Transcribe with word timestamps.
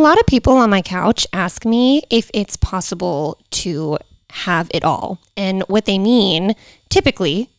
lot 0.00 0.18
of 0.18 0.26
people 0.26 0.54
on 0.54 0.70
my 0.70 0.82
couch 0.82 1.26
ask 1.32 1.64
me 1.64 2.02
if 2.10 2.30
it's 2.34 2.56
possible 2.56 3.38
to 3.50 3.98
have 4.30 4.70
it 4.72 4.84
all. 4.84 5.18
And 5.36 5.62
what 5.62 5.84
they 5.84 5.98
mean 5.98 6.54
typically 6.88 7.50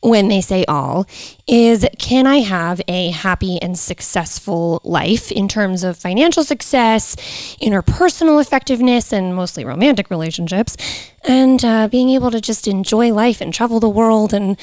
when 0.00 0.28
they 0.28 0.40
say 0.40 0.64
all 0.66 1.06
is 1.46 1.86
can 1.98 2.26
I 2.26 2.38
have 2.38 2.80
a 2.86 3.10
happy 3.10 3.60
and 3.62 3.78
successful 3.78 4.80
life 4.84 5.32
in 5.32 5.48
terms 5.48 5.82
of 5.82 5.96
financial 5.96 6.44
success, 6.44 7.16
interpersonal 7.62 8.40
effectiveness, 8.40 9.12
and 9.12 9.34
mostly 9.34 9.64
romantic 9.64 10.10
relationships, 10.10 10.76
and 11.22 11.64
uh, 11.64 11.88
being 11.88 12.10
able 12.10 12.30
to 12.30 12.40
just 12.40 12.68
enjoy 12.68 13.12
life 13.12 13.40
and 13.40 13.54
travel 13.54 13.80
the 13.80 13.88
world 13.88 14.34
and 14.34 14.58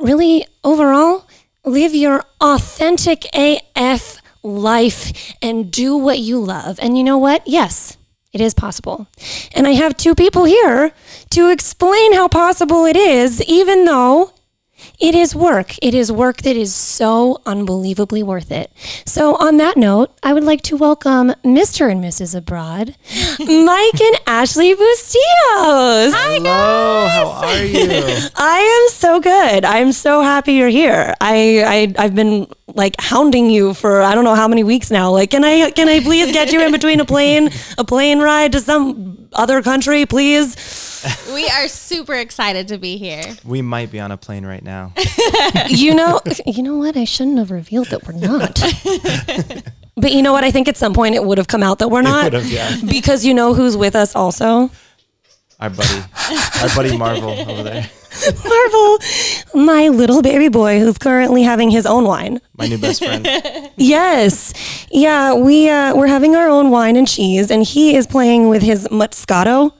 really 0.00 0.44
overall 0.64 1.28
live 1.64 1.94
your 1.94 2.24
authentic 2.40 3.24
AF 3.34 4.21
life 4.42 5.34
and 5.40 5.70
do 5.70 5.96
what 5.96 6.18
you 6.18 6.38
love. 6.38 6.78
And 6.80 6.96
you 6.96 7.04
know 7.04 7.18
what? 7.18 7.46
Yes, 7.46 7.96
it 8.32 8.40
is 8.40 8.54
possible. 8.54 9.06
And 9.54 9.66
I 9.66 9.72
have 9.72 9.96
two 9.96 10.14
people 10.14 10.44
here 10.44 10.92
to 11.30 11.48
explain 11.50 12.12
how 12.12 12.28
possible 12.28 12.84
it 12.84 12.96
is, 12.96 13.42
even 13.44 13.84
though 13.84 14.32
it 15.02 15.16
is 15.16 15.34
work. 15.34 15.74
It 15.82 15.94
is 15.94 16.12
work 16.12 16.42
that 16.42 16.56
is 16.56 16.72
so 16.72 17.42
unbelievably 17.44 18.22
worth 18.22 18.52
it. 18.52 18.72
So, 19.04 19.34
on 19.34 19.56
that 19.56 19.76
note, 19.76 20.14
I 20.22 20.32
would 20.32 20.44
like 20.44 20.62
to 20.62 20.76
welcome 20.76 21.32
Mr. 21.44 21.90
and 21.90 22.02
Mrs. 22.02 22.36
Abroad, 22.36 22.94
Mike 23.40 24.00
and 24.00 24.16
Ashley 24.28 24.74
Bustillos. 24.74 26.12
Hi, 26.14 26.34
Hello, 26.34 27.06
how 27.08 27.48
are 27.48 27.64
you? 27.64 28.28
I 28.36 28.84
am 28.84 28.92
so 28.92 29.20
good. 29.20 29.64
I'm 29.64 29.90
so 29.90 30.20
happy 30.22 30.52
you're 30.54 30.68
here. 30.68 31.14
I, 31.20 31.64
I 31.98 32.04
I've 32.04 32.14
been 32.14 32.46
like 32.74 32.94
hounding 33.00 33.50
you 33.50 33.74
for 33.74 34.02
I 34.02 34.14
don't 34.14 34.24
know 34.24 34.36
how 34.36 34.46
many 34.46 34.62
weeks 34.62 34.90
now. 34.92 35.10
Like, 35.10 35.30
can 35.30 35.44
I 35.44 35.72
can 35.72 35.88
I 35.88 35.98
please 35.98 36.30
get 36.32 36.52
you 36.52 36.62
in 36.62 36.70
between 36.70 37.00
a 37.00 37.04
plane 37.04 37.50
a 37.76 37.84
plane 37.84 38.20
ride 38.20 38.52
to 38.52 38.60
some 38.60 39.28
other 39.32 39.62
country, 39.62 40.06
please? 40.06 40.56
we 41.34 41.46
are 41.48 41.68
super 41.68 42.14
excited 42.14 42.68
to 42.68 42.78
be 42.78 42.96
here. 42.96 43.22
We 43.44 43.62
might 43.62 43.90
be 43.90 44.00
on 44.00 44.10
a 44.10 44.16
plane 44.16 44.44
right 44.46 44.62
now. 44.62 44.92
you 45.68 45.94
know, 45.94 46.20
you 46.46 46.62
know 46.62 46.76
what? 46.76 46.96
I 46.96 47.04
shouldn't 47.04 47.38
have 47.38 47.50
revealed 47.50 47.88
that 47.88 48.06
we're 48.06 48.12
not. 48.12 48.60
but 49.96 50.12
you 50.12 50.22
know 50.22 50.32
what? 50.32 50.44
I 50.44 50.50
think 50.50 50.68
at 50.68 50.76
some 50.76 50.94
point 50.94 51.14
it 51.14 51.24
would 51.24 51.38
have 51.38 51.48
come 51.48 51.62
out 51.62 51.78
that 51.80 51.88
we're 51.88 52.02
not. 52.02 52.24
would've, 52.24 52.46
yeah. 52.46 52.76
Because 52.88 53.24
you 53.24 53.34
know 53.34 53.54
who's 53.54 53.76
with 53.76 53.96
us 53.96 54.14
also? 54.14 54.70
Our 55.60 55.70
buddy, 55.70 56.02
our 56.60 56.68
buddy 56.74 56.96
Marvel 56.96 57.30
over 57.30 57.62
there, 57.62 57.88
Marvel, 58.44 58.98
my 59.54 59.88
little 59.88 60.20
baby 60.20 60.48
boy 60.48 60.80
who's 60.80 60.98
currently 60.98 61.44
having 61.44 61.70
his 61.70 61.86
own 61.86 62.04
wine. 62.04 62.40
my 62.56 62.66
new 62.66 62.78
best 62.78 63.04
friend. 63.04 63.24
Yes. 63.76 64.52
Yeah, 64.90 65.34
we 65.34 65.68
uh, 65.68 65.94
we're 65.94 66.08
having 66.08 66.34
our 66.34 66.48
own 66.48 66.70
wine 66.70 66.96
and 66.96 67.06
cheese 67.06 67.48
and 67.48 67.62
he 67.62 67.94
is 67.94 68.08
playing 68.08 68.48
with 68.48 68.62
his 68.62 68.88
Moscato. 68.88 69.72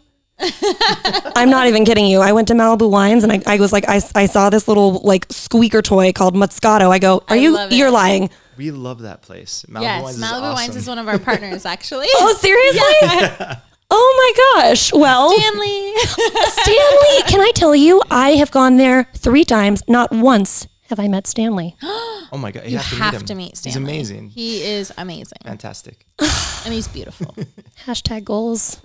I'm 1.37 1.51
not 1.51 1.67
even 1.67 1.85
kidding 1.85 2.07
you. 2.07 2.21
I 2.21 2.33
went 2.33 2.49
to 2.49 2.55
Malibu 2.55 2.91
Wines 2.91 3.25
and 3.25 3.33
I, 3.33 3.43
I 3.47 3.57
was 3.59 3.73
like, 3.73 3.89
I, 3.89 4.01
I 4.15 4.27
saw 4.27 4.51
this 4.51 4.69
little 4.69 5.01
like 5.01 5.27
squeaker 5.31 5.83
toy 5.83 6.13
called 6.13 6.35
Moscato. 6.35 6.91
I 6.91 6.99
go, 6.99 7.19
are 7.29 7.35
I 7.35 7.35
you, 7.37 7.59
you're 7.71 7.91
lying. 7.91 8.31
We 8.57 8.71
love 8.71 9.01
that 9.03 9.23
place. 9.23 9.65
Malibu 9.69 9.83
yes, 9.83 10.03
Wines 10.03 10.17
is 10.17 10.23
Malibu 10.23 10.55
Wines 10.55 10.77
is 10.77 10.89
one 10.89 10.99
of 10.99 11.09
our 11.09 11.19
partners, 11.19 11.65
actually. 11.65 12.07
Oh, 12.17 12.35
seriously? 12.35 13.57
Oh 13.95 14.35
my 14.57 14.63
gosh. 14.63 14.91
Well, 14.91 15.37
Stanley. 15.37 15.93
Stanley, 15.99 17.23
can 17.29 17.41
I 17.41 17.53
tell 17.55 17.77
you, 17.77 18.01
I 18.11 18.31
have 18.37 18.51
gone 18.51 18.79
there 18.79 19.07
three 19.15 19.45
times. 19.45 19.83
Not 19.87 20.11
once 20.11 20.67
have 20.93 21.01
I 21.01 21.09
met 21.09 21.27
Stanley. 21.27 21.77
Oh 22.35 22.39
my 22.39 22.51
god, 22.51 22.65
you, 22.65 22.71
you 22.71 22.79
have, 22.79 22.89
to, 22.89 22.97
have 22.97 23.13
meet 23.13 23.21
him. 23.21 23.27
to 23.27 23.35
meet 23.35 23.57
Stanley. 23.59 23.71
He's 23.73 23.77
amazing. 23.77 24.29
He 24.31 24.63
is 24.65 24.91
amazing. 24.97 25.37
Fantastic. 25.45 26.07
And 26.65 26.73
he's 26.73 26.87
beautiful. 26.89 27.35
Hashtag 27.87 28.23
goals. 28.25 28.81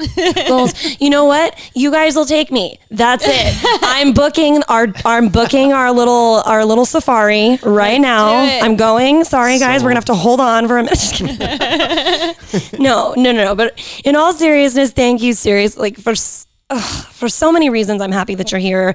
goals. 0.47 0.73
You 0.99 1.09
know 1.11 1.25
what? 1.25 1.55
You 1.75 1.91
guys 1.91 2.15
will 2.15 2.25
take 2.25 2.51
me. 2.51 2.79
That's 2.89 3.23
it. 3.25 3.53
I'm 3.83 4.11
booking 4.13 4.63
our 4.67 4.87
I'm 5.05 5.29
booking 5.29 5.71
our 5.71 5.91
little 5.93 6.41
our 6.45 6.65
little 6.65 6.85
safari 6.85 7.57
right 7.63 8.01
now. 8.01 8.41
do 8.47 8.51
it. 8.51 8.63
I'm 8.63 8.75
going. 8.75 9.23
Sorry 9.23 9.59
guys, 9.59 9.79
So- 9.79 9.85
we're 9.85 9.91
gonna 9.91 9.97
have 9.97 10.05
to 10.05 10.15
hold 10.15 10.39
on 10.41 10.67
for 10.67 10.79
a 10.79 10.83
minute. 10.83 12.35
No, 12.79 13.13
no, 13.15 13.31
no, 13.31 13.43
no. 13.45 13.55
But 13.55 13.79
in 14.03 14.15
all 14.15 14.33
seriousness, 14.33 14.91
thank 14.91 15.21
you, 15.21 15.33
serious. 15.33 15.77
Like 15.77 15.97
for 15.97 16.11
s- 16.11 16.46
ugh, 16.69 17.05
for 17.13 17.29
so 17.29 17.51
many 17.51 17.69
reasons, 17.69 18.01
I'm 18.01 18.11
happy 18.11 18.35
that 18.35 18.51
you're 18.51 18.59
here. 18.59 18.93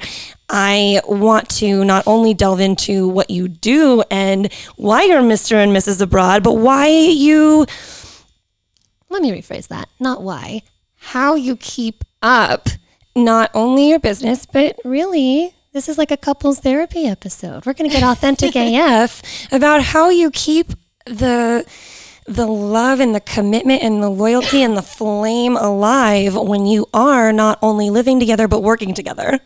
I 0.48 1.00
want 1.06 1.48
to 1.56 1.84
not 1.84 2.04
only 2.06 2.34
delve 2.34 2.60
into 2.60 3.08
what 3.08 3.30
you 3.30 3.48
do 3.48 4.02
and 4.10 4.52
why 4.76 5.04
you're 5.04 5.22
Mr. 5.22 5.54
and 5.54 5.74
Mrs. 5.74 6.00
Abroad, 6.00 6.42
but 6.42 6.54
why 6.54 6.88
you 6.88 7.66
let 9.12 9.22
me 9.22 9.30
rephrase 9.30 9.68
that. 9.68 9.88
Not 10.00 10.22
why. 10.22 10.62
How 10.96 11.34
you 11.34 11.56
keep 11.56 12.02
up 12.22 12.68
not 13.14 13.50
only 13.52 13.90
your 13.90 13.98
business, 13.98 14.46
but 14.46 14.76
really, 14.84 15.54
this 15.72 15.88
is 15.88 15.98
like 15.98 16.10
a 16.10 16.16
couples 16.16 16.60
therapy 16.60 17.06
episode. 17.06 17.66
We're 17.66 17.74
going 17.74 17.90
to 17.90 17.94
get 17.94 18.02
authentic 18.02 18.52
AF 18.56 19.22
about 19.52 19.82
how 19.82 20.08
you 20.08 20.30
keep 20.30 20.72
the 21.04 21.66
the 22.34 22.46
love 22.46 23.00
and 23.00 23.14
the 23.14 23.20
commitment 23.20 23.82
and 23.82 24.02
the 24.02 24.08
loyalty 24.08 24.62
and 24.62 24.76
the 24.76 24.82
flame 24.82 25.56
alive 25.56 26.34
when 26.34 26.66
you 26.66 26.86
are 26.92 27.32
not 27.32 27.58
only 27.62 27.90
living 27.90 28.18
together 28.20 28.48
but 28.48 28.62
working 28.62 28.94
together. 28.94 29.38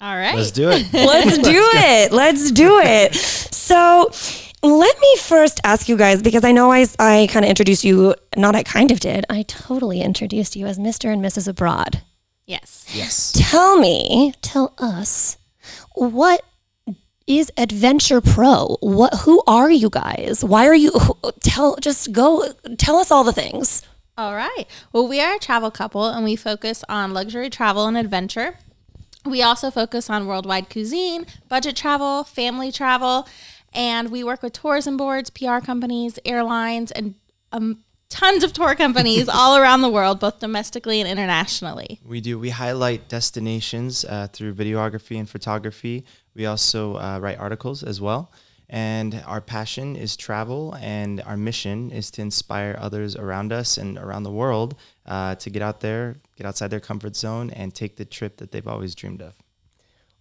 All 0.00 0.16
right. 0.16 0.34
Let's 0.34 0.50
do 0.50 0.70
it. 0.70 0.90
Let's 0.92 1.38
do 1.38 1.62
it. 1.74 2.12
Let's 2.12 2.50
do 2.50 2.80
it. 2.82 3.14
So, 3.14 4.10
let 4.62 5.00
me 5.00 5.16
first 5.18 5.60
ask 5.64 5.88
you 5.88 5.96
guys 5.96 6.22
because 6.22 6.44
I 6.44 6.52
know 6.52 6.70
I, 6.70 6.86
I 6.98 7.28
kind 7.30 7.44
of 7.44 7.48
introduced 7.50 7.82
you, 7.84 8.14
not 8.36 8.54
I 8.54 8.62
kind 8.62 8.90
of 8.90 9.00
did, 9.00 9.24
I 9.30 9.42
totally 9.42 10.02
introduced 10.02 10.54
you 10.56 10.66
as 10.66 10.78
Mr. 10.78 11.10
and 11.12 11.22
Mrs. 11.24 11.48
Abroad. 11.48 12.02
yes. 12.46 12.86
Yes. 12.92 13.32
Tell 13.36 13.78
me, 13.78 14.34
tell 14.42 14.74
us, 14.78 15.38
what 15.94 16.42
is 17.30 17.50
AdventurPro? 17.56 18.78
What 18.80 19.14
who 19.20 19.42
are 19.46 19.70
you 19.70 19.88
guys? 19.88 20.44
Why 20.44 20.66
are 20.66 20.74
you 20.74 20.92
tell 21.40 21.76
just 21.76 22.12
go 22.12 22.52
tell 22.76 22.96
us 22.96 23.10
all 23.10 23.22
the 23.24 23.32
things. 23.32 23.82
All 24.18 24.34
right. 24.34 24.66
Well, 24.92 25.08
we 25.08 25.20
are 25.20 25.36
a 25.36 25.38
travel 25.38 25.70
couple 25.70 26.06
and 26.06 26.24
we 26.24 26.36
focus 26.36 26.84
on 26.88 27.14
luxury 27.14 27.48
travel 27.48 27.86
and 27.86 27.96
adventure. 27.96 28.58
We 29.24 29.42
also 29.42 29.70
focus 29.70 30.10
on 30.10 30.26
worldwide 30.26 30.68
cuisine, 30.70 31.24
budget 31.48 31.76
travel, 31.76 32.24
family 32.24 32.72
travel, 32.72 33.28
and 33.72 34.10
we 34.10 34.24
work 34.24 34.42
with 34.42 34.54
tourism 34.54 34.96
boards, 34.96 35.30
PR 35.30 35.60
companies, 35.60 36.18
airlines, 36.24 36.90
and 36.90 37.14
um, 37.52 37.84
tons 38.10 38.44
of 38.44 38.52
tour 38.52 38.74
companies 38.74 39.28
all 39.32 39.56
around 39.56 39.80
the 39.80 39.88
world, 39.88 40.20
both 40.20 40.38
domestically 40.40 41.00
and 41.00 41.08
internationally. 41.08 42.00
We 42.04 42.20
do. 42.20 42.38
We 42.38 42.50
highlight 42.50 43.08
destinations 43.08 44.04
uh, 44.04 44.28
through 44.32 44.54
videography 44.54 45.18
and 45.18 45.28
photography. 45.28 46.04
We 46.34 46.44
also 46.46 46.96
uh, 46.96 47.18
write 47.20 47.38
articles 47.38 47.82
as 47.82 48.00
well. 48.00 48.30
And 48.68 49.20
our 49.26 49.40
passion 49.40 49.96
is 49.96 50.16
travel, 50.16 50.76
and 50.80 51.20
our 51.22 51.36
mission 51.36 51.90
is 51.90 52.08
to 52.12 52.22
inspire 52.22 52.76
others 52.78 53.16
around 53.16 53.52
us 53.52 53.78
and 53.78 53.98
around 53.98 54.22
the 54.22 54.30
world 54.30 54.76
uh, 55.06 55.34
to 55.36 55.50
get 55.50 55.60
out 55.60 55.80
there, 55.80 56.20
get 56.36 56.46
outside 56.46 56.68
their 56.68 56.78
comfort 56.78 57.16
zone, 57.16 57.50
and 57.50 57.74
take 57.74 57.96
the 57.96 58.04
trip 58.04 58.36
that 58.36 58.52
they've 58.52 58.68
always 58.68 58.94
dreamed 58.94 59.22
of. 59.22 59.34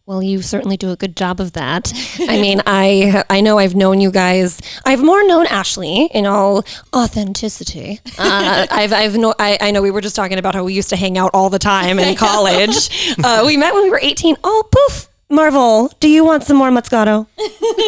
Well, 0.10 0.24
you 0.24 0.42
certainly 0.42 0.76
do 0.76 0.90
a 0.90 0.96
good 0.96 1.16
job 1.16 1.40
of 1.40 1.54
that. 1.54 1.94
I 2.20 2.42
mean, 2.42 2.64
I 2.66 3.24
I 3.30 3.42
know 3.42 3.60
I've 3.60 3.76
known 3.76 4.02
you 4.02 4.10
guys. 4.10 4.60
I've 4.84 5.04
more 5.04 5.24
known 5.24 5.46
Ashley 5.46 6.06
in 6.12 6.26
all 6.26 6.66
authenticity. 6.96 8.00
Uh, 8.18 8.66
I've 8.72 8.92
I've 8.92 9.16
know 9.18 9.34
I, 9.40 9.58
I 9.62 9.72
know 9.72 9.82
we 9.82 9.92
were 9.92 10.02
just 10.02 10.16
talking 10.16 10.40
about 10.40 10.56
how 10.56 10.64
we 10.64 10.74
used 10.74 10.90
to 10.90 10.96
hang 10.96 11.18
out 11.18 11.32
all 11.34 11.50
the 11.50 11.60
time 11.60 12.00
in 12.00 12.16
college. 12.28 13.16
Uh, 13.24 13.44
we 13.46 13.56
met 13.56 13.74
when 13.74 13.84
we 13.84 13.90
were 13.90 14.00
eighteen. 14.02 14.36
Oh, 14.44 14.64
poof. 14.72 15.09
Marvel, 15.32 15.92
do 16.00 16.10
you 16.10 16.26
want 16.26 16.44
some 16.44 16.58
more 16.58 16.70
Moscato? 16.72 17.28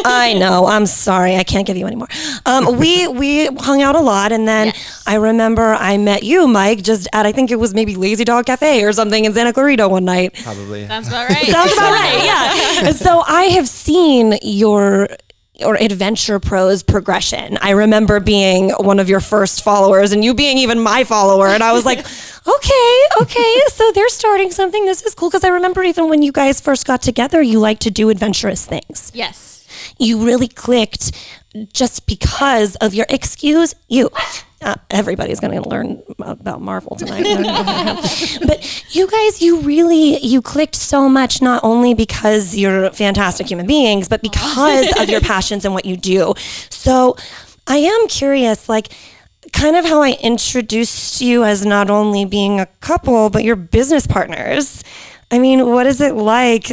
I 0.04 0.34
know. 0.38 0.66
I'm 0.66 0.86
sorry. 0.86 1.34
I 1.34 1.42
can't 1.42 1.66
give 1.66 1.76
you 1.76 1.88
any 1.88 1.96
more. 1.96 2.06
Um, 2.46 2.78
we 2.78 3.08
we 3.08 3.46
hung 3.56 3.82
out 3.82 3.96
a 3.96 4.00
lot, 4.00 4.30
and 4.30 4.46
then 4.46 4.68
Yes. 4.68 5.02
I 5.08 5.16
remember 5.16 5.74
I 5.74 5.96
met 5.96 6.22
you, 6.22 6.46
Mike, 6.46 6.82
just 6.82 7.08
at 7.12 7.26
I 7.26 7.32
think 7.32 7.50
it 7.50 7.56
was 7.58 7.74
maybe 7.74 7.96
Lazy 7.96 8.22
Dog 8.24 8.46
Cafe 8.46 8.84
or 8.84 8.92
something 8.92 9.24
in 9.24 9.34
Santa 9.34 9.52
Clarita 9.52 9.88
one 9.88 10.04
night. 10.04 10.34
Probably. 10.44 10.86
Sounds 10.86 11.08
about 11.08 11.28
right. 11.28 11.44
Sounds 11.46 11.72
about 11.72 11.90
right. 11.90 12.24
Yeah. 12.24 12.92
So 13.02 13.22
I 13.26 13.44
have 13.44 13.68
seen 13.68 14.38
your 14.42 15.08
or 15.62 15.76
AdventurPro's 15.76 16.82
progression. 16.82 17.58
I 17.62 17.70
remember 17.70 18.20
being 18.20 18.70
one 18.70 18.98
of 18.98 19.08
your 19.08 19.20
first 19.20 19.62
followers 19.62 20.12
and 20.12 20.24
you 20.24 20.34
being 20.34 20.58
even 20.58 20.80
my 20.80 21.04
follower 21.04 21.46
and 21.48 21.62
I 21.62 21.72
was 21.72 21.84
like, 21.84 21.98
"Okay, 22.46 22.98
okay, 23.20 23.60
so 23.68 23.90
they're 23.92 24.08
starting 24.08 24.50
something. 24.50 24.84
This 24.86 25.02
is 25.02 25.14
cool 25.14 25.30
because 25.30 25.44
I 25.44 25.48
remember 25.48 25.82
even 25.82 26.08
when 26.08 26.22
you 26.22 26.32
guys 26.32 26.60
first 26.60 26.86
got 26.86 27.02
together, 27.02 27.40
you 27.42 27.58
like 27.58 27.78
to 27.80 27.90
do 27.90 28.10
adventurous 28.10 28.66
things. 28.66 29.10
yes. 29.14 29.48
You 29.98 30.24
really 30.24 30.48
clicked 30.48 31.12
just 31.72 32.06
because 32.06 32.76
of 32.76 32.94
your 32.94 33.06
excuse 33.08 33.74
you. 33.88 34.10
Uh, 34.62 34.74
everybody's 34.90 35.40
going 35.40 35.60
to 35.60 35.68
learn 35.68 36.02
about 36.20 36.60
Marvel 36.60 36.96
tonight. 36.96 37.24
but 38.46 38.94
you 38.94 39.10
guys, 39.10 39.42
you 39.42 39.60
really 39.60 40.18
you 40.18 40.40
clicked 40.40 40.76
so 40.76 41.08
much 41.08 41.42
not 41.42 41.62
only 41.64 41.94
because 41.94 42.56
you're 42.56 42.90
fantastic 42.90 43.48
human 43.48 43.66
beings, 43.66 44.08
but 44.08 44.22
because 44.22 44.92
of 45.00 45.10
your 45.10 45.20
passions 45.32 45.64
and 45.64 45.74
what 45.74 45.84
you 45.84 45.96
do. 45.96 46.34
So, 46.70 47.16
I 47.66 47.76
am 47.78 48.08
curious 48.08 48.68
like 48.68 48.92
kind 49.52 49.76
of 49.76 49.84
how 49.84 50.02
I 50.02 50.12
introduced 50.22 51.20
you 51.20 51.44
as 51.44 51.64
not 51.66 51.90
only 51.90 52.24
being 52.24 52.60
a 52.60 52.66
couple, 52.80 53.30
but 53.30 53.44
your 53.44 53.56
business 53.56 54.06
partners. 54.06 54.82
I 55.30 55.38
mean, 55.38 55.66
what 55.66 55.86
is 55.86 56.00
it 56.00 56.14
like, 56.14 56.70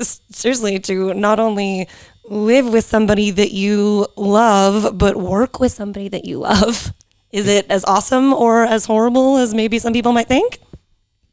seriously, 0.00 0.78
to 0.80 1.14
not 1.14 1.38
only 1.38 1.88
live 2.24 2.72
with 2.72 2.84
somebody 2.84 3.30
that 3.30 3.52
you 3.52 4.06
love, 4.16 4.98
but 4.98 5.16
work 5.16 5.60
with 5.60 5.72
somebody 5.72 6.08
that 6.08 6.24
you 6.24 6.38
love? 6.38 6.92
Is 7.30 7.46
it 7.46 7.66
as 7.70 7.84
awesome 7.84 8.32
or 8.32 8.64
as 8.64 8.86
horrible 8.86 9.36
as 9.36 9.54
maybe 9.54 9.78
some 9.78 9.92
people 9.92 10.12
might 10.12 10.28
think? 10.28 10.60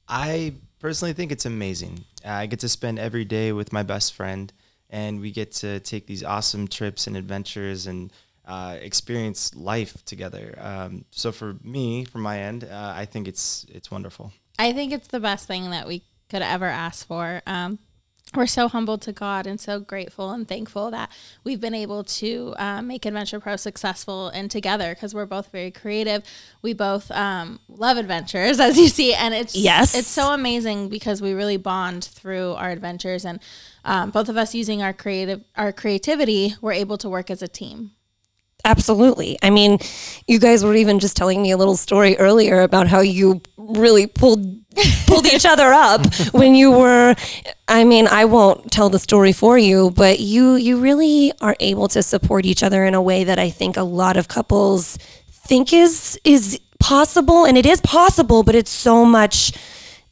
I 0.08 0.54
personally 0.80 1.14
think 1.14 1.32
it's 1.32 1.46
amazing. 1.46 2.04
I 2.24 2.48
get 2.48 2.60
to 2.60 2.70
spend 2.70 3.00
every 3.00 3.26
day 3.26 3.54
with 3.54 3.72
my 3.72 3.84
best 3.84 4.14
friend, 4.14 4.52
and 4.90 5.22
we 5.22 5.32
get 5.32 5.52
to 5.54 5.80
take 5.80 6.06
these 6.06 6.24
awesome 6.24 6.68
trips 6.68 7.08
and 7.08 7.16
adventures 7.16 7.88
and 7.88 8.12
uh, 8.46 8.78
experience 8.82 9.56
life 9.56 10.04
together. 10.06 10.56
Um, 10.60 11.06
so 11.12 11.32
for 11.32 11.56
me, 11.64 12.06
from 12.06 12.22
my 12.22 12.40
end, 12.40 12.64
uh, 12.66 12.94
I 12.96 13.06
think 13.06 13.28
it's 13.28 13.66
it's 13.70 13.90
wonderful. 13.90 14.34
I 14.60 14.74
think 14.74 14.92
it's 14.92 15.08
the 15.08 15.20
best 15.20 15.48
thing 15.48 15.72
that 15.72 15.88
we 15.88 16.04
could 16.30 16.42
ever 16.42 16.66
ask 16.66 17.08
for. 17.08 17.42
Um, 17.48 17.80
we're 18.36 18.48
so 18.48 18.68
humbled 18.68 19.02
to 19.04 19.12
God 19.12 19.48
and 19.48 19.60
so 19.60 19.80
grateful 19.80 20.32
and 20.32 20.48
thankful 20.48 20.92
that 20.92 21.10
we've 21.44 21.62
been 21.62 21.74
able 21.74 22.04
to 22.04 22.54
uh, 22.58 22.82
make 22.82 23.04
AdventurPro 23.04 23.60
successful 23.60 24.30
and 24.30 24.50
together 24.52 24.94
because 24.94 25.14
we're 25.14 25.26
both 25.26 25.52
very 25.52 25.72
creative. 25.72 26.24
We 26.62 26.74
both 26.74 27.12
um, 27.12 27.60
love 27.68 27.98
adventures, 27.98 28.60
as 28.68 28.78
you 28.78 28.88
see, 28.88 29.14
and 29.14 29.34
it's 29.34 29.56
Yes. 29.56 29.96
it's 29.96 30.08
so 30.08 30.34
amazing 30.34 30.90
because 30.90 31.22
we 31.22 31.34
really 31.34 31.58
bond 31.58 32.04
through 32.04 32.54
our 32.54 32.70
adventures 32.70 33.26
and 33.26 33.40
um, 33.84 34.12
both 34.12 34.30
of 34.30 34.38
us 34.38 34.56
using 34.56 34.82
our 34.82 34.94
creative 34.94 35.44
our 35.56 35.72
creativity, 35.72 36.56
we're 36.62 36.74
able 36.74 36.98
to 36.98 37.10
work 37.10 37.30
as 37.30 37.42
a 37.42 37.48
team. 37.48 37.92
Absolutely. 38.64 39.38
I 39.44 39.52
mean, 39.52 39.78
you 40.28 40.40
guys 40.40 40.64
were 40.64 40.74
even 40.74 41.00
just 41.00 41.16
telling 41.16 41.40
me 41.40 41.52
a 41.52 41.58
little 41.58 41.78
story 41.78 42.18
earlier 42.18 42.62
about 42.62 42.88
how 42.88 43.02
you 43.02 43.42
really 43.58 44.08
pulled 44.08 44.44
pulled 45.06 45.28
each 45.28 45.46
other 45.54 45.72
up 45.72 46.04
when 46.34 46.56
you 46.56 46.72
were 46.72 47.16
I 47.68 47.84
mean, 47.84 48.08
I 48.08 48.26
won't 48.26 48.72
tell 48.72 48.90
the 48.90 49.00
story 49.00 49.32
for 49.32 49.58
you, 49.58 49.90
but 49.92 50.20
you 50.20 50.56
you 50.56 50.78
really 50.78 51.32
are 51.42 51.56
able 51.60 51.88
to 51.90 52.04
support 52.04 52.46
each 52.46 52.62
other 52.62 52.86
in 52.86 52.94
a 52.94 53.02
way 53.02 53.24
that 53.24 53.40
I 53.40 53.50
think 53.50 53.76
a 53.76 53.84
lot 53.84 54.18
of 54.18 54.28
couples 54.28 54.98
think 55.32 55.74
is 55.74 56.20
is 56.24 56.60
possible 56.80 57.46
and 57.46 57.58
it 57.58 57.66
is 57.66 57.82
possible, 57.82 58.44
but 58.44 58.54
it's 58.54 58.70
so 58.70 59.04
much 59.04 59.52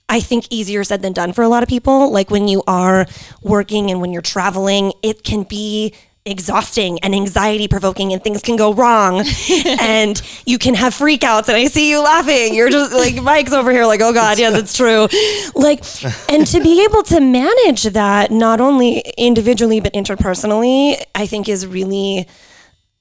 I 0.10 0.20
think 0.20 0.48
easier 0.50 0.84
said 0.84 1.02
than 1.02 1.14
done 1.14 1.34
for 1.34 1.44
a 1.44 1.48
lot 1.48 1.64
of 1.64 1.70
people. 1.70 2.12
Like 2.12 2.32
when 2.32 2.48
you 2.48 2.64
are 2.68 3.06
working 3.42 3.92
and 3.92 4.02
when 4.02 4.12
you're 4.14 4.22
traveling, 4.22 4.94
it 5.04 5.24
can 5.24 5.44
be 5.44 5.94
exhausting 6.26 7.00
and 7.00 7.14
anxiety 7.14 7.68
provoking 7.68 8.14
and 8.14 8.24
things 8.24 8.42
can 8.42 8.56
go 8.56 8.74
wrong 8.74 9.26
and 9.82 10.22
you 10.46 10.58
can 10.58 10.74
have 10.74 10.94
freakouts 10.94 11.50
and 11.50 11.58
I 11.58 11.66
see 11.66 11.90
you 11.90 12.02
laughing. 12.02 12.56
You're 12.56 12.70
just 12.70 12.94
like 12.94 13.22
Mike's 13.22 13.52
over 13.52 13.72
here 13.72 13.86
like, 13.86 14.02
"Oh 14.02 14.14
god, 14.14 14.40
yes, 14.40 14.58
it's 14.58 14.76
true." 14.76 15.08
Like 15.54 15.84
and 16.30 16.48
to 16.48 16.62
be 16.62 16.84
able 16.86 17.04
to 17.04 17.20
manage 17.20 17.84
that 17.84 18.32
not 18.32 18.62
only 18.62 19.00
individually 19.18 19.80
but 19.80 19.94
interpersonally, 19.94 21.02
I 21.14 21.28
think 21.28 21.50
is 21.50 21.68
really 21.68 22.28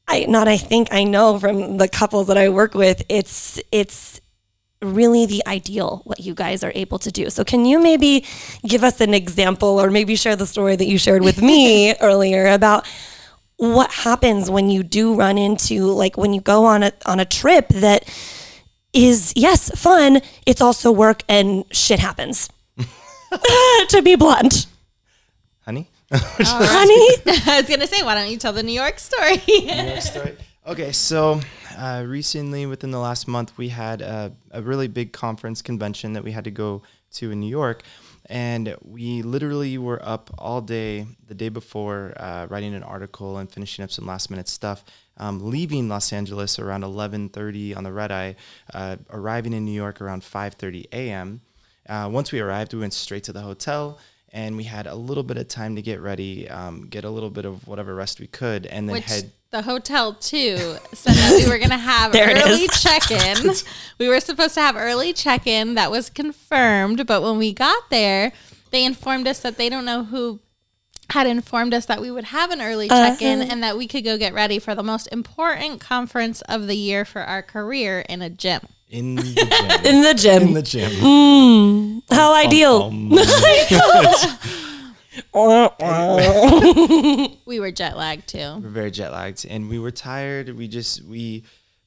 I 0.08 0.24
not 0.24 0.48
I 0.48 0.56
think 0.56 0.88
I 0.92 1.04
know 1.04 1.38
from 1.38 1.76
the 1.76 1.88
couples 1.88 2.26
that 2.26 2.38
I 2.38 2.48
work 2.48 2.74
with, 2.74 3.02
it's 3.08 3.60
it's 3.70 4.20
really 4.82 5.26
the 5.26 5.42
ideal 5.46 6.02
what 6.04 6.20
you 6.20 6.34
guys 6.34 6.64
are 6.64 6.72
able 6.74 6.98
to 6.98 7.12
do. 7.12 7.30
So 7.30 7.44
can 7.44 7.64
you 7.64 7.80
maybe 7.80 8.24
give 8.66 8.82
us 8.82 9.00
an 9.00 9.14
example 9.14 9.80
or 9.80 9.90
maybe 9.90 10.16
share 10.16 10.34
the 10.34 10.46
story 10.46 10.76
that 10.76 10.86
you 10.86 10.98
shared 10.98 11.22
with 11.22 11.40
me 11.40 11.94
earlier 12.00 12.48
about 12.48 12.84
what 13.62 13.92
happens 13.92 14.50
when 14.50 14.70
you 14.70 14.82
do 14.82 15.14
run 15.14 15.38
into 15.38 15.84
like 15.84 16.16
when 16.16 16.34
you 16.34 16.40
go 16.40 16.64
on 16.64 16.82
a 16.82 16.92
on 17.06 17.20
a 17.20 17.24
trip 17.24 17.68
that 17.68 18.04
is 18.92 19.32
yes, 19.36 19.70
fun, 19.80 20.20
it's 20.46 20.60
also 20.60 20.90
work 20.90 21.22
and 21.28 21.64
shit 21.70 22.00
happens. 22.00 22.50
to 23.88 24.02
be 24.02 24.16
blunt. 24.16 24.66
Honey, 25.60 25.88
Honey, 26.12 27.22
I 27.46 27.60
was 27.60 27.70
gonna 27.70 27.86
say, 27.86 28.02
why 28.02 28.16
don't 28.16 28.30
you 28.30 28.36
tell 28.36 28.52
the 28.52 28.64
New 28.64 28.72
York 28.72 28.98
story? 28.98 29.38
story. 30.00 30.36
Okay, 30.66 30.90
so 30.90 31.40
uh, 31.78 32.04
recently, 32.04 32.66
within 32.66 32.90
the 32.90 32.98
last 32.98 33.28
month, 33.28 33.56
we 33.56 33.68
had 33.68 34.02
a, 34.02 34.32
a 34.50 34.60
really 34.60 34.88
big 34.88 35.12
conference 35.12 35.62
convention 35.62 36.14
that 36.14 36.24
we 36.24 36.32
had 36.32 36.44
to 36.44 36.50
go 36.50 36.82
to 37.12 37.30
in 37.30 37.38
New 37.38 37.48
York, 37.48 37.82
and 38.32 38.74
we 38.82 39.20
literally 39.20 39.76
were 39.76 40.00
up 40.02 40.30
all 40.38 40.62
day 40.62 41.06
the 41.28 41.34
day 41.34 41.50
before, 41.50 42.14
uh, 42.16 42.46
writing 42.48 42.74
an 42.74 42.82
article 42.82 43.36
and 43.36 43.52
finishing 43.52 43.84
up 43.84 43.90
some 43.90 44.06
last 44.06 44.30
minute 44.30 44.48
stuff. 44.48 44.84
Um, 45.18 45.50
leaving 45.50 45.90
Los 45.90 46.14
Angeles 46.14 46.58
around 46.58 46.82
11:30 46.82 47.74
on 47.74 47.84
the 47.84 47.92
red 47.92 48.10
eye, 48.10 48.36
uh, 48.72 48.96
arriving 49.10 49.52
in 49.52 49.66
New 49.66 49.72
York 49.72 50.00
around 50.00 50.24
5:30 50.24 50.86
a.m. 50.92 51.42
Uh, 51.86 52.08
once 52.10 52.32
we 52.32 52.40
arrived, 52.40 52.72
we 52.72 52.80
went 52.80 52.94
straight 52.94 53.24
to 53.24 53.32
the 53.34 53.42
hotel. 53.42 53.98
And 54.34 54.56
we 54.56 54.64
had 54.64 54.86
a 54.86 54.94
little 54.94 55.24
bit 55.24 55.36
of 55.36 55.46
time 55.48 55.76
to 55.76 55.82
get 55.82 56.00
ready, 56.00 56.48
um, 56.48 56.86
get 56.88 57.04
a 57.04 57.10
little 57.10 57.28
bit 57.28 57.44
of 57.44 57.68
whatever 57.68 57.94
rest 57.94 58.18
we 58.18 58.26
could, 58.26 58.64
and 58.64 58.88
then 58.88 58.94
Which 58.94 59.04
head 59.04 59.30
the 59.52 59.62
hotel 59.62 60.14
too 60.14 60.56
said 60.94 61.14
that 61.14 61.42
we 61.44 61.48
were 61.48 61.58
going 61.58 61.70
to 61.70 61.76
have 61.76 62.14
early 62.14 62.66
check-in. 62.68 63.52
we 63.98 64.08
were 64.08 64.18
supposed 64.18 64.54
to 64.54 64.60
have 64.60 64.76
early 64.76 65.12
check-in. 65.12 65.74
That 65.74 65.90
was 65.90 66.10
confirmed, 66.10 67.06
but 67.06 67.22
when 67.22 67.38
we 67.38 67.52
got 67.52 67.90
there, 67.90 68.32
they 68.70 68.84
informed 68.84 69.28
us 69.28 69.40
that 69.40 69.58
they 69.58 69.68
don't 69.68 69.84
know 69.84 70.04
who 70.04 70.40
had 71.10 71.26
informed 71.26 71.74
us 71.74 71.84
that 71.86 72.00
we 72.00 72.10
would 72.10 72.24
have 72.24 72.50
an 72.50 72.62
early 72.62 72.88
check-in 72.88 73.42
and 73.42 73.62
that 73.62 73.76
we 73.76 73.86
could 73.86 74.02
go 74.02 74.16
get 74.16 74.32
ready 74.32 74.58
for 74.58 74.74
the 74.74 74.82
most 74.82 75.06
important 75.12 75.78
conference 75.78 76.40
of 76.42 76.66
the 76.66 76.76
year 76.76 77.04
for 77.04 77.20
our 77.20 77.42
career 77.42 78.00
in 78.08 78.22
a 78.22 78.30
gym. 78.30 78.60
in 78.88 79.16
the 79.16 79.22
gym. 79.84 79.94
in 79.94 80.02
the 80.02 80.14
gym. 80.14 80.42
in 80.42 80.54
the 80.54 80.62
gym. 80.62 82.02
How 82.10 82.34
ideal. 82.34 82.84
Um, 82.84 83.10
We 87.46 87.60
were 87.60 87.70
jet 87.70 87.96
lagged 87.96 88.28
too. 88.28 88.60
we're 88.62 88.68
very 88.68 88.90
jet 88.90 89.12
lagged, 89.12 89.44
and 89.48 89.68
we 89.68 89.78
were 89.78 89.90
tired. 89.90 90.54
We 90.56 90.68
just 90.68 91.04
we 91.04 91.44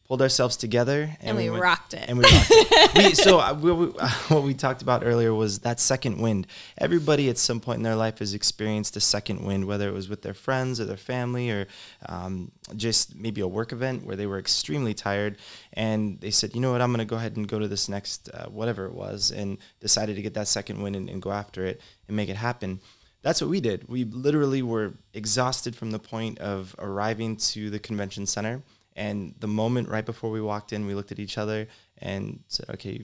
pulled 0.07 0.22
ourselves 0.22 0.56
together, 0.56 1.01
and, 1.19 1.30
And 1.30 1.38
we 1.38 1.50
went- 1.50 1.63
rocked 1.63 1.95
it. 1.95 2.06
And 2.07 2.19
we 2.19 2.25
rocked 2.25 2.48
it. 2.51 2.94
we, 2.95 3.13
so 3.16 3.39
uh, 3.39 3.54
we, 3.60 3.72
we, 3.72 3.86
what 4.27 4.44
we 4.44 4.54
talked 4.54 4.83
about 4.83 5.04
earlier 5.04 5.33
was 5.33 5.60
that 5.62 5.80
second 5.80 6.22
wind. 6.22 6.45
Everybody 6.77 7.27
at 7.27 7.39
some 7.39 7.60
point 7.60 7.77
in 7.77 7.83
their 7.83 7.95
life 7.95 8.19
has 8.19 8.36
experienced 8.36 8.95
a 8.95 8.99
second 8.99 9.44
wind, 9.44 9.66
whether 9.66 9.88
it 9.88 9.94
was 9.94 10.07
with 10.07 10.21
their 10.21 10.35
friends 10.35 10.80
or 10.80 10.85
their 10.85 10.95
family, 10.95 11.49
or 11.49 11.66
um, 12.07 12.52
just 12.76 13.16
maybe 13.16 13.42
a 13.42 13.47
work 13.47 13.71
event 13.71 14.06
where 14.06 14.16
they 14.16 14.28
were 14.28 14.38
extremely 14.38 14.94
tired, 14.94 15.38
and 15.73 16.21
they 16.21 16.30
said, 16.30 16.54
you 16.54 16.61
know 16.61 16.71
what, 16.71 16.83
I'm 16.83 16.92
going 16.92 16.99
to 16.99 17.06
go 17.09 17.16
ahead 17.16 17.35
and 17.35 17.47
go 17.47 17.57
to 17.57 17.68
this 17.68 17.90
next 17.90 18.30
uh, 18.31 18.45
whatever 18.45 18.85
it 18.85 18.94
was, 18.94 19.31
and 19.31 19.57
decided 19.80 20.18
to 20.18 20.21
get 20.21 20.35
that 20.35 20.47
second 20.47 20.83
wind 20.83 20.95
and, 20.95 21.09
and 21.09 21.19
go 21.19 21.31
after 21.31 21.66
it 21.66 21.81
and 22.07 22.16
make 22.16 22.30
it 22.30 22.35
happen. 22.35 22.80
That's 23.25 23.41
what 23.41 23.49
we 23.49 23.59
did. 23.59 23.89
We 23.89 24.03
literally 24.03 24.61
were 24.61 24.94
exhausted 25.15 25.75
from 25.75 25.89
the 25.89 25.97
point 25.97 26.37
of 26.37 26.75
arriving 26.77 27.37
to 27.37 27.71
the 27.71 27.79
convention 27.79 28.27
center. 28.27 28.61
And 28.95 29.33
the 29.39 29.47
moment 29.47 29.89
right 29.89 30.05
before 30.05 30.29
we 30.29 30.39
walked 30.39 30.73
in, 30.73 30.85
we 30.85 30.94
looked 30.94 31.11
at 31.11 31.17
each 31.17 31.39
other 31.39 31.67
and 31.97 32.41
said, 32.49 32.69
okay, 32.69 33.03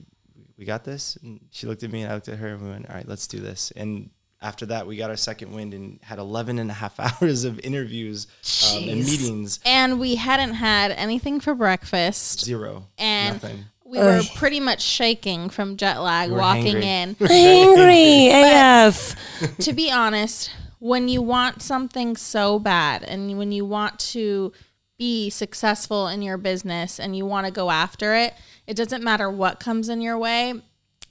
we 0.56 0.64
got 0.64 0.84
this. 0.84 1.18
And 1.24 1.40
she 1.50 1.66
looked 1.66 1.82
at 1.82 1.90
me 1.90 2.02
and 2.02 2.12
I 2.12 2.14
looked 2.14 2.28
at 2.28 2.38
her 2.38 2.46
and 2.54 2.62
we 2.62 2.70
went, 2.70 2.88
all 2.88 2.94
right, 2.94 3.08
let's 3.08 3.26
do 3.26 3.40
this. 3.40 3.72
And 3.74 4.10
after 4.40 4.64
that, 4.66 4.86
we 4.86 4.96
got 4.96 5.10
our 5.10 5.16
second 5.16 5.56
wind 5.56 5.74
and 5.74 5.98
had 6.04 6.20
11 6.20 6.60
and 6.60 6.70
a 6.70 6.74
half 6.74 7.00
hours 7.22 7.42
of 7.42 7.58
interviews 7.58 8.28
um, 8.72 8.88
and 8.88 9.00
meetings. 9.00 9.58
And 9.64 9.98
we 9.98 10.14
hadn't 10.14 10.54
had 10.54 10.92
anything 10.92 11.40
for 11.40 11.56
breakfast. 11.56 12.44
Zero. 12.44 12.86
and 12.96 13.42
nothing. 13.42 13.64
We 13.92 13.98
were 13.98 14.22
pretty 14.36 14.58
much 14.58 14.80
shaking 14.80 15.50
from 15.50 15.76
jet 15.76 16.00
lag 16.00 16.30
We 16.30 16.38
walking 16.38 16.76
hangry. 16.76 17.20
in. 17.20 17.30
Angry 17.30 18.30
AF. 18.32 19.14
to 19.58 19.72
be 19.74 19.90
honest, 19.90 20.50
when 20.78 21.08
you 21.08 21.20
want 21.20 21.60
something 21.60 22.16
so 22.16 22.58
bad 22.58 23.02
and 23.02 23.36
when 23.36 23.52
you 23.52 23.66
want 23.66 23.98
to 23.98 24.52
be 24.96 25.28
successful 25.28 26.08
in 26.08 26.22
your 26.22 26.38
business 26.38 26.98
and 26.98 27.14
you 27.14 27.26
want 27.26 27.46
to 27.46 27.52
go 27.52 27.70
after 27.70 28.14
it, 28.14 28.32
it 28.66 28.76
doesn't 28.76 29.04
matter 29.04 29.28
what 29.28 29.60
comes 29.60 29.90
in 29.90 30.00
your 30.00 30.16
way. 30.16 30.54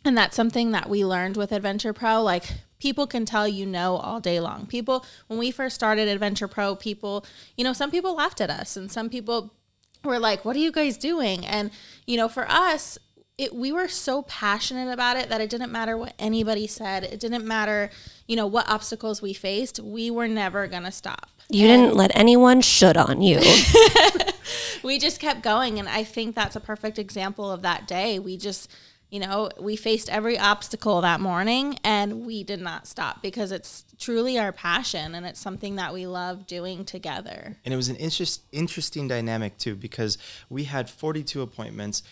And 0.03 0.17
that's 0.17 0.35
something 0.35 0.71
that 0.71 0.89
we 0.89 1.05
learned 1.05 1.37
with 1.37 1.51
AdventurPro. 1.51 2.23
Like, 2.23 2.45
people 2.79 3.05
can 3.05 3.25
tell 3.25 3.47
you 3.47 3.67
no 3.67 3.97
all 3.97 4.19
day 4.19 4.39
long. 4.39 4.65
People, 4.65 5.05
when 5.27 5.37
we 5.37 5.51
first 5.51 5.75
started 5.75 6.09
AdventurPro, 6.09 6.79
people, 6.79 7.23
you 7.55 7.63
know, 7.63 7.73
some 7.73 7.91
people 7.91 8.15
laughed 8.15 8.41
at 8.41 8.49
us 8.49 8.75
and 8.75 8.91
some 8.91 9.07
people 9.07 9.53
were 10.03 10.19
like, 10.19 10.45
what 10.45 10.55
are 10.55 10.59
you 10.59 10.71
guys 10.71 10.97
doing? 10.97 11.45
And, 11.45 11.71
you 12.05 12.17
know, 12.17 12.27
for 12.27 12.49
us, 12.49 12.97
it, 13.37 13.55
we 13.55 13.71
were 13.71 13.87
so 13.87 14.23
passionate 14.23 14.91
about 14.91 15.17
it 15.17 15.29
that 15.29 15.41
it 15.41 15.49
didn't 15.49 15.71
matter 15.71 15.97
what 15.97 16.13
anybody 16.19 16.67
said. 16.67 17.03
It 17.03 17.19
didn't 17.19 17.45
matter, 17.45 17.89
you 18.27 18.35
know, 18.35 18.47
what 18.47 18.69
obstacles 18.69 19.21
we 19.21 19.33
faced. 19.33 19.79
We 19.79 20.11
were 20.11 20.27
never 20.27 20.67
going 20.67 20.83
to 20.83 20.91
stop. 20.91 21.29
You 21.49 21.67
didn't 21.67 21.95
let 21.95 22.15
anyone 22.15 22.61
should 22.61 22.97
on 22.97 23.21
you. 23.21 23.41
we 24.83 24.97
just 24.99 25.19
kept 25.19 25.41
going 25.41 25.79
and 25.79 25.87
i 25.87 26.03
think 26.03 26.35
that's 26.35 26.55
a 26.55 26.59
perfect 26.59 26.99
example 26.99 27.51
of 27.51 27.61
that 27.61 27.87
day 27.87 28.19
we 28.19 28.37
just 28.37 28.69
you 29.11 29.19
know, 29.19 29.49
we 29.59 29.75
faced 29.75 30.09
every 30.09 30.39
obstacle 30.39 31.01
that 31.01 31.19
morning 31.19 31.77
and 31.83 32.25
we 32.25 32.43
did 32.43 32.61
not 32.61 32.87
stop 32.87 33.21
because 33.21 33.51
it's 33.51 33.83
truly 33.99 34.39
our 34.39 34.53
passion 34.53 35.13
and 35.13 35.25
it's 35.25 35.39
something 35.39 35.75
that 35.75 35.93
we 35.93 36.07
love 36.07 36.47
doing 36.47 36.85
together. 36.85 37.57
And 37.65 37.73
it 37.73 37.77
was 37.77 37.89
an 37.89 37.97
interest, 37.97 38.41
interesting 38.53 39.09
dynamic 39.09 39.57
too, 39.57 39.75
because 39.75 40.17
we 40.49 40.63
had 40.63 40.89
42 40.89 41.41
appointments 41.41 42.03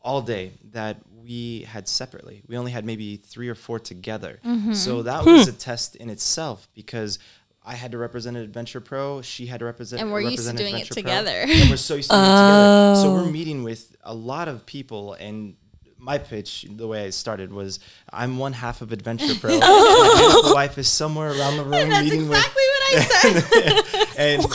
all 0.00 0.20
day 0.20 0.52
that 0.72 0.96
we 1.14 1.60
had 1.60 1.86
separately. 1.86 2.42
We 2.48 2.56
only 2.56 2.72
had 2.72 2.84
maybe 2.84 3.16
three 3.16 3.48
or 3.48 3.54
four 3.54 3.78
together. 3.78 4.40
Mm-hmm. 4.44 4.72
So 4.72 5.02
that 5.02 5.24
was 5.24 5.46
a 5.46 5.52
test 5.52 5.94
in 5.94 6.10
itself 6.10 6.68
because 6.74 7.20
I 7.64 7.74
had 7.74 7.92
to 7.92 7.98
represent 7.98 8.36
AdventurPro. 8.36 9.22
She 9.22 9.46
had 9.46 9.60
to 9.60 9.66
represent. 9.66 10.02
And 10.02 10.10
we're 10.10 10.22
used 10.22 10.48
to 10.48 10.56
doing 10.56 10.76
it 10.76 10.88
AdventurPro, 10.88 10.94
together. 10.94 11.44
and 11.46 11.70
we're 11.70 11.76
so 11.76 11.94
used 11.94 12.10
to 12.10 12.16
doing 12.16 12.26
it 12.26 12.34
together. 12.34 12.94
So 12.96 13.12
we're 13.12 13.30
meeting 13.30 13.62
with 13.62 13.94
a 14.02 14.12
lot 14.12 14.48
of 14.48 14.66
people 14.66 15.12
and. 15.14 15.54
My 15.98 16.18
pitch, 16.18 16.66
the 16.70 16.86
way 16.86 17.04
I 17.06 17.10
started, 17.10 17.52
was 17.52 17.80
I'm 18.12 18.38
one 18.38 18.52
half 18.52 18.82
of 18.82 18.90
AdventurPro. 18.90 19.60
my 19.60 20.14
beautiful 20.16 20.54
wife 20.54 20.78
is 20.78 20.88
somewhere 20.88 21.30
around 21.30 21.56
the 21.56 21.64
room 21.64 21.72
That's 21.88 22.04
meeting 22.04 22.20
exactly 22.22 22.62
with 22.62 22.80
what 22.80 22.94
I 22.94 23.40
said. 23.40 24.08
and 24.18 24.46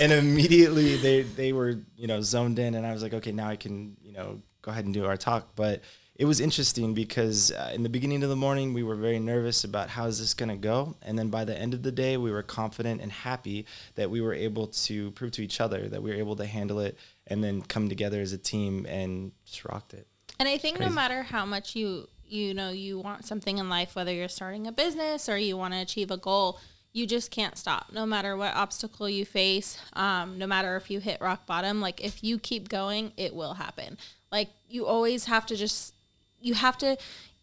and 0.00 0.12
immediately 0.12 0.96
they 0.96 1.22
they 1.22 1.52
were 1.52 1.78
you 1.96 2.06
know 2.06 2.20
zoned 2.20 2.58
in 2.58 2.74
and 2.74 2.86
i 2.86 2.92
was 2.92 3.02
like 3.02 3.14
okay 3.14 3.32
now 3.32 3.48
i 3.48 3.56
can 3.56 3.96
you 4.02 4.12
know 4.12 4.40
go 4.62 4.70
ahead 4.70 4.84
and 4.84 4.94
do 4.94 5.04
our 5.04 5.16
talk 5.16 5.48
but 5.54 5.82
it 6.16 6.26
was 6.26 6.38
interesting 6.38 6.92
because 6.92 7.50
uh, 7.52 7.70
in 7.74 7.82
the 7.82 7.88
beginning 7.88 8.22
of 8.22 8.28
the 8.28 8.36
morning 8.36 8.74
we 8.74 8.82
were 8.82 8.94
very 8.94 9.18
nervous 9.18 9.64
about 9.64 9.88
how 9.88 10.04
is 10.04 10.18
this 10.18 10.34
going 10.34 10.50
to 10.50 10.56
go 10.56 10.94
and 11.02 11.18
then 11.18 11.28
by 11.28 11.44
the 11.44 11.56
end 11.56 11.72
of 11.72 11.82
the 11.82 11.92
day 11.92 12.16
we 12.16 12.30
were 12.30 12.42
confident 12.42 13.00
and 13.00 13.10
happy 13.10 13.64
that 13.94 14.10
we 14.10 14.20
were 14.20 14.34
able 14.34 14.66
to 14.66 15.10
prove 15.12 15.32
to 15.32 15.42
each 15.42 15.60
other 15.60 15.88
that 15.88 16.02
we 16.02 16.10
were 16.10 16.16
able 16.16 16.36
to 16.36 16.44
handle 16.46 16.78
it 16.80 16.98
and 17.26 17.42
then 17.42 17.62
come 17.62 17.88
together 17.88 18.20
as 18.20 18.32
a 18.32 18.38
team 18.38 18.86
and 18.86 19.32
just 19.46 19.64
rocked 19.64 19.94
it 19.94 20.06
And 20.40 20.48
I 20.48 20.56
think 20.56 20.80
no 20.80 20.88
matter 20.88 21.22
how 21.22 21.44
much 21.44 21.76
you 21.76 22.08
you 22.26 22.54
know 22.54 22.70
you 22.70 22.98
want 22.98 23.26
something 23.26 23.58
in 23.58 23.68
life, 23.68 23.94
whether 23.94 24.12
you're 24.12 24.28
starting 24.28 24.66
a 24.66 24.72
business 24.72 25.28
or 25.28 25.36
you 25.36 25.56
want 25.56 25.74
to 25.74 25.80
achieve 25.80 26.10
a 26.10 26.16
goal, 26.16 26.58
you 26.94 27.06
just 27.06 27.30
can't 27.30 27.58
stop. 27.58 27.92
No 27.92 28.06
matter 28.06 28.34
what 28.38 28.54
obstacle 28.54 29.06
you 29.06 29.26
face, 29.26 29.76
um, 29.92 30.38
no 30.38 30.46
matter 30.46 30.76
if 30.76 30.90
you 30.90 30.98
hit 30.98 31.20
rock 31.20 31.44
bottom, 31.44 31.82
like 31.82 32.02
if 32.02 32.24
you 32.24 32.38
keep 32.38 32.70
going, 32.70 33.12
it 33.18 33.34
will 33.34 33.52
happen. 33.52 33.98
Like 34.32 34.48
you 34.66 34.86
always 34.86 35.26
have 35.26 35.44
to 35.46 35.56
just 35.56 35.94
you 36.40 36.54
have 36.54 36.78
to. 36.78 36.96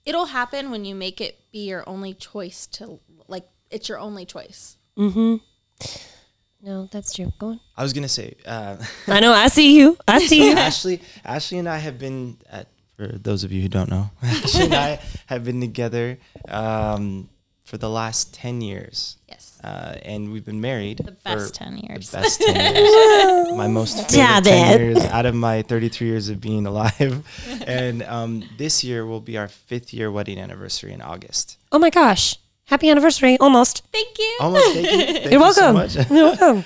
It'll 0.03 0.25
happen 0.25 0.71
when 0.71 0.83
you 0.83 0.95
make 0.95 1.21
it 1.21 1.37
be 1.51 1.67
your 1.67 1.87
only 1.87 2.15
choice 2.15 2.65
to 2.67 2.99
like 3.27 3.47
it's 3.69 3.87
your 3.89 3.99
only 3.99 4.25
choice. 4.25 4.75
Mm-hmm. 4.97 5.35
No, 6.61 6.89
that's 6.91 7.13
true. 7.13 7.31
Go 7.37 7.49
on. 7.49 7.59
i 7.75 7.83
was 7.83 7.93
going 7.93 8.03
to 8.03 8.09
say 8.09 8.33
uh, 8.45 8.77
I 9.07 9.19
know. 9.19 9.33
I 9.33 9.49
see 9.49 9.77
you. 9.77 9.97
I 10.07 10.17
see 10.17 10.45
you. 10.49 10.55
Ashley, 10.55 11.01
Ashley 11.23 11.59
and 11.59 11.69
I 11.69 11.77
have 11.77 11.99
been 11.99 12.37
at, 12.49 12.67
for 12.97 13.07
those 13.07 13.43
of 13.43 13.51
you 13.51 13.61
who 13.61 13.67
don't 13.69 13.89
know, 13.89 14.09
Ashley 14.23 14.65
and 14.65 14.73
I 14.75 14.99
have 15.27 15.43
been 15.45 15.61
together 15.61 16.17
um, 16.49 17.29
for 17.63 17.77
the 17.77 17.89
last 17.89 18.33
ten 18.33 18.59
years, 18.61 19.17
Yes. 19.29 19.59
uh, 19.63 19.97
and 20.03 20.31
we've 20.31 20.43
been 20.45 20.61
married. 20.61 20.97
The 21.05 21.11
best 21.11 21.53
for 21.59 21.65
10 21.65 21.77
years. 21.77 22.09
The 22.11 22.17
best 22.17 22.41
ten 22.41 22.75
years. 22.75 23.53
my 23.57 23.67
most 23.67 23.95
favorite 23.97 24.11
Stop 24.11 24.43
ten 24.43 24.73
it. 24.73 24.81
years 24.83 24.97
out 25.05 25.25
of 25.27 25.35
my 25.35 25.61
thirty-three 25.61 26.07
years 26.07 26.29
of 26.29 26.41
being 26.41 26.65
alive, 26.65 27.23
and 27.67 28.01
um, 28.03 28.43
this 28.57 28.83
year 28.83 29.05
will 29.05 29.21
be 29.21 29.37
our 29.37 29.47
fifth-year 29.47 30.11
wedding 30.11 30.39
anniversary 30.39 30.91
in 30.93 31.01
August. 31.01 31.57
Oh 31.71 31.79
my 31.79 31.89
gosh. 31.91 32.37
Happy 32.65 32.89
anniversary. 32.89 33.37
Almost. 33.39 33.83
Thank 33.93 34.17
you. 34.19 34.37
Almost. 34.41 34.65
Thank 34.73 34.91
you. 34.91 34.97
Thank 34.97 35.31
You're 35.31 35.41
you 35.45 35.53
so 35.53 35.73
welcome. 35.73 35.73
much. 35.75 36.09
You're 36.09 36.23
welcome. 36.35 36.63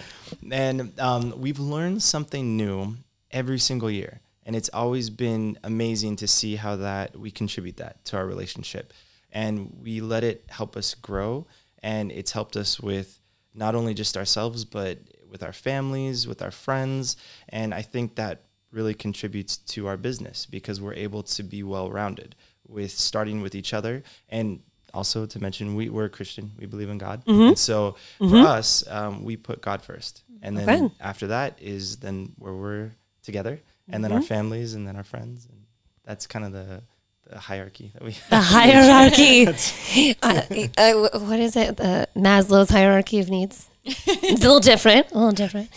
and 0.51 1.00
um, 1.00 1.33
we've 1.39 1.59
learned 1.59 2.01
something 2.01 2.57
new 2.57 2.95
every 3.29 3.59
single 3.59 3.89
year 3.91 4.19
and 4.51 4.55
it's 4.58 4.70
always 4.74 5.10
been 5.10 5.58
amazing 5.63 6.17
to 6.17 6.27
see 6.27 6.58
how 6.58 6.75
that 6.75 7.17
we 7.17 7.31
contribute 7.31 7.77
that 7.77 8.03
to 8.03 8.17
our 8.17 8.25
relationship. 8.25 8.91
And 9.31 9.77
we 9.81 10.01
let 10.01 10.25
it 10.25 10.43
help 10.50 10.75
us 10.75 10.93
grow. 10.93 11.48
And 11.81 12.12
it's 12.12 12.34
helped 12.34 12.58
us 12.58 12.77
with 12.77 13.17
not 13.55 13.75
only 13.75 13.93
just 13.93 14.17
ourselves 14.17 14.65
but 14.65 14.98
with 15.29 15.41
our 15.41 15.53
families 15.53 16.27
with 16.27 16.41
our 16.41 16.51
friends. 16.51 17.15
And 17.48 17.74
i 17.74 17.81
think 17.81 18.15
that 18.15 18.41
really 18.72 18.93
contributes 18.93 19.55
to 19.74 19.88
our 19.88 19.96
business 19.96 20.46
because 20.46 20.81
we're 20.81 20.96
able 20.96 21.24
to 21.24 21.43
be 21.43 21.63
well 21.63 21.89
rounded 21.89 22.36
with 22.67 22.91
starting 22.91 23.41
with 23.41 23.55
each 23.55 23.74
other. 23.74 24.03
And 24.27 24.60
also 24.93 25.25
to 25.25 25.39
mention 25.41 25.75
we, 25.75 25.88
we're 25.88 26.05
a 26.05 26.10
christian. 26.10 26.51
We 26.60 26.65
believe 26.65 26.89
in 26.89 26.98
god. 26.98 27.24
And 27.25 27.58
so 27.58 27.96
for 28.17 28.25
us 28.58 28.84
um, 28.89 29.24
we 29.24 29.38
put 29.38 29.62
god 29.62 29.81
first. 29.81 30.24
And 30.41 30.58
then 30.58 30.67
Okay. 30.70 30.93
after 31.00 31.27
that 31.27 31.58
is 31.62 31.98
then 32.05 32.34
where 32.38 32.53
we're 32.53 32.91
together 33.24 33.62
and 33.91 34.03
then 34.03 34.12
our 34.12 34.21
families 34.21 34.74
and 34.74 34.88
then 34.88 34.95
our 34.95 35.03
friends 35.03 35.45
and 35.50 35.62
that's 36.05 36.27
kind 36.27 36.45
of 36.45 36.51
the, 36.51 36.83
the 37.29 37.39
hierarchy 37.39 37.91
that 37.93 38.03
we 38.03 38.12
The 38.29 38.38
hierarchy. 38.41 39.48
uh, 40.21 40.41
uh, 40.77 41.19
what 41.19 41.39
is 41.39 41.55
it? 41.55 41.77
The 41.77 42.07
Maslow's 42.15 42.69
hierarchy 42.69 43.19
of 43.19 43.29
needs. 43.29 43.69
It's 43.83 44.05
a 44.05 44.31
little 44.33 44.60
different. 44.60 45.10
A 45.12 45.15
little 45.15 45.31
different. 45.31 45.69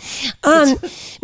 Um, 0.42 0.76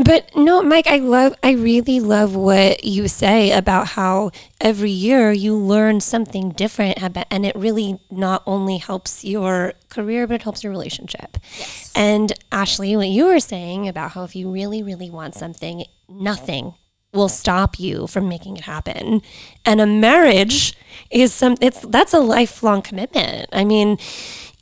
but 0.03 0.31
no, 0.35 0.63
Mike, 0.63 0.87
I 0.87 0.97
love. 0.97 1.35
I 1.43 1.53
really 1.53 2.01
love 2.01 2.35
what 2.35 2.85
you 2.85 3.07
say 3.07 3.53
about 3.53 3.89
how 3.89 4.31
every 4.63 4.91
year 4.91 5.31
you 5.31 5.57
learn 5.57 6.01
something 6.01 6.51
different, 6.51 7.03
about, 7.03 7.27
and 7.31 7.45
it 7.45 7.55
really 7.55 8.01
not 8.11 8.43
only 8.47 8.79
helps 8.79 9.25
your 9.25 9.75
career, 9.91 10.27
but 10.27 10.37
it 10.37 10.43
helps 10.43 10.65
your 10.65 10.71
relationship. 10.71 11.37
yes. 11.59 11.93
And 11.95 12.33
Ashley, 12.51 12.97
what 12.97 13.09
you 13.09 13.27
were 13.27 13.41
saying 13.41 13.87
about 13.87 14.13
how 14.13 14.25
if 14.25 14.35
you 14.35 14.51
really, 14.51 14.83
really 14.83 15.11
want 15.11 15.35
something, 15.35 15.85
nothing 16.09 16.75
will 17.13 17.29
stop 17.29 17.79
you 17.79 18.07
from 18.07 18.29
making 18.29 18.57
it 18.57 18.65
happen. 18.65 19.23
And 19.65 19.81
a 19.81 19.87
marriage 19.87 20.75
is 21.11 21.33
some 21.33 21.57
it's 21.61 21.81
that's 21.83 22.15
a 22.15 22.21
lifelong 22.21 22.83
commitment. 22.83 23.49
I 23.53 23.65
mean, 23.65 23.99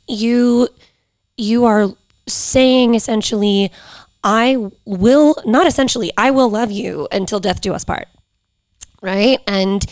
you 0.07 0.69
you 1.37 1.65
are 1.65 1.89
saying 2.27 2.95
essentially 2.95 3.71
I 4.23 4.69
will 4.85 5.35
not 5.45 5.67
essentially 5.67 6.11
I 6.17 6.31
will 6.31 6.49
love 6.49 6.71
you 6.71 7.07
until 7.11 7.39
death 7.39 7.61
do 7.61 7.73
us 7.73 7.83
part. 7.83 8.07
Right? 9.01 9.39
And 9.47 9.85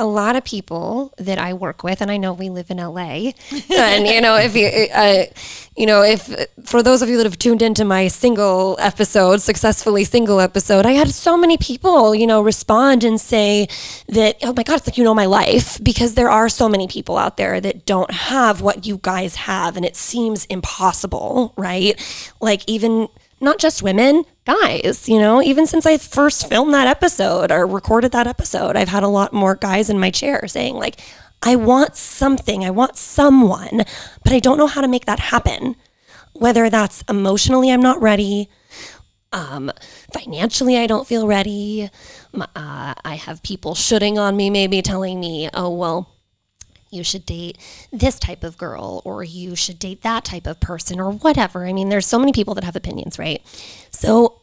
a 0.00 0.06
lot 0.06 0.34
of 0.34 0.44
people 0.44 1.12
that 1.18 1.38
I 1.38 1.52
work 1.52 1.84
with, 1.84 2.00
and 2.00 2.10
I 2.10 2.16
know 2.16 2.32
we 2.32 2.48
live 2.48 2.70
in 2.70 2.78
LA, 2.78 3.32
and 3.70 4.06
you 4.06 4.20
know, 4.20 4.36
if 4.36 4.56
you, 4.56 4.66
uh, 4.66 5.24
you 5.76 5.86
know, 5.86 6.02
if 6.02 6.34
for 6.64 6.82
those 6.82 7.02
of 7.02 7.08
you 7.08 7.18
that 7.18 7.26
have 7.26 7.38
tuned 7.38 7.60
into 7.60 7.84
my 7.84 8.08
single 8.08 8.76
episode, 8.80 9.42
successfully 9.42 10.04
single 10.04 10.40
episode, 10.40 10.86
I 10.86 10.92
had 10.92 11.10
so 11.10 11.36
many 11.36 11.58
people, 11.58 12.14
you 12.14 12.26
know, 12.26 12.40
respond 12.40 13.04
and 13.04 13.20
say 13.20 13.68
that, 14.08 14.36
oh 14.42 14.54
my 14.54 14.62
God, 14.62 14.78
it's 14.78 14.86
like 14.86 14.98
you 14.98 15.04
know 15.04 15.14
my 15.14 15.26
life, 15.26 15.78
because 15.82 16.14
there 16.14 16.30
are 16.30 16.48
so 16.48 16.68
many 16.68 16.88
people 16.88 17.18
out 17.18 17.36
there 17.36 17.60
that 17.60 17.84
don't 17.84 18.10
have 18.10 18.62
what 18.62 18.86
you 18.86 18.98
guys 19.02 19.36
have, 19.36 19.76
and 19.76 19.84
it 19.84 19.96
seems 19.96 20.46
impossible, 20.46 21.52
right? 21.56 22.00
Like 22.40 22.62
even 22.66 23.08
not 23.40 23.58
just 23.58 23.82
women, 23.82 24.24
guys, 24.44 25.08
you 25.08 25.18
know, 25.18 25.42
even 25.42 25.66
since 25.66 25.86
I 25.86 25.96
first 25.96 26.48
filmed 26.48 26.74
that 26.74 26.86
episode 26.86 27.50
or 27.50 27.66
recorded 27.66 28.12
that 28.12 28.26
episode, 28.26 28.76
I've 28.76 28.88
had 28.88 29.02
a 29.02 29.08
lot 29.08 29.32
more 29.32 29.54
guys 29.54 29.88
in 29.88 29.98
my 29.98 30.10
chair 30.10 30.46
saying, 30.46 30.74
like, 30.74 31.00
I 31.42 31.56
want 31.56 31.96
something, 31.96 32.64
I 32.64 32.70
want 32.70 32.96
someone, 32.96 33.84
but 34.24 34.32
I 34.32 34.40
don't 34.40 34.58
know 34.58 34.66
how 34.66 34.82
to 34.82 34.88
make 34.88 35.06
that 35.06 35.18
happen. 35.18 35.76
Whether 36.34 36.68
that's 36.68 37.02
emotionally, 37.08 37.70
I'm 37.70 37.80
not 37.80 38.00
ready, 38.00 38.50
um, 39.32 39.70
financially, 40.12 40.76
I 40.76 40.86
don't 40.86 41.06
feel 41.06 41.26
ready. 41.26 41.88
Uh, 42.34 42.94
I 43.04 43.14
have 43.14 43.42
people 43.42 43.74
shooting 43.74 44.18
on 44.18 44.36
me, 44.36 44.50
maybe 44.50 44.82
telling 44.82 45.20
me, 45.20 45.48
oh, 45.54 45.70
well, 45.70 46.14
you 46.90 47.04
should 47.04 47.24
date 47.24 47.58
this 47.92 48.18
type 48.18 48.42
of 48.44 48.58
girl 48.58 49.02
or 49.04 49.22
you 49.22 49.54
should 49.54 49.78
date 49.78 50.02
that 50.02 50.24
type 50.24 50.46
of 50.46 50.60
person 50.60 51.00
or 51.00 51.12
whatever. 51.12 51.66
I 51.66 51.72
mean, 51.72 51.88
there's 51.88 52.06
so 52.06 52.18
many 52.18 52.32
people 52.32 52.54
that 52.54 52.64
have 52.64 52.76
opinions, 52.76 53.18
right? 53.18 53.42
So 53.90 54.40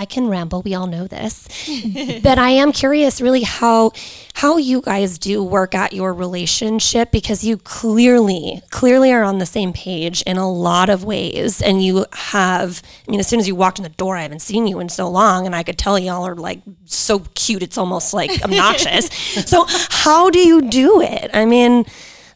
I 0.00 0.06
can 0.06 0.28
ramble, 0.28 0.62
we 0.62 0.74
all 0.74 0.86
know 0.86 1.06
this. 1.06 1.46
but 2.22 2.38
I 2.38 2.48
am 2.52 2.72
curious 2.72 3.20
really 3.20 3.42
how 3.42 3.92
how 4.32 4.56
you 4.56 4.80
guys 4.80 5.18
do 5.18 5.44
work 5.44 5.74
at 5.74 5.92
your 5.92 6.14
relationship 6.14 7.10
because 7.10 7.44
you 7.44 7.58
clearly 7.58 8.62
clearly 8.70 9.12
are 9.12 9.22
on 9.22 9.36
the 9.40 9.44
same 9.44 9.74
page 9.74 10.22
in 10.22 10.38
a 10.38 10.50
lot 10.50 10.88
of 10.88 11.04
ways 11.04 11.60
and 11.60 11.84
you 11.84 12.06
have 12.12 12.82
I 13.06 13.10
mean 13.10 13.20
as 13.20 13.26
soon 13.26 13.40
as 13.40 13.46
you 13.46 13.54
walked 13.54 13.78
in 13.78 13.82
the 13.82 13.90
door 13.90 14.16
I 14.16 14.22
haven't 14.22 14.40
seen 14.40 14.66
you 14.66 14.80
in 14.80 14.88
so 14.88 15.06
long 15.06 15.44
and 15.44 15.54
I 15.54 15.62
could 15.62 15.76
tell 15.76 15.98
y'all 15.98 16.26
are 16.26 16.34
like 16.34 16.62
so 16.86 17.18
cute 17.34 17.62
it's 17.62 17.76
almost 17.76 18.14
like 18.14 18.30
obnoxious. 18.42 19.12
so 19.44 19.66
how 19.68 20.30
do 20.30 20.38
you 20.38 20.62
do 20.62 21.02
it? 21.02 21.30
I 21.34 21.44
mean, 21.44 21.84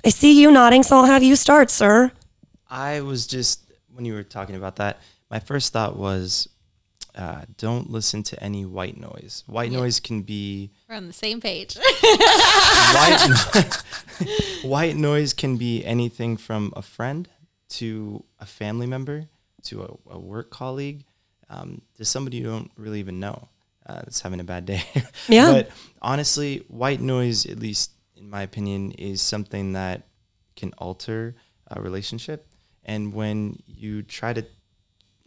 I 0.04 0.10
see 0.10 0.38
you 0.38 0.50
nodding 0.50 0.82
so 0.82 0.98
I'll 0.98 1.06
have 1.06 1.22
you 1.22 1.34
start, 1.34 1.70
sir. 1.70 2.12
I 2.68 3.00
was 3.00 3.26
just 3.26 3.72
when 3.90 4.04
you 4.04 4.12
were 4.12 4.22
talking 4.22 4.54
about 4.54 4.76
that, 4.76 5.00
my 5.30 5.38
first 5.38 5.72
thought 5.72 5.96
was 5.96 6.46
uh, 7.16 7.42
don't 7.58 7.90
listen 7.90 8.22
to 8.24 8.42
any 8.42 8.64
white 8.64 8.96
noise. 8.98 9.44
White 9.46 9.70
noise 9.72 10.00
can 10.00 10.22
be 10.22 10.70
We're 10.88 10.96
on 10.96 11.06
the 11.06 11.12
same 11.12 11.40
page. 11.40 11.76
white, 11.76 13.28
white 14.62 14.96
noise 14.96 15.32
can 15.32 15.56
be 15.56 15.84
anything 15.84 16.36
from 16.36 16.72
a 16.76 16.82
friend 16.82 17.28
to 17.70 18.24
a 18.40 18.46
family 18.46 18.86
member 18.86 19.26
to 19.64 19.82
a, 19.82 20.14
a 20.14 20.18
work 20.18 20.50
colleague 20.50 21.04
um, 21.48 21.80
to 21.96 22.04
somebody 22.04 22.38
you 22.38 22.44
don't 22.44 22.70
really 22.76 23.00
even 23.00 23.20
know. 23.20 23.48
uh, 23.86 23.94
that's 23.96 24.20
having 24.22 24.40
a 24.40 24.44
bad 24.44 24.66
day. 24.66 24.82
Yeah. 25.28 25.52
but 25.52 25.70
honestly, 26.02 26.64
white 26.68 27.00
noise, 27.00 27.46
at 27.46 27.58
least 27.58 27.92
in 28.16 28.28
my 28.30 28.42
opinion, 28.42 28.92
is 28.92 29.20
something 29.22 29.72
that 29.74 30.02
can 30.56 30.72
alter 30.78 31.34
a 31.68 31.80
relationship. 31.80 32.46
And 32.84 33.12
when 33.14 33.62
you 33.66 34.02
try 34.02 34.32
to 34.34 34.44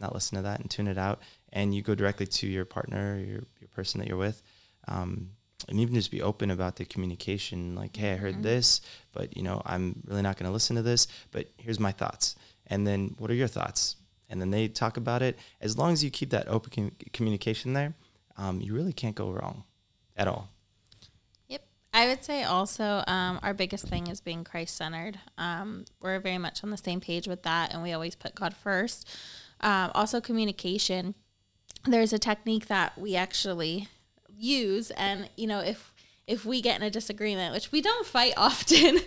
not 0.00 0.14
listen 0.14 0.36
to 0.36 0.42
that 0.42 0.60
and 0.60 0.70
tune 0.70 0.86
it 0.88 0.98
out, 0.98 1.20
and 1.52 1.74
you 1.74 1.82
go 1.82 1.94
directly 1.94 2.26
to 2.26 2.46
your 2.46 2.64
partner, 2.64 3.18
your, 3.18 3.44
your 3.60 3.68
person 3.74 4.00
that 4.00 4.08
you're 4.08 4.18
with, 4.18 4.42
um, 4.86 5.30
and 5.68 5.80
even 5.80 5.94
just 5.94 6.10
be 6.10 6.22
open 6.22 6.50
about 6.50 6.76
the 6.76 6.84
communication 6.84 7.74
like 7.74 7.96
hey 7.96 8.12
i 8.12 8.16
heard 8.16 8.42
this 8.42 8.80
but 9.12 9.36
you 9.36 9.42
know 9.42 9.60
i'm 9.64 10.00
really 10.06 10.22
not 10.22 10.36
going 10.36 10.46
to 10.46 10.52
listen 10.52 10.76
to 10.76 10.82
this 10.82 11.08
but 11.32 11.46
here's 11.56 11.80
my 11.80 11.90
thoughts 11.90 12.36
and 12.66 12.86
then 12.86 13.14
what 13.18 13.30
are 13.30 13.34
your 13.34 13.48
thoughts 13.48 13.96
and 14.30 14.40
then 14.40 14.50
they 14.50 14.68
talk 14.68 14.96
about 14.96 15.22
it 15.22 15.38
as 15.60 15.76
long 15.76 15.92
as 15.92 16.04
you 16.04 16.10
keep 16.10 16.30
that 16.30 16.46
open 16.48 16.70
com- 16.70 17.10
communication 17.12 17.72
there 17.72 17.94
um, 18.36 18.60
you 18.60 18.72
really 18.72 18.92
can't 18.92 19.16
go 19.16 19.30
wrong 19.30 19.64
at 20.16 20.28
all 20.28 20.50
Yep. 21.48 21.66
I 21.92 22.06
would 22.06 22.22
say 22.22 22.44
also 22.44 23.02
um, 23.06 23.40
our 23.42 23.54
biggest 23.54 23.88
thing 23.88 24.06
is 24.08 24.20
being 24.20 24.44
Christ 24.44 24.76
centered. 24.76 25.18
Um, 25.38 25.86
we're 26.02 26.20
very 26.20 26.36
much 26.36 26.62
on 26.62 26.68
the 26.68 26.76
same 26.76 27.00
page 27.00 27.26
with 27.26 27.42
that, 27.44 27.72
and 27.72 27.82
we 27.82 27.92
always 27.92 28.14
put 28.14 28.34
God 28.34 28.54
first. 28.54 29.08
Um, 29.62 29.90
also, 29.94 30.20
communication. 30.20 31.14
There's 31.84 32.12
a 32.12 32.18
technique 32.18 32.66
that 32.66 32.98
we 32.98 33.16
actually 33.16 33.88
use, 34.36 34.90
and 34.92 35.28
you 35.36 35.46
know, 35.46 35.60
if 35.60 35.92
if 36.26 36.44
we 36.44 36.60
get 36.60 36.76
in 36.78 36.82
a 36.86 36.90
disagreement, 36.90 37.54
which 37.54 37.72
we 37.72 37.80
don't 37.80 38.06
fight 38.06 38.34
often, 38.36 38.98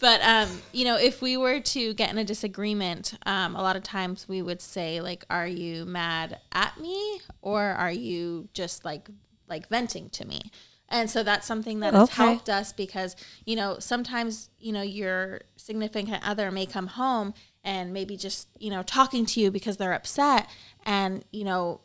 but 0.00 0.22
um, 0.22 0.48
you 0.72 0.84
know, 0.84 0.96
if 0.96 1.20
we 1.20 1.36
were 1.36 1.60
to 1.60 1.92
get 1.94 2.10
in 2.10 2.18
a 2.18 2.24
disagreement, 2.24 3.14
um, 3.26 3.54
a 3.54 3.60
lot 3.62 3.76
of 3.76 3.82
times 3.82 4.28
we 4.28 4.40
would 4.40 4.62
say 4.62 5.00
like, 5.00 5.24
"Are 5.28 5.46
you 5.46 5.84
mad 5.84 6.38
at 6.52 6.78
me, 6.80 7.20
or 7.42 7.60
are 7.62 7.92
you 7.92 8.48
just 8.54 8.84
like 8.84 9.08
like 9.48 9.68
venting 9.68 10.08
to 10.10 10.24
me?" 10.26 10.50
And 10.88 11.08
so 11.08 11.22
that's 11.22 11.46
something 11.46 11.80
that 11.80 11.94
has 11.94 12.04
Okay. 12.04 12.22
helped 12.22 12.48
us 12.50 12.72
because 12.72 13.16
you 13.44 13.56
know 13.56 13.78
sometimes 13.78 14.50
you 14.58 14.72
know 14.72 14.82
your 14.82 15.42
significant 15.56 16.26
other 16.26 16.50
may 16.50 16.66
come 16.66 16.86
home 16.86 17.34
and 17.64 17.92
maybe 17.92 18.16
just 18.16 18.48
you 18.58 18.70
know 18.70 18.82
talking 18.82 19.24
to 19.26 19.40
you 19.40 19.50
because 19.50 19.76
they're 19.76 19.92
upset, 19.94 20.48
and 20.86 21.24
you 21.32 21.44
know 21.44 21.80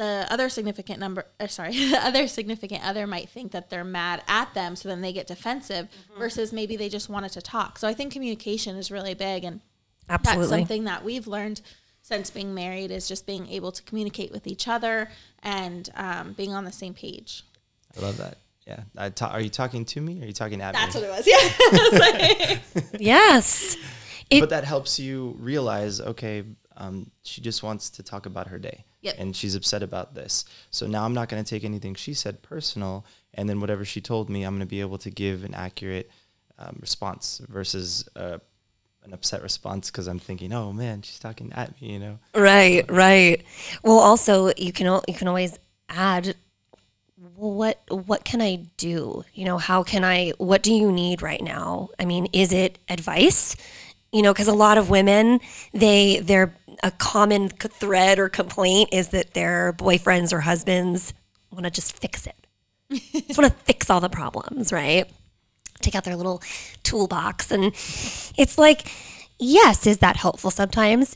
the 0.00 0.26
other 0.30 0.48
significant 0.48 0.98
number 0.98 1.26
or 1.38 1.46
sorry 1.46 1.72
the 1.90 1.98
other 2.02 2.26
significant 2.26 2.82
other 2.82 3.06
might 3.06 3.28
think 3.28 3.52
that 3.52 3.68
they're 3.68 3.84
mad 3.84 4.22
at 4.26 4.52
them 4.54 4.74
so 4.74 4.88
then 4.88 5.02
they 5.02 5.12
get 5.12 5.26
defensive 5.26 5.88
versus 6.18 6.52
maybe 6.52 6.74
they 6.74 6.88
just 6.88 7.10
wanted 7.10 7.30
to 7.30 7.42
talk. 7.42 7.78
So 7.78 7.86
i 7.86 7.92
think 7.92 8.12
communication 8.12 8.76
is 8.76 8.90
really 8.90 9.14
big 9.14 9.44
and 9.44 9.60
that's 10.08 10.48
something 10.48 10.84
that 10.84 11.04
we've 11.04 11.26
learned 11.26 11.60
since 12.02 12.30
being 12.30 12.54
married 12.54 12.90
is 12.90 13.06
just 13.06 13.26
being 13.26 13.46
able 13.48 13.72
to 13.72 13.82
communicate 13.82 14.32
with 14.32 14.46
each 14.46 14.66
other 14.66 15.10
and 15.42 15.90
um, 15.94 16.32
being 16.32 16.52
on 16.52 16.64
the 16.64 16.72
same 16.72 16.94
page. 16.94 17.44
I 17.96 18.00
love 18.00 18.16
that. 18.16 18.38
Yeah. 18.66 18.80
I 18.96 19.10
ta- 19.10 19.30
are 19.30 19.40
you 19.40 19.50
talking 19.50 19.84
to 19.84 20.00
me 20.00 20.20
or 20.20 20.24
are 20.24 20.26
you 20.26 20.32
talking 20.32 20.60
at 20.62 20.72
that's 20.72 20.94
me? 20.94 21.02
that's 21.02 21.26
what 21.26 21.74
it 21.74 22.50
was. 22.50 22.60
Yeah. 22.72 22.98
Yes. 22.98 23.76
It- 24.30 24.40
but 24.40 24.50
that 24.50 24.64
helps 24.64 24.98
you 24.98 25.36
realize 25.38 26.00
okay 26.00 26.44
um, 26.76 27.10
she 27.22 27.40
just 27.40 27.62
wants 27.62 27.90
to 27.90 28.02
talk 28.02 28.26
about 28.26 28.48
her 28.48 28.58
day 28.58 28.84
Yep. 29.02 29.14
and 29.18 29.34
she's 29.36 29.54
upset 29.54 29.82
about 29.82 30.14
this 30.14 30.44
so 30.70 30.86
now 30.86 31.04
i'm 31.04 31.14
not 31.14 31.28
going 31.28 31.42
to 31.42 31.48
take 31.48 31.64
anything 31.64 31.94
she 31.94 32.12
said 32.14 32.42
personal 32.42 33.04
and 33.34 33.48
then 33.48 33.60
whatever 33.60 33.84
she 33.84 34.00
told 34.00 34.28
me 34.28 34.42
i'm 34.42 34.52
going 34.54 34.60
to 34.60 34.66
be 34.66 34.80
able 34.80 34.98
to 34.98 35.10
give 35.10 35.42
an 35.44 35.54
accurate 35.54 36.10
um, 36.58 36.76
response 36.80 37.40
versus 37.48 38.06
uh, 38.16 38.38
an 39.04 39.14
upset 39.14 39.42
response 39.42 39.90
because 39.90 40.06
i'm 40.06 40.18
thinking 40.18 40.52
oh 40.52 40.72
man 40.72 41.00
she's 41.00 41.18
talking 41.18 41.50
at 41.54 41.80
me 41.80 41.92
you 41.94 41.98
know 41.98 42.18
Right, 42.34 42.84
right. 42.90 43.42
Well, 43.82 43.98
also 43.98 44.52
you 44.56 44.72
can 44.72 45.00
you 45.08 45.14
can 45.14 45.26
always 45.28 45.58
add 45.88 46.36
well, 47.36 47.52
what 47.52 47.80
what 47.88 48.24
can 48.24 48.40
I 48.42 48.66
do? 48.76 49.24
You 49.34 49.44
know, 49.44 49.58
how 49.58 49.82
can 49.82 50.04
I 50.04 50.32
what 50.38 50.62
do 50.62 50.72
you 50.74 50.92
need 50.92 51.22
right 51.22 51.40
now? 51.42 51.88
I 51.98 52.04
mean, 52.04 52.26
is 52.32 52.52
it 52.52 52.78
advice? 52.88 53.56
You 54.12 54.22
know, 54.22 54.34
cuz 54.34 54.48
a 54.48 54.52
lot 54.52 54.76
of 54.78 54.90
women, 54.90 55.40
they 55.72 56.20
they're 56.20 56.54
a 56.82 56.90
common 56.90 57.48
thread 57.48 58.18
or 58.18 58.28
complaint 58.28 58.90
is 58.92 59.08
that 59.08 59.34
their 59.34 59.72
boyfriends 59.72 60.32
or 60.32 60.40
husbands 60.40 61.14
want 61.50 61.64
to 61.64 61.70
just 61.70 61.98
fix 61.98 62.26
it. 62.26 62.36
just 63.26 63.38
want 63.38 63.52
to 63.52 63.58
fix 63.64 63.90
all 63.90 64.00
the 64.00 64.08
problems, 64.08 64.72
right? 64.72 65.10
take 65.80 65.94
out 65.94 66.04
their 66.04 66.16
little 66.16 66.42
toolbox 66.82 67.50
and 67.50 67.64
it's 68.36 68.58
like 68.58 68.90
yes 69.38 69.86
is 69.86 69.98
that 69.98 70.16
helpful 70.16 70.50
sometimes 70.50 71.14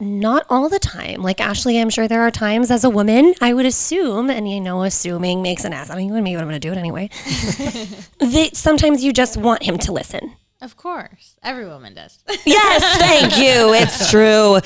not 0.00 0.44
all 0.50 0.68
the 0.68 0.78
time 0.78 1.22
like 1.22 1.40
ashley 1.40 1.78
i'm 1.80 1.88
sure 1.88 2.06
there 2.06 2.22
are 2.22 2.30
times 2.30 2.70
as 2.70 2.84
a 2.84 2.90
woman 2.90 3.34
i 3.40 3.52
would 3.52 3.66
assume 3.66 4.28
and 4.30 4.50
you 4.50 4.60
know 4.60 4.82
assuming 4.82 5.42
makes 5.42 5.64
an 5.64 5.72
ass 5.72 5.90
i 5.90 5.96
mean 5.96 6.12
maybe 6.12 6.36
i'm 6.36 6.48
going 6.48 6.52
to 6.52 6.58
do 6.58 6.72
it 6.72 6.78
anyway 6.78 7.08
that 8.18 8.50
sometimes 8.52 9.02
you 9.02 9.12
just 9.12 9.36
want 9.36 9.62
him 9.62 9.78
to 9.78 9.92
listen 9.92 10.34
of 10.60 10.76
course. 10.76 11.36
Every 11.42 11.66
woman 11.66 11.94
does. 11.94 12.18
Yes 12.46 12.98
thank 12.98 13.38
you. 13.38 13.72
It's 13.74 14.10
true. 14.10 14.60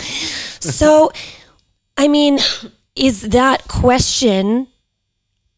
So 0.61 1.12
i 1.96 2.09
mean 2.09 2.38
is 2.96 3.22
that 3.22 3.68
question 3.68 4.66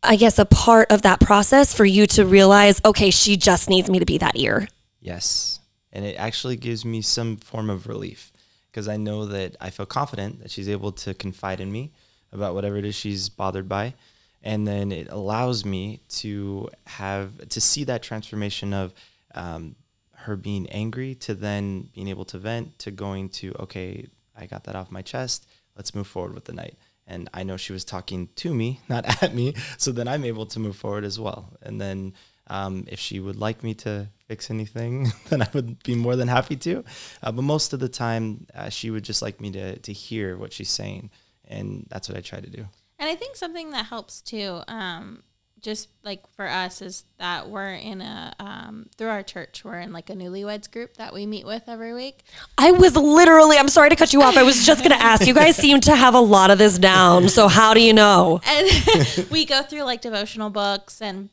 i 0.02 0.16
guess 0.16 0.38
a 0.38 0.44
part 0.44 0.90
of 0.90 1.02
that 1.02 1.20
process 1.20 1.72
for 1.74 1.84
you 1.84 2.06
to 2.06 2.26
realize 2.26 2.80
okay 2.84 3.10
she 3.10 3.36
just 3.36 3.68
needs 3.70 3.88
me 3.90 3.98
to 3.98 4.06
be 4.06 4.18
that 4.18 4.36
ear? 4.36 4.68
Yes. 5.00 5.60
And 5.92 6.04
it 6.04 6.14
actually 6.16 6.56
gives 6.56 6.84
me 6.84 7.02
some 7.02 7.36
form 7.36 7.68
of 7.68 7.86
relief 7.86 8.32
because 8.70 8.88
I 8.88 8.96
know 8.96 9.26
that 9.26 9.56
I 9.60 9.68
feel 9.70 9.84
confident 9.84 10.40
that 10.40 10.50
she's 10.50 10.68
able 10.68 10.92
to 10.92 11.12
confide 11.12 11.60
in 11.60 11.70
me 11.70 11.92
about 12.32 12.54
whatever 12.54 12.78
it 12.78 12.86
is 12.86 12.94
she's 12.94 13.28
bothered 13.28 13.68
by. 13.68 13.94
And 14.42 14.66
then 14.66 14.90
it 14.90 15.08
allows 15.10 15.64
me 15.64 16.00
to 16.20 16.70
have 16.86 17.48
to 17.50 17.60
see 17.60 17.84
that 17.84 18.02
transformation 18.02 18.72
of 18.72 18.94
um, 19.34 19.76
her 20.22 20.36
being 20.36 20.68
angry 20.70 21.14
to 21.16 21.34
then 21.34 21.88
being 21.94 22.08
able 22.08 22.24
to 22.26 22.38
vent 22.38 22.78
to 22.80 22.90
going 22.90 23.28
to, 23.28 23.54
okay, 23.60 24.06
I 24.36 24.46
got 24.46 24.64
that 24.64 24.76
off 24.76 24.90
my 24.90 25.02
chest. 25.02 25.46
Let's 25.76 25.94
move 25.94 26.06
forward 26.06 26.34
with 26.34 26.44
the 26.44 26.52
night. 26.52 26.76
And 27.06 27.28
I 27.34 27.42
know 27.42 27.56
she 27.56 27.72
was 27.72 27.84
talking 27.84 28.28
to 28.36 28.54
me, 28.54 28.80
not 28.88 29.22
at 29.22 29.34
me. 29.34 29.54
So 29.78 29.92
then 29.92 30.08
I'm 30.08 30.24
able 30.24 30.46
to 30.46 30.60
move 30.60 30.76
forward 30.76 31.04
as 31.04 31.18
well. 31.18 31.52
And 31.62 31.80
then 31.80 32.14
um, 32.46 32.84
if 32.88 32.98
she 32.98 33.20
would 33.20 33.36
like 33.36 33.62
me 33.62 33.74
to 33.74 34.08
fix 34.28 34.50
anything, 34.50 35.12
then 35.28 35.42
I 35.42 35.48
would 35.52 35.82
be 35.82 35.94
more 35.94 36.16
than 36.16 36.28
happy 36.28 36.56
to. 36.56 36.84
Uh, 37.22 37.32
but 37.32 37.42
most 37.42 37.72
of 37.72 37.80
the 37.80 37.88
time, 37.88 38.46
uh, 38.54 38.68
she 38.68 38.90
would 38.90 39.04
just 39.04 39.22
like 39.22 39.40
me 39.40 39.50
to, 39.52 39.78
to 39.78 39.92
hear 39.92 40.36
what 40.36 40.52
she's 40.52 40.70
saying. 40.70 41.10
And 41.48 41.86
that's 41.90 42.08
what 42.08 42.16
I 42.16 42.20
try 42.20 42.40
to 42.40 42.50
do. 42.50 42.66
And 42.98 43.10
I 43.10 43.16
think 43.16 43.36
something 43.36 43.70
that 43.70 43.86
helps 43.86 44.20
too, 44.20 44.60
um, 44.68 45.24
just 45.62 45.88
like 46.04 46.26
for 46.34 46.46
us, 46.46 46.82
is 46.82 47.04
that 47.18 47.48
we're 47.48 47.74
in 47.74 48.00
a 48.00 48.34
um, 48.38 48.86
through 48.96 49.08
our 49.08 49.22
church, 49.22 49.64
we're 49.64 49.78
in 49.78 49.92
like 49.92 50.10
a 50.10 50.14
newlyweds 50.14 50.70
group 50.70 50.96
that 50.96 51.14
we 51.14 51.24
meet 51.24 51.46
with 51.46 51.68
every 51.68 51.94
week. 51.94 52.24
I 52.58 52.72
was 52.72 52.96
literally, 52.96 53.56
I'm 53.56 53.68
sorry 53.68 53.90
to 53.90 53.96
cut 53.96 54.12
you 54.12 54.22
off. 54.22 54.36
I 54.36 54.42
was 54.42 54.66
just 54.66 54.80
going 54.80 54.90
to 54.98 55.02
ask. 55.02 55.26
You 55.26 55.34
guys 55.34 55.56
seem 55.56 55.80
to 55.82 55.94
have 55.94 56.14
a 56.14 56.20
lot 56.20 56.50
of 56.50 56.58
this 56.58 56.78
down. 56.78 57.28
So, 57.28 57.48
how 57.48 57.74
do 57.74 57.80
you 57.80 57.92
know? 57.92 58.40
and 58.46 59.26
we 59.30 59.44
go 59.44 59.62
through 59.62 59.84
like 59.84 60.00
devotional 60.00 60.50
books 60.50 61.00
and 61.00 61.30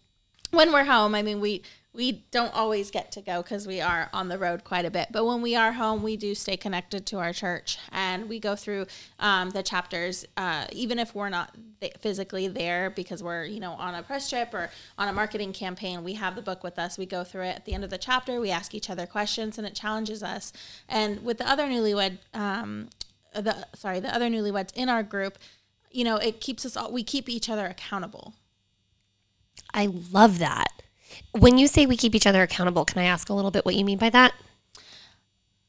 when 0.51 0.71
we're 0.73 0.83
home 0.83 1.13
i 1.13 1.21
mean 1.21 1.39
we 1.39 1.61
we 1.99 2.23
don't 2.31 2.55
always 2.55 2.89
get 2.91 3.11
to 3.11 3.21
go 3.21 3.41
because 3.41 3.67
we 3.67 3.81
are 3.81 4.09
on 4.13 4.29
the 4.29 4.37
road 4.37 4.63
quite 4.63 4.85
a 4.85 4.89
bit 4.89 5.09
but 5.11 5.25
when 5.25 5.41
we 5.41 5.53
are 5.53 5.73
home 5.73 6.01
we 6.01 6.15
do 6.15 6.33
stay 6.33 6.55
connected 6.55 7.05
to 7.05 7.17
our 7.17 7.33
church 7.33 7.77
and 7.91 8.29
we 8.29 8.39
go 8.39 8.55
through 8.55 8.85
um, 9.19 9.49
the 9.49 9.61
chapters 9.61 10.25
uh, 10.37 10.65
even 10.71 10.97
if 10.97 11.13
we're 11.13 11.27
not 11.27 11.53
th- 11.81 11.93
physically 11.99 12.47
there 12.47 12.89
because 12.89 13.21
we're 13.21 13.43
you 13.43 13.59
know 13.59 13.73
on 13.73 13.95
a 13.95 14.01
press 14.01 14.29
trip 14.29 14.53
or 14.53 14.69
on 14.97 15.09
a 15.09 15.13
marketing 15.13 15.51
campaign 15.51 16.01
we 16.03 16.13
have 16.13 16.35
the 16.35 16.41
book 16.41 16.63
with 16.63 16.79
us. 16.79 16.97
We 16.97 17.05
go 17.05 17.23
through 17.23 17.43
it. 17.43 17.55
At 17.57 17.65
the 17.65 17.73
end 17.73 17.83
of 17.83 17.89
the 17.89 17.97
chapter 17.97 18.39
we 18.39 18.49
ask 18.49 18.73
each 18.73 18.89
other 18.89 19.05
questions 19.05 19.57
and 19.57 19.67
it 19.67 19.75
challenges 19.75 20.23
us. 20.23 20.53
And 20.87 21.23
with 21.23 21.37
the 21.37 21.49
other 21.49 21.67
newlywed 21.67 22.19
um, 22.33 22.89
the 23.33 23.67
sorry 23.75 23.99
the 23.99 24.13
other 24.13 24.29
newlyweds 24.29 24.71
in 24.73 24.87
our 24.89 25.03
group 25.03 25.37
you 25.91 26.03
know 26.03 26.15
it 26.15 26.39
keeps 26.39 26.65
us 26.65 26.77
all 26.77 26.91
we 26.91 27.03
keep 27.03 27.27
each 27.27 27.49
other 27.49 27.65
accountable. 27.65 28.33
I 29.73 29.87
love 29.87 30.39
that. 30.39 30.81
When 31.31 31.57
you 31.57 31.67
say 31.67 31.85
we 31.85 31.97
keep 31.97 32.15
each 32.15 32.27
other 32.27 32.41
accountable, 32.43 32.85
can 32.85 32.99
I 32.99 33.05
ask 33.05 33.29
a 33.29 33.33
little 33.33 33.51
bit 33.51 33.65
what 33.65 33.75
you 33.75 33.85
mean 33.85 33.97
by 33.97 34.09
that? 34.09 34.33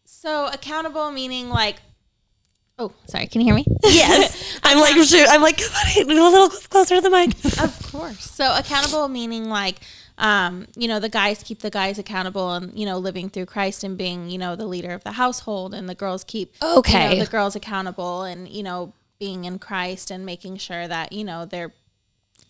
So 0.04 0.46
accountable 0.46 1.10
meaning 1.10 1.48
like 1.48 1.76
Oh, 2.78 2.92
sorry. 3.06 3.26
Can 3.26 3.42
you 3.42 3.46
hear 3.46 3.54
me? 3.54 3.66
Yes. 3.84 4.58
I'm 4.62 4.78
like, 4.80 4.94
shoot, 5.06 5.26
I'm 5.28 5.42
like, 5.42 5.58
come 5.58 6.08
on, 6.08 6.16
a 6.16 6.30
little 6.30 6.48
closer 6.48 6.94
to 6.94 7.00
the 7.02 7.10
mic. 7.10 7.30
of 7.62 7.92
course. 7.92 8.22
So 8.30 8.54
accountable 8.56 9.06
meaning 9.08 9.50
like 9.50 9.80
um, 10.16 10.66
you 10.76 10.86
know, 10.86 11.00
the 11.00 11.08
guys 11.08 11.42
keep 11.42 11.60
the 11.60 11.70
guys 11.70 11.98
accountable 11.98 12.52
and, 12.52 12.78
you 12.78 12.84
know, 12.84 12.98
living 12.98 13.30
through 13.30 13.46
Christ 13.46 13.82
and 13.84 13.96
being, 13.96 14.28
you 14.28 14.36
know, 14.36 14.54
the 14.54 14.66
leader 14.66 14.90
of 14.90 15.02
the 15.02 15.12
household 15.12 15.72
and 15.72 15.88
the 15.88 15.94
girls 15.94 16.24
keep 16.24 16.54
you 16.60 16.68
Okay. 16.78 17.18
know, 17.18 17.24
the 17.24 17.30
girls 17.30 17.56
accountable 17.56 18.22
and, 18.24 18.46
you 18.46 18.62
know, 18.62 18.92
being 19.18 19.46
in 19.46 19.58
Christ 19.58 20.10
and 20.10 20.26
making 20.26 20.58
sure 20.58 20.86
that, 20.86 21.12
you 21.12 21.24
know, 21.24 21.46
they're 21.46 21.72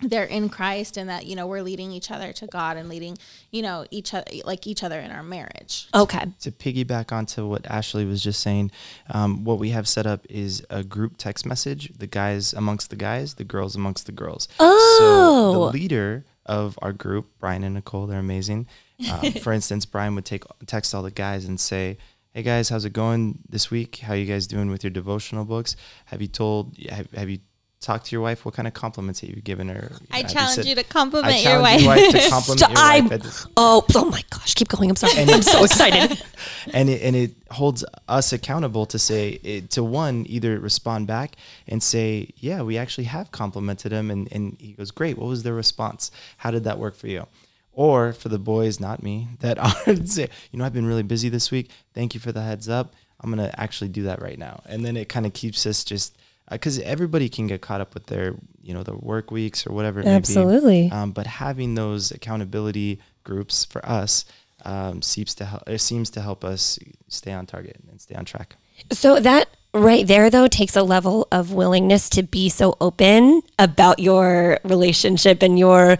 they're 0.02 0.24
in 0.24 0.48
Christ 0.48 0.96
and 0.96 1.08
that 1.08 1.26
you 1.26 1.36
know 1.36 1.46
we're 1.46 1.62
leading 1.62 1.92
each 1.92 2.10
other 2.10 2.32
to 2.34 2.46
God 2.46 2.76
and 2.76 2.88
leading 2.88 3.18
you 3.50 3.62
know 3.62 3.84
each 3.90 4.14
other 4.14 4.24
like 4.44 4.66
each 4.66 4.82
other 4.82 4.98
in 5.00 5.10
our 5.10 5.22
marriage. 5.22 5.88
Okay. 5.94 6.24
to 6.40 6.50
piggyback 6.50 7.12
onto 7.12 7.46
what 7.46 7.66
Ashley 7.66 8.04
was 8.04 8.22
just 8.22 8.40
saying, 8.40 8.70
um, 9.10 9.44
what 9.44 9.58
we 9.58 9.70
have 9.70 9.86
set 9.88 10.06
up 10.06 10.24
is 10.30 10.64
a 10.70 10.82
group 10.82 11.16
text 11.18 11.44
message: 11.46 11.92
the 11.98 12.06
guys 12.06 12.52
amongst 12.52 12.90
the 12.90 12.96
guys, 12.96 13.34
the 13.34 13.44
girls 13.44 13.76
amongst 13.76 14.06
the 14.06 14.12
girls. 14.12 14.48
So 14.58 14.66
Oh. 15.02 15.52
the 15.70 15.78
leader 15.78 16.24
of 16.46 16.78
our 16.82 16.92
group, 16.92 17.26
Brian 17.38 17.62
and 17.62 17.74
Nicole, 17.74 18.06
they're 18.06 18.18
amazing. 18.18 18.66
Um, 19.10 19.32
for 19.42 19.52
instance, 19.52 19.84
Brian 19.86 20.14
would 20.14 20.24
take 20.24 20.44
text 20.66 20.94
all 20.94 21.02
the 21.02 21.10
guys 21.10 21.44
and 21.44 21.60
say, 21.60 21.98
"Hey 22.32 22.42
guys, 22.42 22.68
how's 22.70 22.84
it 22.84 22.92
going 22.92 23.38
this 23.48 23.70
week? 23.70 23.98
How 23.98 24.14
you 24.14 24.26
guys 24.26 24.46
doing 24.46 24.70
with 24.70 24.82
your 24.82 24.90
devotional 24.90 25.44
books? 25.44 25.76
Have 26.06 26.20
you 26.22 26.28
told? 26.28 26.76
Have, 26.88 27.10
have 27.12 27.28
you?" 27.30 27.38
Talked 27.80 28.06
to 28.06 28.12
your 28.14 28.20
wife. 28.20 28.44
What 28.44 28.52
kind 28.52 28.68
of 28.68 28.74
compliments 28.74 29.20
have 29.20 29.30
you 29.30 29.40
given 29.40 29.70
her? 29.70 29.90
I 30.10 30.18
Have 30.18 30.30
challenge 30.30 30.56
said- 30.56 30.66
you 30.66 30.74
to 30.74 30.80
I 30.82 30.84
compliment 30.88 31.32
your 31.42 31.52
challenge 31.52 31.86
wife. 31.86 32.10
to 32.12 32.28
compliment 32.28 32.60
your 32.60 32.78
I- 32.78 33.00
wife. 33.00 33.22
this- 33.22 33.46
Oh, 33.56 33.86
oh 33.94 34.04
my 34.04 34.22
gosh. 34.28 34.54
Keep 34.54 34.68
going. 34.68 34.90
I'm 34.90 34.96
sorry. 34.96 35.14
I'm 35.16 35.40
so 35.40 35.64
excited. 35.64 36.22
and 36.74 36.90
it, 36.90 37.00
and 37.00 37.16
it 37.16 37.32
holds 37.50 37.82
us 38.06 38.34
accountable 38.34 38.84
to 38.84 38.98
say 38.98 39.30
it, 39.42 39.70
to 39.70 39.82
one 39.82 40.26
either 40.28 40.60
respond 40.60 41.06
back 41.06 41.36
and 41.68 41.82
say 41.82 42.28
yeah 42.36 42.60
we 42.60 42.76
actually 42.76 43.04
have 43.04 43.30
complimented 43.32 43.92
him 43.92 44.10
and, 44.10 44.28
and 44.30 44.56
he 44.60 44.72
goes 44.72 44.90
great 44.90 45.16
what 45.16 45.26
was 45.26 45.42
their 45.42 45.54
response 45.54 46.10
how 46.36 46.50
did 46.50 46.64
that 46.64 46.78
work 46.78 46.94
for 46.94 47.06
you 47.08 47.26
or 47.72 48.12
for 48.12 48.28
the 48.28 48.38
boys 48.38 48.78
not 48.78 49.02
me 49.02 49.26
that 49.40 49.58
are 49.58 49.96
say 50.06 50.28
you 50.52 50.58
know 50.58 50.64
i've 50.64 50.72
been 50.72 50.86
really 50.86 51.02
busy 51.02 51.28
this 51.28 51.50
week 51.50 51.70
thank 51.94 52.14
you 52.14 52.20
for 52.20 52.30
the 52.30 52.42
heads 52.42 52.68
up 52.68 52.94
i'm 53.20 53.30
gonna 53.30 53.52
actually 53.56 53.88
do 53.88 54.02
that 54.04 54.20
right 54.22 54.38
now 54.38 54.60
and 54.66 54.84
then 54.84 54.96
it 54.96 55.08
kind 55.08 55.26
of 55.26 55.32
keeps 55.32 55.64
us 55.66 55.82
just 55.82 56.16
because 56.50 56.78
everybody 56.80 57.28
can 57.28 57.46
get 57.46 57.60
caught 57.60 57.80
up 57.80 57.94
with 57.94 58.06
their 58.06 58.34
you 58.62 58.74
know 58.74 58.82
their 58.82 58.96
work 58.96 59.30
weeks 59.30 59.66
or 59.66 59.72
whatever 59.72 60.00
it 60.00 60.04
may 60.04 60.10
be. 60.10 60.16
Absolutely. 60.16 60.90
Um, 60.90 61.12
but 61.12 61.26
having 61.26 61.74
those 61.74 62.10
accountability 62.10 63.00
groups 63.24 63.64
for 63.64 63.84
us 63.86 64.24
um, 64.64 65.02
seems 65.02 65.34
to 65.36 65.44
help. 65.44 65.68
It 65.68 65.80
seems 65.80 66.10
to 66.10 66.20
help 66.20 66.44
us 66.44 66.78
stay 67.08 67.32
on 67.32 67.46
target 67.46 67.78
and 67.90 68.00
stay 68.00 68.14
on 68.14 68.24
track. 68.24 68.56
So 68.92 69.20
that 69.20 69.48
right 69.72 70.06
there 70.06 70.30
though 70.30 70.48
takes 70.48 70.76
a 70.76 70.82
level 70.82 71.28
of 71.30 71.52
willingness 71.52 72.08
to 72.10 72.22
be 72.22 72.48
so 72.48 72.76
open 72.80 73.42
about 73.58 74.00
your 74.00 74.58
relationship 74.64 75.42
and 75.42 75.58
your 75.58 75.96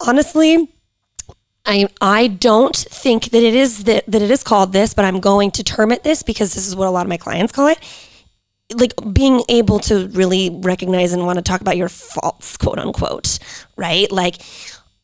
honestly 0.00 0.72
I 1.66 1.88
I 2.00 2.28
don't 2.28 2.76
think 2.76 3.30
that 3.30 3.42
it 3.42 3.54
is 3.54 3.84
that, 3.84 4.04
that 4.06 4.22
it 4.22 4.30
is 4.30 4.42
called 4.42 4.72
this, 4.72 4.94
but 4.94 5.04
I'm 5.04 5.20
going 5.20 5.50
to 5.52 5.64
term 5.64 5.92
it 5.92 6.02
this 6.02 6.22
because 6.22 6.54
this 6.54 6.66
is 6.66 6.74
what 6.74 6.88
a 6.88 6.90
lot 6.90 7.04
of 7.04 7.08
my 7.08 7.16
clients 7.16 7.52
call 7.52 7.68
it. 7.68 7.78
Like 8.72 8.92
being 9.12 9.42
able 9.48 9.78
to 9.80 10.08
really 10.08 10.50
recognize 10.50 11.12
and 11.12 11.26
want 11.26 11.38
to 11.38 11.42
talk 11.42 11.60
about 11.60 11.76
your 11.76 11.88
faults, 11.88 12.56
quote 12.56 12.78
unquote, 12.78 13.38
right? 13.76 14.10
Like, 14.10 14.36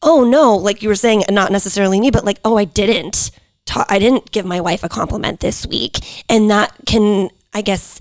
oh 0.03 0.25
no, 0.25 0.57
like 0.57 0.83
you 0.83 0.89
were 0.89 0.95
saying, 0.95 1.25
not 1.31 1.51
necessarily 1.51 2.01
me, 2.01 2.11
but 2.11 2.25
like, 2.25 2.39
oh, 2.45 2.57
I 2.57 2.65
didn't, 2.65 3.31
ta- 3.65 3.87
I 3.89 3.99
didn't 3.99 4.31
give 4.31 4.47
my 4.47 4.61
wife 4.61 4.85
a 4.85 4.89
compliment 4.89 5.41
this 5.41 5.67
week, 5.67 5.99
and 6.29 6.51
that 6.51 6.73
can, 6.87 7.31
I 7.53 7.63
guess, 7.63 7.99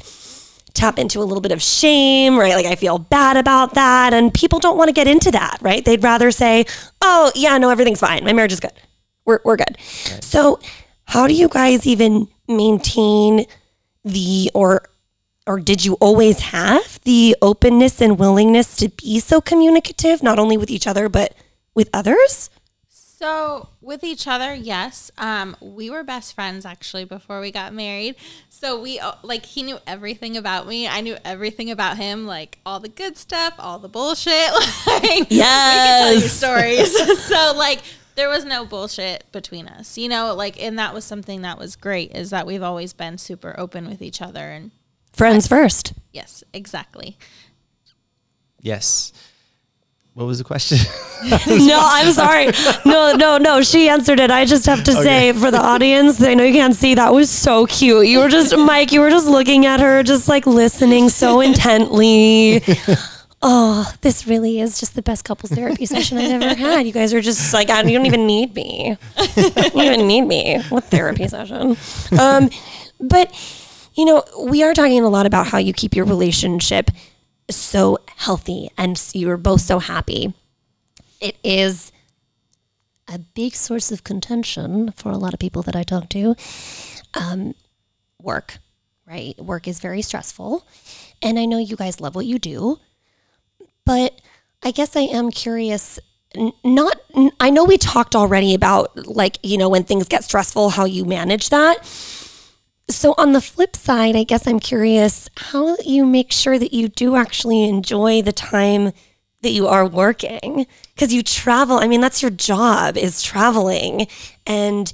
tap 0.75 0.99
into 0.99 1.19
a 1.19 1.23
little 1.23 1.41
bit 1.41 1.51
of 1.51 1.61
shame, 1.61 2.37
right? 2.37 2.53
Like 2.53 2.65
I 2.67 2.75
feel 2.75 2.99
bad 2.99 3.37
about 3.37 3.73
that. 3.73 4.13
And 4.13 4.31
people 4.33 4.59
don't 4.59 4.77
want 4.77 4.89
to 4.89 4.93
get 4.93 5.07
into 5.07 5.31
that, 5.31 5.57
right? 5.61 5.83
They'd 5.83 6.03
rather 6.03 6.29
say, 6.29 6.65
oh, 7.01 7.31
yeah, 7.33 7.57
no, 7.57 7.69
everything's 7.69 7.99
fine. 7.99 8.23
My 8.23 8.33
marriage 8.33 8.51
is 8.51 8.59
good. 8.59 8.73
We're, 9.25 9.39
we're 9.43 9.55
good. 9.55 9.77
So, 10.21 10.59
how 11.05 11.27
do 11.27 11.33
you 11.33 11.47
guys 11.47 11.87
even 11.87 12.27
maintain 12.47 13.45
the, 14.03 14.51
or, 14.53 14.83
or 15.47 15.59
did 15.59 15.85
you 15.85 15.93
always 15.95 16.39
have 16.39 16.99
the 17.03 17.35
openness 17.41 18.01
and 18.01 18.17
willingness 18.17 18.75
to 18.77 18.89
be 18.89 19.19
so 19.19 19.41
communicative, 19.41 20.23
not 20.23 20.39
only 20.39 20.57
with 20.57 20.69
each 20.71 20.87
other, 20.87 21.07
but 21.09 21.33
with 21.75 21.89
others? 21.93 22.49
So 22.89 23.69
with 23.81 24.03
each 24.03 24.27
other, 24.27 24.53
yes. 24.53 25.09
Um, 25.17 25.55
we 25.61 25.89
were 25.89 26.03
best 26.03 26.35
friends 26.35 26.65
actually 26.65 27.05
before 27.05 27.39
we 27.39 27.49
got 27.49 27.73
married. 27.73 28.15
So 28.49 28.81
we 28.81 28.99
uh, 28.99 29.13
like 29.23 29.45
he 29.45 29.63
knew 29.63 29.77
everything 29.87 30.35
about 30.35 30.67
me. 30.67 30.87
I 30.87 30.99
knew 31.01 31.15
everything 31.23 31.71
about 31.71 31.97
him, 31.97 32.25
like 32.25 32.57
all 32.65 32.79
the 32.81 32.89
good 32.89 33.15
stuff, 33.17 33.53
all 33.57 33.79
the 33.79 33.87
bullshit. 33.89 34.33
Like 34.87 35.29
we 35.29 35.37
can 35.37 36.01
tell 36.01 36.13
you 36.13 36.19
Yes. 36.19 36.31
stories. 36.33 37.19
so 37.27 37.53
like 37.55 37.81
there 38.15 38.29
was 38.29 38.43
no 38.45 38.65
bullshit 38.65 39.31
between 39.31 39.67
us, 39.67 39.97
you 39.97 40.09
know. 40.09 40.33
Like 40.35 40.61
and 40.61 40.77
that 40.79 40.93
was 40.93 41.05
something 41.05 41.41
that 41.43 41.57
was 41.57 41.75
great 41.75 42.11
is 42.15 42.31
that 42.31 42.45
we've 42.45 42.63
always 42.63 42.91
been 42.93 43.17
super 43.17 43.55
open 43.57 43.87
with 43.87 44.01
each 44.01 44.21
other 44.21 44.51
and 44.51 44.71
Friends 45.15 45.47
first. 45.47 45.93
yes, 46.11 46.43
exactly. 46.53 47.17
Yes. 48.61 49.13
What 50.13 50.25
was 50.25 50.37
the 50.37 50.43
question? 50.43 50.77
no, 51.47 51.79
I'm 51.81 52.13
sorry. 52.13 52.47
No, 52.85 53.13
no, 53.15 53.37
no. 53.37 53.61
She 53.61 53.89
answered 53.89 54.19
it. 54.19 54.31
I 54.31 54.45
just 54.45 54.65
have 54.65 54.83
to 54.85 54.93
say 54.93 55.33
for 55.33 55.51
the 55.51 55.59
audience, 55.61 56.21
I 56.21 56.33
know 56.35 56.43
you 56.43 56.53
can't 56.53 56.75
see, 56.75 56.95
that 56.95 57.13
was 57.13 57.29
so 57.29 57.65
cute. 57.65 58.07
You 58.07 58.19
were 58.19 58.29
just, 58.29 58.55
Mike, 58.71 58.91
you 58.91 59.01
were 59.01 59.09
just 59.09 59.27
looking 59.27 59.65
at 59.65 59.79
her, 59.81 60.03
just 60.03 60.27
like 60.29 60.45
listening 60.47 61.09
so 61.09 61.41
intently. 61.41 62.63
Oh, 63.41 63.91
this 64.01 64.25
really 64.25 64.59
is 64.59 64.79
just 64.79 64.95
the 64.95 65.01
best 65.01 65.25
couples 65.25 65.51
therapy 65.51 65.85
session 65.85 66.17
I've 66.17 66.41
ever 66.41 66.55
had. 66.55 66.87
You 66.87 66.93
guys 66.93 67.13
are 67.13 67.21
just 67.21 67.53
like, 67.53 67.69
I, 67.69 67.81
you 67.83 67.97
don't 67.97 68.05
even 68.05 68.25
need 68.25 68.55
me. 68.55 68.97
You 69.35 69.49
don't 69.51 69.77
even 69.77 70.07
need 70.07 70.21
me. 70.21 70.61
What 70.69 70.85
therapy 70.85 71.27
session? 71.27 71.77
Um, 72.17 72.49
but, 72.99 73.31
you 73.95 74.05
know, 74.05 74.23
we 74.39 74.63
are 74.63 74.73
talking 74.73 75.03
a 75.03 75.09
lot 75.09 75.25
about 75.25 75.47
how 75.47 75.57
you 75.57 75.73
keep 75.73 75.95
your 75.95 76.05
relationship 76.05 76.91
so 77.49 77.97
healthy 78.17 78.69
and 78.77 79.01
you're 79.13 79.37
both 79.37 79.61
so 79.61 79.79
happy 79.79 80.33
it 81.25 81.37
is 81.43 81.91
a 83.07 83.19
big 83.19 83.55
source 83.55 83.91
of 83.91 84.03
contention 84.03 84.91
for 84.91 85.11
a 85.11 85.17
lot 85.17 85.33
of 85.33 85.39
people 85.39 85.61
that 85.63 85.75
I 85.75 85.83
talk 85.83 86.09
to. 86.09 86.35
Um, 87.13 87.55
work, 88.21 88.57
right? 89.05 89.37
Work 89.37 89.67
is 89.67 89.79
very 89.79 90.01
stressful. 90.01 90.67
And 91.21 91.39
I 91.39 91.45
know 91.45 91.57
you 91.57 91.75
guys 91.75 92.01
love 92.01 92.15
what 92.15 92.25
you 92.25 92.39
do, 92.39 92.79
but 93.85 94.19
I 94.63 94.71
guess 94.71 94.95
I 94.95 95.01
am 95.01 95.31
curious. 95.31 95.99
Not, 96.63 96.99
I 97.39 97.49
know 97.49 97.63
we 97.63 97.77
talked 97.77 98.15
already 98.15 98.53
about 98.53 99.07
like, 99.07 99.37
you 99.41 99.57
know, 99.57 99.69
when 99.69 99.83
things 99.83 100.07
get 100.07 100.23
stressful, 100.23 100.71
how 100.71 100.85
you 100.85 101.05
manage 101.05 101.49
that. 101.49 101.77
So 102.87 103.15
on 103.17 103.33
the 103.33 103.41
flip 103.41 103.75
side, 103.75 104.15
I 104.15 104.23
guess 104.23 104.47
I'm 104.47 104.59
curious 104.59 105.29
how 105.37 105.75
you 105.83 106.05
make 106.05 106.31
sure 106.31 106.59
that 106.59 106.73
you 106.73 106.87
do 106.87 107.15
actually 107.15 107.63
enjoy 107.63 108.21
the 108.21 108.31
time 108.31 108.91
that 109.41 109.51
you 109.51 109.67
are 109.67 109.87
working 109.87 110.65
because 110.93 111.13
you 111.13 111.23
travel. 111.23 111.77
I 111.77 111.87
mean, 111.87 112.01
that's 112.01 112.21
your 112.21 112.31
job 112.31 112.97
is 112.97 113.21
traveling 113.23 114.07
and 114.45 114.91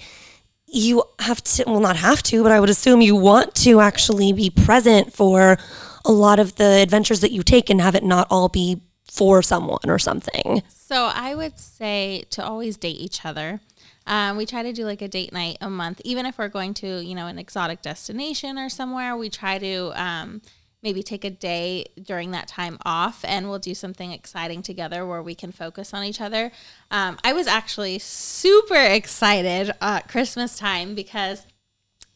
you 0.68 1.04
have 1.20 1.44
to, 1.44 1.64
well, 1.68 1.82
not 1.82 1.98
have 1.98 2.24
to, 2.24 2.44
but 2.44 2.52
I 2.52 2.60
would 2.60 2.70
assume 2.70 3.02
you 3.02 3.16
want 3.16 3.56
to 3.56 3.82
actually 3.82 4.32
be 4.32 4.50
present 4.50 5.14
for 5.14 5.58
a 6.06 6.12
lot 6.12 6.40
of 6.40 6.56
the 6.56 6.82
adventures 6.82 7.20
that 7.22 7.32
you 7.32 7.44
take 7.44 7.70
and 7.70 7.82
have 7.82 7.96
it 7.96 8.04
not 8.04 8.28
all 8.30 8.48
be 8.48 8.82
for 9.04 9.42
someone 9.42 9.90
or 9.90 10.00
something. 10.00 10.64
So 10.70 11.12
I 11.14 11.36
would 11.36 11.60
say 11.60 12.24
to 12.32 12.44
always 12.44 12.78
date 12.78 12.98
each 12.98 13.26
other. 13.26 13.60
Um, 14.08 14.38
we 14.38 14.46
try 14.46 14.64
to 14.64 14.74
do 14.74 14.86
like 14.86 15.02
a 15.02 15.08
date 15.08 15.32
night 15.32 15.58
a 15.62 15.70
month, 15.70 16.02
even 16.04 16.26
if 16.26 16.38
we're 16.38 16.50
going 16.50 16.74
to, 16.76 17.04
you 17.04 17.16
know, 17.16 17.28
an 17.28 17.38
exotic 17.38 17.82
destination 17.82 18.58
or 18.58 18.70
somewhere. 18.70 19.16
We 19.16 19.30
try 19.30 19.58
to 19.60 19.92
um, 19.96 20.42
maybe 20.82 21.04
take 21.04 21.24
a 21.24 21.30
day 21.30 21.86
during 22.02 22.32
that 22.32 22.48
time 22.48 22.78
off, 22.84 23.24
and 23.24 23.50
we'll 23.50 23.60
do 23.60 23.76
something 23.76 24.12
exciting 24.12 24.64
together 24.64 25.06
where 25.06 25.22
we 25.22 25.36
can 25.36 25.52
focus 25.52 25.94
on 25.94 26.04
each 26.04 26.20
other. 26.20 26.52
Um, 26.90 27.20
I 27.24 27.34
was 27.34 27.48
actually 27.48 28.00
super 28.00 28.76
excited 28.76 29.72
at 29.80 30.08
Christmas 30.08 30.58
time 30.58 30.96
because 30.96 31.46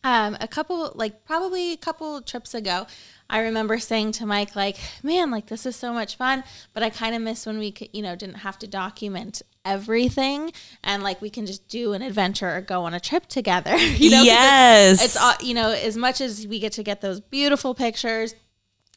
um, 0.04 0.38
a 0.40 0.48
couple, 0.48 0.92
like 0.96 1.26
probably 1.26 1.74
a 1.74 1.78
couple 1.78 2.22
trips 2.22 2.54
ago, 2.54 2.88
I 3.30 3.40
remember 3.40 3.80
saying 3.80 4.14
to 4.14 4.26
Mike, 4.26 4.56
like, 4.56 4.78
man, 5.02 5.32
like 5.32 5.48
this 5.48 5.66
is 5.66 5.76
so 5.76 5.94
much 5.94 6.16
fun, 6.16 6.44
but 6.74 6.84
I 6.84 6.90
kind 6.90 7.16
of 7.16 7.22
miss 7.22 7.46
when 7.46 7.58
we 7.58 7.72
could, 7.72 7.90
you 7.92 8.04
know, 8.04 8.16
didn't 8.16 8.36
have 8.36 8.60
to 8.60 8.68
document 8.68 9.42
everything 9.66 10.52
and 10.84 11.04
like 11.04 11.22
we 11.22 11.30
can 11.30 11.46
just 11.46 11.68
do 11.68 11.94
an 11.94 12.02
adventure 12.02 12.56
or 12.56 12.62
go 12.62 12.84
on 12.84 12.94
a 12.94 13.00
trip 13.00 13.28
together. 13.28 13.76
you 13.78 14.12
know, 14.12 14.24
Yes. 14.24 15.04
It's, 15.04 15.16
it's, 15.16 15.24
uh, 15.24 15.34
you 15.42 15.54
know, 15.54 15.72
as 15.72 15.98
much 15.98 16.22
as 16.22 16.48
we 16.48 16.60
get 16.60 16.74
to 16.74 16.84
get 16.84 17.02
those 17.02 17.20
beautiful 17.20 17.74
pictures 17.74 18.36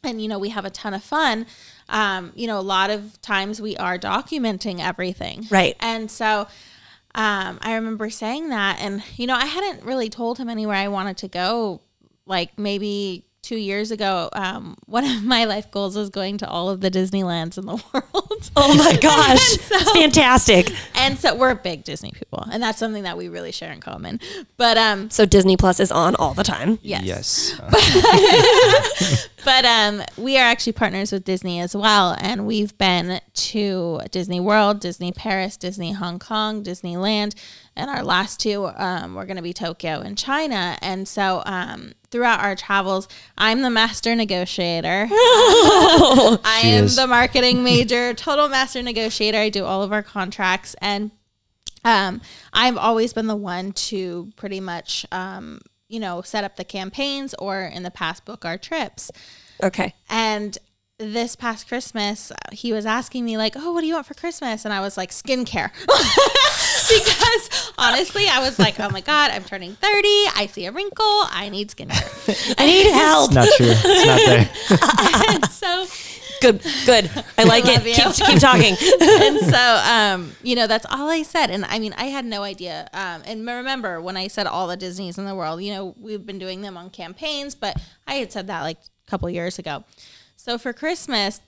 and, 0.04 0.22
you 0.22 0.28
know, 0.28 0.38
we 0.38 0.50
have 0.50 0.64
a 0.64 0.70
ton 0.70 0.94
of 0.94 1.02
fun. 1.02 1.46
Um, 1.88 2.32
you 2.36 2.46
know, 2.46 2.58
a 2.58 2.62
lot 2.62 2.90
of 2.90 3.20
times 3.22 3.60
we 3.60 3.76
are 3.76 3.98
documenting 3.98 4.78
everything. 4.78 5.46
Right. 5.50 5.74
And 5.80 6.10
so, 6.10 6.46
um, 7.14 7.58
I 7.62 7.74
remember 7.74 8.10
saying 8.10 8.50
that, 8.50 8.78
and 8.80 9.02
you 9.16 9.26
know, 9.26 9.34
I 9.34 9.46
hadn't 9.46 9.82
really 9.84 10.08
told 10.08 10.38
him 10.38 10.48
anywhere 10.48 10.76
I 10.76 10.88
wanted 10.88 11.16
to 11.18 11.28
go. 11.28 11.80
Like 12.26 12.58
maybe 12.58 13.24
two 13.42 13.56
years 13.56 13.90
ago, 13.90 14.28
um, 14.34 14.76
one 14.86 15.04
of 15.04 15.24
my 15.24 15.44
life 15.44 15.70
goals 15.70 15.96
was 15.96 16.10
going 16.10 16.38
to 16.38 16.48
all 16.48 16.68
of 16.68 16.80
the 16.80 16.90
Disneylands 16.90 17.56
in 17.58 17.66
the 17.66 17.72
world. 17.92 18.50
Oh 18.56 18.74
my 18.76 18.96
gosh. 19.00 19.52
And 19.52 19.60
so- 19.86 19.92
fantastic. 19.94 20.72
and 20.94 21.18
so 21.18 21.34
we're 21.34 21.54
big 21.54 21.84
Disney 21.84 22.12
people, 22.12 22.44
and 22.50 22.62
that's 22.62 22.78
something 22.78 23.04
that 23.04 23.16
we 23.16 23.28
really 23.28 23.52
share 23.52 23.72
in 23.72 23.80
common. 23.80 24.20
But 24.56 24.76
um, 24.76 25.10
So 25.10 25.24
Disney 25.24 25.56
Plus 25.56 25.80
is 25.80 25.90
on 25.92 26.14
all 26.16 26.34
the 26.34 26.44
time. 26.44 26.78
yes, 26.82 27.04
Yes. 27.04 27.60
Uh, 29.28 29.37
but 29.44 29.64
um, 29.64 30.02
we 30.16 30.36
are 30.36 30.44
actually 30.44 30.72
partners 30.72 31.12
with 31.12 31.24
Disney 31.24 31.60
as 31.60 31.74
well, 31.76 32.16
and 32.20 32.46
we've 32.46 32.76
been 32.78 33.20
to 33.32 34.00
Disney 34.10 34.40
World, 34.40 34.80
Disney 34.80 35.12
Paris, 35.12 35.56
Disney 35.56 35.92
Hong 35.92 36.18
Kong, 36.18 36.62
Disneyland, 36.62 37.34
and 37.76 37.88
our 37.90 38.02
last 38.02 38.40
two 38.40 38.66
um, 38.76 39.14
we're 39.14 39.24
going 39.24 39.36
to 39.36 39.42
be 39.42 39.52
Tokyo 39.52 40.00
and 40.00 40.18
China. 40.18 40.76
And 40.82 41.06
so 41.06 41.42
um, 41.46 41.92
throughout 42.10 42.40
our 42.40 42.56
travels, 42.56 43.08
I'm 43.36 43.62
the 43.62 43.70
master 43.70 44.14
negotiator. 44.14 45.06
I 45.10 46.62
am 46.64 46.84
is. 46.84 46.96
the 46.96 47.06
marketing 47.06 47.62
major, 47.62 48.14
total 48.14 48.48
master 48.48 48.82
negotiator. 48.82 49.38
I 49.38 49.48
do 49.48 49.64
all 49.64 49.82
of 49.82 49.92
our 49.92 50.02
contracts 50.02 50.74
and 50.80 51.12
um, 51.84 52.20
I've 52.52 52.76
always 52.76 53.12
been 53.12 53.28
the 53.28 53.36
one 53.36 53.72
to 53.72 54.32
pretty 54.36 54.60
much, 54.60 55.06
um, 55.12 55.60
you 55.88 55.98
know, 56.00 56.22
set 56.22 56.44
up 56.44 56.56
the 56.56 56.64
campaigns 56.64 57.34
or 57.38 57.62
in 57.62 57.82
the 57.82 57.90
past 57.90 58.24
book 58.24 58.44
our 58.44 58.58
trips. 58.58 59.10
Okay. 59.62 59.94
And 60.08 60.56
this 60.98 61.36
past 61.36 61.68
Christmas, 61.68 62.30
uh, 62.30 62.34
he 62.52 62.72
was 62.72 62.84
asking 62.84 63.24
me 63.24 63.36
like, 63.36 63.54
"Oh, 63.56 63.72
what 63.72 63.82
do 63.82 63.86
you 63.86 63.94
want 63.94 64.06
for 64.06 64.14
Christmas?" 64.14 64.64
And 64.64 64.74
I 64.74 64.80
was 64.80 64.96
like, 64.96 65.10
"Skincare," 65.10 65.70
because 65.86 67.72
honestly, 67.78 68.28
I 68.28 68.40
was 68.40 68.58
like, 68.58 68.80
"Oh 68.80 68.90
my 68.90 69.00
god, 69.00 69.30
I'm 69.30 69.44
turning 69.44 69.74
30. 69.74 70.08
I 70.34 70.48
see 70.50 70.66
a 70.66 70.72
wrinkle. 70.72 71.04
I 71.06 71.48
need 71.50 71.68
skincare." 71.68 72.54
I 72.58 72.66
need 72.66 72.90
help. 72.90 73.30
It's 73.30 73.34
not 73.34 73.48
true. 73.56 73.66
It's 73.70 74.06
not 74.06 74.26
there. 74.26 75.30
and 75.34 75.50
so 75.50 75.86
Good, 76.40 76.62
good. 76.86 77.10
I 77.36 77.44
like 77.44 77.64
love 77.64 77.86
it. 77.86 77.98
you. 77.98 78.04
Keep, 78.04 78.26
keep 78.26 78.38
talking. 78.38 78.76
and 79.00 79.38
so 79.50 79.82
um 79.84 80.32
you 80.42 80.54
know 80.54 80.66
that's 80.66 80.86
all 80.90 81.08
i 81.08 81.22
said 81.22 81.50
and 81.50 81.64
i 81.66 81.78
mean 81.78 81.94
i 81.96 82.04
had 82.04 82.24
no 82.24 82.42
idea 82.42 82.88
um 82.92 83.22
and 83.24 83.46
remember 83.46 84.00
when 84.00 84.16
i 84.16 84.28
said 84.28 84.46
all 84.46 84.66
the 84.66 84.76
disneys 84.76 85.18
in 85.18 85.24
the 85.24 85.34
world 85.34 85.62
you 85.62 85.72
know 85.72 85.94
we've 86.00 86.24
been 86.24 86.38
doing 86.38 86.60
them 86.60 86.76
on 86.76 86.90
campaigns 86.90 87.54
but 87.54 87.76
i 88.06 88.14
had 88.14 88.32
said 88.32 88.46
that 88.46 88.62
like 88.62 88.78
a 88.78 89.10
couple 89.10 89.28
years 89.30 89.58
ago 89.58 89.84
so 90.36 90.58
for 90.58 90.72
christmas 90.72 91.40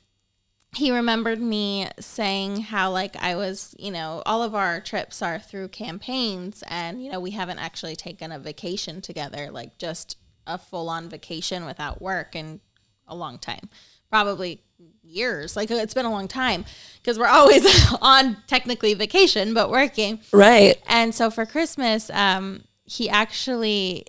he 0.77 0.93
remembered 0.93 1.41
me 1.41 1.89
saying 1.99 2.61
how 2.61 2.91
like 2.91 3.17
i 3.17 3.35
was 3.35 3.75
you 3.79 3.91
know 3.91 4.23
all 4.27 4.43
of 4.43 4.55
our 4.55 4.81
trips 4.81 5.23
are 5.23 5.39
through 5.39 5.69
campaigns 5.69 6.63
and 6.69 7.03
you 7.03 7.11
know 7.11 7.21
we 7.21 7.33
haven't 7.33 7.59
actually 7.59 7.97
taken 7.97 8.33
a 8.33 8.39
vacation 8.39 9.01
together 9.01 9.51
like 9.51 9.77
just 9.79 10.17
a 10.47 10.57
full-on 10.59 11.09
vacation 11.09 11.65
without 11.65 12.01
work 12.01 12.35
in 12.35 12.61
a 13.09 13.15
long 13.15 13.39
time 13.39 13.69
probably 14.11 14.61
years 15.03 15.57
like 15.57 15.71
it's 15.71 15.95
been 15.95 16.07
a 16.07 16.11
long 16.11 16.29
time 16.29 16.65
because 17.03 17.19
we're 17.19 17.27
always 17.27 17.65
on 18.03 18.37
technically 18.47 18.95
vacation 18.95 19.55
but 19.55 19.71
working 19.71 20.21
Right. 20.33 20.77
and 20.87 21.15
so 21.15 21.31
for 21.31 21.45
Christmas, 21.47 22.11
um, 22.11 22.63
he 22.85 23.09
actually 23.09 24.07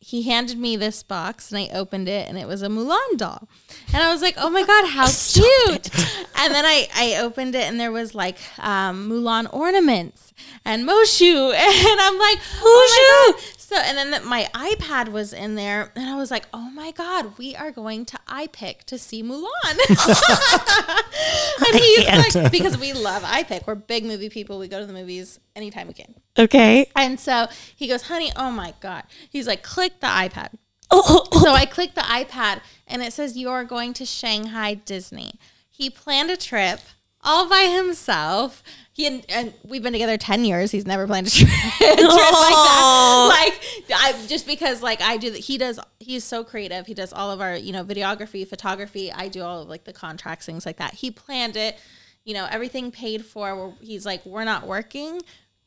he 0.00 0.22
handed 0.24 0.58
me 0.58 0.76
this 0.76 1.02
box 1.02 1.50
and 1.50 1.58
I 1.58 1.74
opened 1.74 2.08
it 2.08 2.28
and 2.28 2.36
it 2.38 2.46
was 2.46 2.60
a 2.62 2.68
Mulan 2.68 3.16
doll. 3.16 3.48
And 3.94 4.02
I 4.02 4.12
was 4.12 4.20
like, 4.20 4.34
"Oh 4.36 4.50
my 4.50 4.62
god, 4.66 4.86
how 4.90 5.06
cute." 5.08 5.88
And 6.36 6.52
then 6.54 6.66
I 6.66 6.88
I 6.94 7.16
opened 7.22 7.54
it 7.54 7.62
and 7.66 7.80
there 7.80 7.90
was 7.92 8.14
like 8.14 8.36
um, 8.58 9.08
Mulan 9.08 9.48
ornaments 9.50 10.34
and 10.62 10.86
Mushu 10.86 11.54
and 11.54 12.00
I'm 12.00 12.18
like, 12.18 12.38
"Oh 12.60 13.32
my 13.32 13.32
god." 13.32 13.44
So 13.74 13.80
and 13.80 13.98
then 13.98 14.12
the, 14.12 14.20
my 14.20 14.46
iPad 14.54 15.08
was 15.08 15.32
in 15.32 15.56
there 15.56 15.90
and 15.96 16.08
I 16.08 16.16
was 16.16 16.30
like, 16.30 16.46
"Oh 16.54 16.70
my 16.70 16.92
god, 16.92 17.36
we 17.38 17.56
are 17.56 17.72
going 17.72 18.04
to 18.06 18.18
iPic 18.28 18.84
to 18.84 18.98
see 18.98 19.20
Mulan." 19.20 19.50
and 21.66 21.76
he's 21.76 22.06
like 22.34 22.52
because 22.52 22.78
we 22.78 22.92
love 22.92 23.24
iPic. 23.24 23.66
We're 23.66 23.74
big 23.74 24.04
movie 24.04 24.28
people. 24.28 24.60
We 24.60 24.68
go 24.68 24.78
to 24.78 24.86
the 24.86 24.92
movies 24.92 25.40
anytime 25.56 25.88
we 25.88 25.94
can. 25.94 26.14
Okay. 26.38 26.88
And 26.94 27.18
so 27.18 27.48
he 27.74 27.88
goes, 27.88 28.02
honey, 28.02 28.30
oh 28.36 28.52
my 28.52 28.74
God. 28.80 29.02
He's 29.28 29.48
like, 29.48 29.64
click 29.64 29.98
the 29.98 30.06
iPad. 30.06 30.50
Oh, 30.90 31.26
So 31.42 31.50
I 31.50 31.66
click 31.66 31.94
the 31.94 32.02
iPad 32.02 32.60
and 32.86 33.02
it 33.02 33.12
says, 33.12 33.36
You're 33.36 33.64
going 33.64 33.92
to 33.94 34.06
Shanghai 34.06 34.74
Disney. 34.74 35.32
He 35.68 35.90
planned 35.90 36.30
a 36.30 36.36
trip 36.36 36.78
all 37.24 37.48
by 37.48 37.62
himself. 37.62 38.62
He 38.92 39.08
and, 39.08 39.26
and 39.28 39.52
we've 39.64 39.82
been 39.82 39.92
together 39.92 40.16
10 40.16 40.44
years. 40.44 40.70
He's 40.70 40.86
never 40.86 41.06
planned 41.06 41.26
a 41.26 41.30
trip, 41.30 41.48
trip 41.48 41.80
like 41.80 41.98
that. 41.98 43.28
Like, 43.28 43.60
I, 43.92 44.14
just 44.28 44.46
because, 44.46 44.82
like, 44.82 45.00
I 45.00 45.16
do 45.16 45.30
that. 45.30 45.38
He 45.40 45.58
does, 45.58 45.80
he's 45.98 46.22
so 46.22 46.44
creative. 46.44 46.86
He 46.86 46.94
does 46.94 47.12
all 47.12 47.32
of 47.32 47.40
our, 47.40 47.56
you 47.56 47.72
know, 47.72 47.84
videography, 47.84 48.46
photography. 48.46 49.10
I 49.10 49.26
do 49.26 49.42
all 49.42 49.62
of 49.62 49.68
like 49.68 49.82
the 49.82 49.92
contracts, 49.92 50.46
things 50.46 50.64
like 50.64 50.76
that. 50.76 50.94
He 50.94 51.10
planned 51.10 51.56
it, 51.56 51.76
you 52.24 52.34
know, 52.34 52.46
everything 52.48 52.92
paid 52.92 53.24
for. 53.24 53.74
He's 53.80 54.06
like, 54.06 54.24
We're 54.24 54.44
not 54.44 54.66
working. 54.66 55.20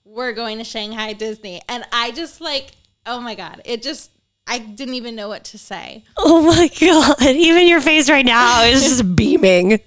We're 0.06 0.32
going 0.32 0.60
to 0.60 0.64
Shanghai 0.64 1.12
Disney. 1.12 1.62
And 1.68 1.84
I 1.92 2.12
just, 2.12 2.40
like, 2.40 2.72
oh 3.06 3.20
my 3.20 3.36
God. 3.36 3.62
It 3.66 3.82
just, 3.82 4.12
I 4.48 4.60
didn't 4.60 4.94
even 4.94 5.16
know 5.16 5.28
what 5.28 5.44
to 5.46 5.58
say. 5.58 6.06
oh 6.16 6.44
my 6.44 6.70
God. 6.80 7.22
Even 7.24 7.68
your 7.68 7.82
face 7.82 8.10
right 8.10 8.26
now 8.26 8.64
is 8.64 8.84
just 8.84 9.16
beaming. 9.18 9.82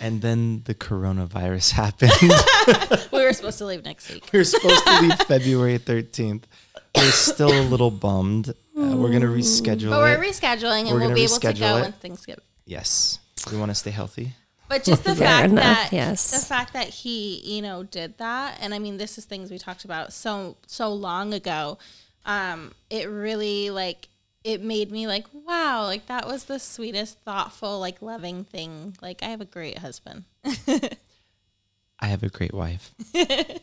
And 0.00 0.22
then 0.22 0.62
the 0.64 0.74
coronavirus 0.74 1.70
happened. 1.82 2.12
We 3.12 3.22
were 3.24 3.32
supposed 3.32 3.58
to 3.58 3.66
leave 3.66 3.84
next 3.84 4.10
week. 4.10 4.28
we 4.32 4.38
were 4.38 4.44
supposed 4.44 4.84
to 4.86 5.00
leave 5.02 5.18
February 5.22 5.78
13th. 5.78 6.44
We're 6.96 7.10
still 7.10 7.52
a 7.52 7.62
little 7.62 7.90
bummed. 7.90 8.48
Uh, 8.50 8.52
we're 8.96 9.10
going 9.10 9.20
to 9.22 9.28
reschedule 9.28 9.90
But 9.90 10.00
we're 10.00 10.22
it. 10.22 10.30
rescheduling 10.30 10.80
and 10.82 10.88
We're 10.92 11.00
we'll 11.00 11.00
gonna 11.08 11.14
be 11.14 11.24
able 11.24 11.36
to 11.36 11.46
reschedule 11.48 11.58
go 11.60 11.76
it. 11.78 11.80
when 11.82 11.92
things 11.92 12.24
get. 12.26 12.38
yes. 12.64 13.18
We 13.50 13.58
want 13.58 13.70
to 13.70 13.74
stay 13.74 13.90
healthy. 13.90 14.32
But 14.68 14.84
just 14.84 15.02
the 15.04 15.14
Fair 15.16 15.26
fact 15.26 15.50
enough, 15.52 15.64
that 15.64 15.92
yes. 15.92 16.30
the 16.30 16.46
fact 16.46 16.72
that 16.74 16.88
he, 16.88 17.40
you 17.56 17.62
know, 17.62 17.82
did 17.82 18.18
that, 18.18 18.58
and 18.60 18.72
I 18.74 18.78
mean, 18.78 18.98
this 18.98 19.18
is 19.18 19.24
things 19.24 19.50
we 19.50 19.58
talked 19.58 19.84
about 19.84 20.12
so 20.12 20.56
so 20.66 20.92
long 20.92 21.32
ago. 21.34 21.78
Um, 22.26 22.72
it 22.90 23.08
really 23.08 23.70
like 23.70 24.08
it 24.44 24.62
made 24.62 24.90
me 24.90 25.06
like, 25.06 25.26
wow, 25.32 25.84
like 25.84 26.06
that 26.06 26.26
was 26.26 26.44
the 26.44 26.58
sweetest, 26.58 27.18
thoughtful, 27.20 27.78
like 27.78 28.00
loving 28.02 28.44
thing. 28.44 28.96
Like 29.02 29.22
I 29.22 29.26
have 29.26 29.40
a 29.40 29.46
great 29.46 29.78
husband. 29.78 30.24
I 32.02 32.06
have 32.06 32.22
a 32.22 32.28
great 32.28 32.54
wife. 32.54 32.94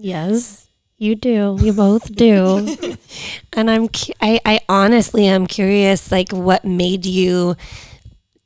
Yes, 0.00 0.68
you 0.96 1.16
do. 1.16 1.58
You 1.60 1.72
both 1.72 2.14
do. 2.14 2.76
and 3.52 3.68
I'm, 3.68 3.88
cu- 3.88 4.12
I, 4.20 4.40
I 4.44 4.60
honestly 4.68 5.26
am 5.26 5.48
curious, 5.48 6.12
like, 6.12 6.30
what 6.30 6.64
made 6.64 7.04
you 7.04 7.56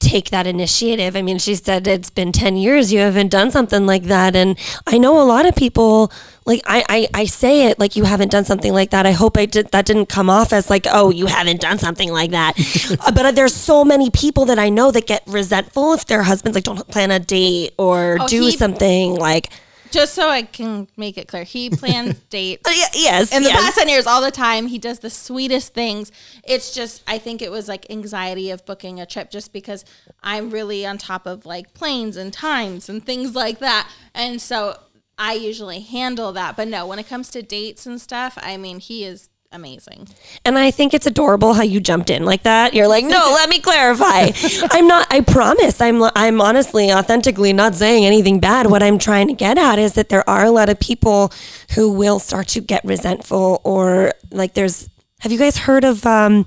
take 0.02 0.30
that 0.30 0.46
initiative? 0.46 1.16
I 1.16 1.22
mean, 1.22 1.38
she 1.38 1.54
said 1.54 1.86
it's 1.86 2.10
been 2.10 2.32
10 2.32 2.56
years 2.56 2.92
you 2.92 2.98
haven't 2.98 3.28
done 3.28 3.50
something 3.50 3.86
like 3.86 4.04
that. 4.04 4.34
And 4.36 4.58
I 4.86 4.98
know 4.98 5.20
a 5.22 5.24
lot 5.24 5.46
of 5.46 5.54
people, 5.54 6.12
like, 6.44 6.60
I, 6.66 6.84
I, 6.88 7.08
I 7.14 7.24
say 7.26 7.66
it 7.68 7.78
like 7.78 7.96
you 7.96 8.04
haven't 8.04 8.30
done 8.30 8.44
something 8.44 8.72
like 8.72 8.90
that. 8.90 9.06
I 9.06 9.12
hope 9.12 9.36
I 9.38 9.46
did, 9.46 9.70
that 9.72 9.86
didn't 9.86 10.06
come 10.06 10.28
off 10.28 10.52
as 10.52 10.68
like, 10.68 10.86
oh, 10.90 11.10
you 11.10 11.26
haven't 11.26 11.60
done 11.60 11.78
something 11.78 12.10
like 12.12 12.30
that. 12.32 12.54
Uh, 13.04 13.10
but 13.12 13.34
there's 13.34 13.54
so 13.54 13.84
many 13.84 14.10
people 14.10 14.44
that 14.46 14.58
I 14.58 14.68
know 14.68 14.90
that 14.90 15.06
get 15.06 15.22
resentful 15.26 15.94
if 15.94 16.06
their 16.06 16.22
husbands, 16.24 16.54
like, 16.56 16.64
don't 16.64 16.86
plan 16.88 17.10
a 17.10 17.18
date 17.18 17.72
or 17.78 18.18
Oh, 18.20 18.28
do 18.28 18.42
he- 18.42 18.56
something 18.56 19.14
like, 19.14 19.48
Just 19.92 20.14
so 20.14 20.28
I 20.28 20.42
can 20.42 20.88
make 20.96 21.16
it 21.18 21.28
clear, 21.28 21.44
he 21.44 21.70
plans 21.82 22.18
dates. 22.30 22.68
Uh, 22.68 22.88
yes. 22.94 23.34
in 23.34 23.42
the 23.42 23.50
yes. 23.50 23.62
past 23.62 23.78
10 23.78 23.88
years 23.88 24.06
all 24.06 24.20
the 24.20 24.30
time 24.30 24.66
he 24.66 24.78
does 24.78 24.98
the 25.00 25.10
sweetest 25.10 25.74
things 25.74 26.10
it's 26.44 26.74
just 26.74 27.02
i 27.06 27.18
think 27.18 27.42
it 27.42 27.50
was 27.50 27.68
like 27.68 27.88
anxiety 27.90 28.50
of 28.50 28.64
booking 28.64 29.00
a 29.00 29.06
trip 29.06 29.30
just 29.30 29.52
because 29.52 29.84
i'm 30.22 30.50
really 30.50 30.84
on 30.86 30.98
top 30.98 31.26
of 31.26 31.46
like 31.46 31.72
planes 31.74 32.16
and 32.16 32.32
times 32.32 32.88
and 32.88 33.04
things 33.04 33.34
like 33.34 33.58
that 33.58 33.88
and 34.14 34.40
so 34.40 34.76
i 35.18 35.34
usually 35.34 35.80
handle 35.80 36.32
that 36.32 36.56
but 36.56 36.68
no 36.68 36.86
when 36.86 36.98
it 36.98 37.06
comes 37.06 37.28
to 37.30 37.42
dates 37.42 37.86
and 37.86 38.00
stuff 38.00 38.38
i 38.42 38.56
mean 38.56 38.78
he 38.78 39.04
is 39.04 39.28
amazing 39.52 40.08
And 40.44 40.58
I 40.58 40.70
think 40.70 40.94
it's 40.94 41.06
adorable 41.06 41.54
how 41.54 41.62
you 41.62 41.80
jumped 41.80 42.10
in 42.10 42.24
like 42.24 42.42
that. 42.42 42.74
You're 42.74 42.88
like, 42.88 43.04
no, 43.04 43.32
let 43.34 43.48
me 43.48 43.60
clarify. 43.60 44.30
I'm 44.70 44.86
not. 44.86 45.06
I 45.10 45.20
promise. 45.20 45.80
I'm. 45.80 46.02
I'm 46.02 46.40
honestly, 46.40 46.92
authentically 46.92 47.52
not 47.52 47.74
saying 47.74 48.04
anything 48.04 48.40
bad. 48.40 48.66
What 48.66 48.82
I'm 48.82 48.98
trying 48.98 49.28
to 49.28 49.34
get 49.34 49.58
at 49.58 49.78
is 49.78 49.92
that 49.94 50.08
there 50.08 50.28
are 50.28 50.44
a 50.44 50.50
lot 50.50 50.68
of 50.68 50.80
people 50.80 51.32
who 51.74 51.92
will 51.92 52.18
start 52.18 52.48
to 52.48 52.60
get 52.60 52.84
resentful 52.84 53.60
or 53.64 54.12
like. 54.30 54.54
There's. 54.54 54.88
Have 55.20 55.30
you 55.32 55.38
guys 55.38 55.56
heard 55.56 55.84
of? 55.84 56.04
um 56.06 56.46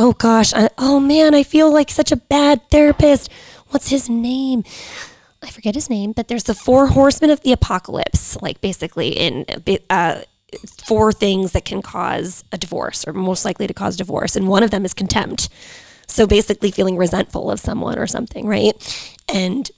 Oh 0.00 0.12
gosh. 0.12 0.54
I, 0.54 0.70
oh 0.78 0.98
man, 0.98 1.34
I 1.34 1.42
feel 1.42 1.70
like 1.70 1.90
such 1.90 2.10
a 2.10 2.16
bad 2.16 2.68
therapist. 2.70 3.30
What's 3.68 3.90
his 3.90 4.08
name? 4.08 4.64
I 5.42 5.50
forget 5.50 5.74
his 5.74 5.90
name, 5.90 6.12
but 6.12 6.28
there's 6.28 6.44
the 6.44 6.54
four 6.54 6.88
horsemen 6.88 7.30
of 7.30 7.42
the 7.42 7.52
apocalypse, 7.52 8.40
like 8.40 8.62
basically 8.62 9.10
in 9.10 9.44
uh, 9.90 10.22
four 10.84 11.12
things 11.12 11.52
that 11.52 11.64
can 11.64 11.82
cause 11.82 12.44
a 12.52 12.58
divorce 12.58 13.06
or 13.06 13.12
most 13.12 13.44
likely 13.44 13.66
to 13.66 13.74
cause 13.74 13.96
divorce. 13.96 14.36
And 14.36 14.48
one 14.48 14.62
of 14.62 14.70
them 14.70 14.84
is 14.84 14.94
contempt. 14.94 15.48
So 16.06 16.26
basically 16.26 16.70
feeling 16.70 16.96
resentful 16.96 17.50
of 17.50 17.60
someone 17.60 17.98
or 17.98 18.06
something, 18.06 18.46
right? 18.46 18.74
And 19.32 19.70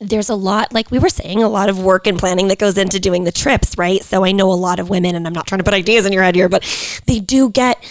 there's 0.00 0.28
a 0.28 0.34
lot, 0.34 0.74
like 0.74 0.90
we 0.90 0.98
were 0.98 1.08
saying, 1.08 1.42
a 1.42 1.48
lot 1.48 1.70
of 1.70 1.82
work 1.82 2.06
and 2.06 2.18
planning 2.18 2.48
that 2.48 2.58
goes 2.58 2.76
into 2.76 3.00
doing 3.00 3.24
the 3.24 3.32
trips, 3.32 3.78
right? 3.78 4.02
So 4.02 4.24
I 4.24 4.32
know 4.32 4.52
a 4.52 4.54
lot 4.54 4.78
of 4.78 4.90
women, 4.90 5.14
and 5.14 5.26
I'm 5.26 5.32
not 5.32 5.46
trying 5.46 5.60
to 5.60 5.64
put 5.64 5.72
ideas 5.72 6.04
in 6.04 6.12
your 6.12 6.22
head 6.22 6.34
here, 6.34 6.48
but 6.48 6.62
they 7.06 7.20
do 7.20 7.48
get 7.48 7.82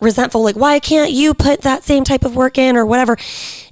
resentful, 0.00 0.42
like, 0.42 0.56
why 0.56 0.80
can't 0.80 1.12
you 1.12 1.34
put 1.34 1.60
that 1.60 1.84
same 1.84 2.02
type 2.02 2.24
of 2.24 2.34
work 2.34 2.58
in 2.58 2.76
or 2.76 2.86
whatever? 2.86 3.16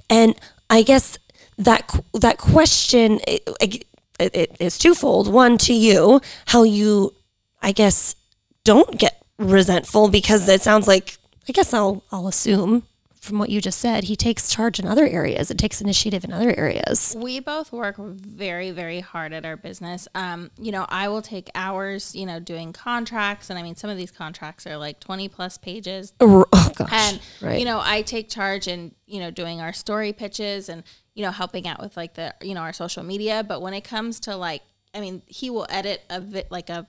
And 0.09 0.35
I 0.69 0.83
guess 0.83 1.17
that 1.57 1.89
that 2.13 2.37
question 2.37 3.19
it, 3.27 3.43
it, 3.59 3.85
it 4.19 4.57
is 4.59 4.77
twofold. 4.77 5.31
One 5.33 5.57
to 5.59 5.73
you, 5.73 6.21
how 6.45 6.63
you, 6.63 7.13
I 7.61 7.71
guess, 7.71 8.15
don't 8.63 8.97
get 8.97 9.23
resentful 9.37 10.09
because 10.09 10.47
it 10.49 10.61
sounds 10.61 10.87
like 10.87 11.17
I 11.47 11.51
guess 11.51 11.73
I'll 11.73 12.03
I'll 12.11 12.27
assume 12.27 12.83
from 13.19 13.37
what 13.37 13.49
you 13.49 13.59
just 13.59 13.79
said, 13.79 14.05
he 14.05 14.15
takes 14.15 14.49
charge 14.49 14.79
in 14.79 14.87
other 14.87 15.05
areas. 15.05 15.51
It 15.51 15.57
takes 15.57 15.81
initiative 15.81 16.23
in 16.23 16.31
other 16.31 16.57
areas. 16.57 17.15
We 17.17 17.39
both 17.41 17.71
work 17.71 17.97
very, 17.97 18.71
very 18.71 19.01
hard 19.01 19.33
at 19.33 19.45
our 19.45 19.57
business. 19.57 20.07
Um, 20.15 20.51
you 20.57 20.71
know, 20.71 20.85
I 20.87 21.09
will 21.09 21.21
take 21.21 21.49
hours, 21.53 22.15
you 22.15 22.25
know, 22.25 22.39
doing 22.39 22.71
contracts. 22.71 23.49
And 23.49 23.59
I 23.59 23.63
mean, 23.63 23.75
some 23.75 23.89
of 23.89 23.97
these 23.97 24.11
contracts 24.11 24.65
are 24.65 24.77
like 24.77 24.99
20 25.01 25.27
plus 25.27 25.57
pages. 25.57 26.13
Oh 26.21 26.45
gosh. 26.75 26.89
And, 26.91 27.19
right. 27.41 27.59
you 27.59 27.65
know, 27.65 27.81
I 27.83 28.03
take 28.03 28.29
charge 28.29 28.67
in, 28.67 28.95
you 29.05 29.19
know, 29.19 29.31
doing 29.31 29.59
our 29.59 29.73
story 29.73 30.13
pitches 30.13 30.69
and, 30.69 30.83
you 31.13 31.23
know, 31.23 31.31
helping 31.31 31.67
out 31.67 31.81
with 31.81 31.97
like 31.97 32.13
the, 32.13 32.33
you 32.41 32.53
know, 32.53 32.61
our 32.61 32.73
social 32.73 33.03
media. 33.03 33.43
But 33.45 33.61
when 33.61 33.73
it 33.73 33.83
comes 33.83 34.21
to 34.21 34.35
like, 34.37 34.61
I 34.93 35.01
mean, 35.01 35.23
he 35.27 35.49
will 35.49 35.67
edit 35.69 36.01
a 36.09 36.21
vi- 36.21 36.45
like 36.49 36.69
a 36.69 36.87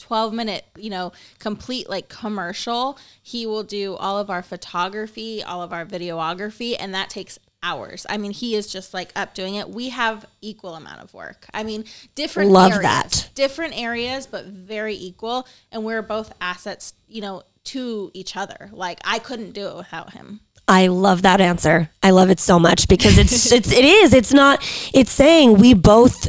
12 0.00 0.32
minute, 0.32 0.64
you 0.76 0.90
know, 0.90 1.12
complete 1.38 1.88
like 1.88 2.08
commercial. 2.08 2.98
He 3.22 3.46
will 3.46 3.62
do 3.62 3.94
all 3.96 4.18
of 4.18 4.30
our 4.30 4.42
photography, 4.42 5.42
all 5.42 5.62
of 5.62 5.72
our 5.72 5.86
videography, 5.86 6.74
and 6.78 6.94
that 6.94 7.10
takes 7.10 7.38
hours. 7.62 8.06
I 8.08 8.16
mean, 8.16 8.32
he 8.32 8.54
is 8.54 8.66
just 8.66 8.94
like 8.94 9.12
up 9.14 9.34
doing 9.34 9.54
it. 9.56 9.68
We 9.68 9.90
have 9.90 10.24
equal 10.40 10.74
amount 10.74 11.02
of 11.02 11.12
work. 11.12 11.46
I 11.52 11.62
mean, 11.62 11.84
different 12.14 12.50
Love 12.50 12.72
areas, 12.72 12.82
that. 12.82 13.30
different 13.34 13.78
areas, 13.78 14.26
but 14.26 14.46
very 14.46 14.94
equal. 14.94 15.46
And 15.70 15.84
we're 15.84 16.02
both 16.02 16.32
assets, 16.40 16.94
you 17.06 17.20
know, 17.20 17.42
to 17.64 18.10
each 18.14 18.36
other. 18.36 18.70
Like 18.72 19.00
I 19.04 19.18
couldn't 19.18 19.52
do 19.52 19.68
it 19.68 19.76
without 19.76 20.14
him. 20.14 20.40
I 20.66 20.86
love 20.86 21.22
that 21.22 21.40
answer. 21.40 21.90
I 22.02 22.10
love 22.10 22.30
it 22.30 22.40
so 22.40 22.58
much 22.58 22.88
because 22.88 23.18
it's 23.18 23.52
it's 23.52 23.72
it 23.72 23.84
is. 23.84 24.14
It's 24.14 24.32
not 24.32 24.60
it's 24.94 25.10
saying 25.10 25.58
we 25.58 25.74
both 25.74 26.28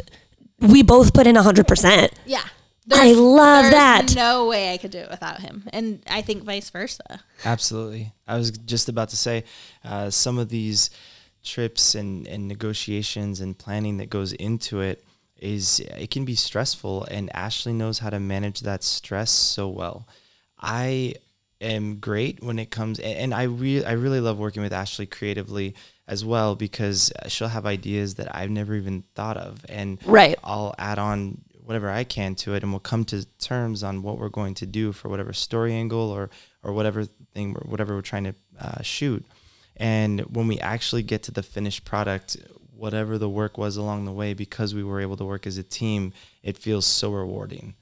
we 0.60 0.82
both 0.82 1.12
put 1.12 1.26
in 1.26 1.36
100%. 1.36 2.12
Yeah. 2.24 2.42
I 2.90 3.12
love 3.12 3.64
there's 3.64 3.74
that. 3.74 4.14
No 4.16 4.46
way 4.48 4.72
I 4.72 4.76
could 4.78 4.90
do 4.90 4.98
it 4.98 5.10
without 5.10 5.40
him. 5.40 5.64
And 5.72 6.02
I 6.08 6.22
think 6.22 6.42
vice 6.42 6.70
versa. 6.70 7.22
Absolutely. 7.44 8.12
I 8.26 8.36
was 8.36 8.50
just 8.50 8.88
about 8.88 9.10
to 9.10 9.16
say 9.16 9.44
uh, 9.84 10.10
some 10.10 10.38
of 10.38 10.48
these 10.48 10.90
trips 11.44 11.94
and, 11.94 12.26
and 12.26 12.48
negotiations 12.48 13.40
and 13.40 13.56
planning 13.58 13.98
that 13.98 14.10
goes 14.10 14.32
into 14.32 14.80
it 14.80 15.04
is 15.38 15.80
it 15.80 16.10
can 16.10 16.24
be 16.24 16.36
stressful 16.36 17.04
and 17.10 17.28
Ashley 17.34 17.72
knows 17.72 17.98
how 17.98 18.10
to 18.10 18.20
manage 18.20 18.60
that 18.60 18.84
stress 18.84 19.30
so 19.30 19.68
well. 19.68 20.06
I 20.58 21.14
am 21.60 21.96
great 21.96 22.42
when 22.42 22.58
it 22.60 22.70
comes 22.70 23.00
and 23.00 23.34
I 23.34 23.44
really 23.44 23.84
I 23.84 23.92
really 23.92 24.20
love 24.20 24.38
working 24.38 24.62
with 24.62 24.72
Ashley 24.72 25.06
creatively 25.06 25.74
as 26.06 26.24
well 26.24 26.54
because 26.54 27.12
she'll 27.26 27.48
have 27.48 27.66
ideas 27.66 28.16
that 28.16 28.34
I've 28.34 28.50
never 28.50 28.74
even 28.74 29.02
thought 29.14 29.36
of 29.36 29.64
and 29.68 29.98
Right. 30.06 30.38
I'll 30.44 30.74
add 30.78 30.98
on 31.00 31.42
whatever 31.64 31.90
I 31.90 32.04
can 32.04 32.34
to 32.36 32.54
it, 32.54 32.62
and 32.62 32.72
we'll 32.72 32.80
come 32.80 33.04
to 33.06 33.24
terms 33.38 33.82
on 33.82 34.02
what 34.02 34.18
we're 34.18 34.28
going 34.28 34.54
to 34.54 34.66
do 34.66 34.92
for 34.92 35.08
whatever 35.08 35.32
story 35.32 35.72
angle 35.72 36.10
or 36.10 36.30
or 36.62 36.72
whatever 36.72 37.04
thing, 37.34 37.54
whatever 37.54 37.94
we're 37.94 38.02
trying 38.02 38.24
to 38.24 38.34
uh, 38.60 38.82
shoot. 38.82 39.24
And 39.76 40.20
when 40.34 40.48
we 40.48 40.58
actually 40.60 41.02
get 41.02 41.22
to 41.24 41.30
the 41.32 41.42
finished 41.42 41.84
product, 41.84 42.36
whatever 42.74 43.18
the 43.18 43.28
work 43.28 43.58
was 43.58 43.76
along 43.76 44.04
the 44.04 44.12
way, 44.12 44.34
because 44.34 44.74
we 44.74 44.84
were 44.84 45.00
able 45.00 45.16
to 45.16 45.24
work 45.24 45.46
as 45.46 45.58
a 45.58 45.62
team, 45.62 46.12
it 46.42 46.58
feels 46.58 46.86
so 46.86 47.12
rewarding. 47.12 47.74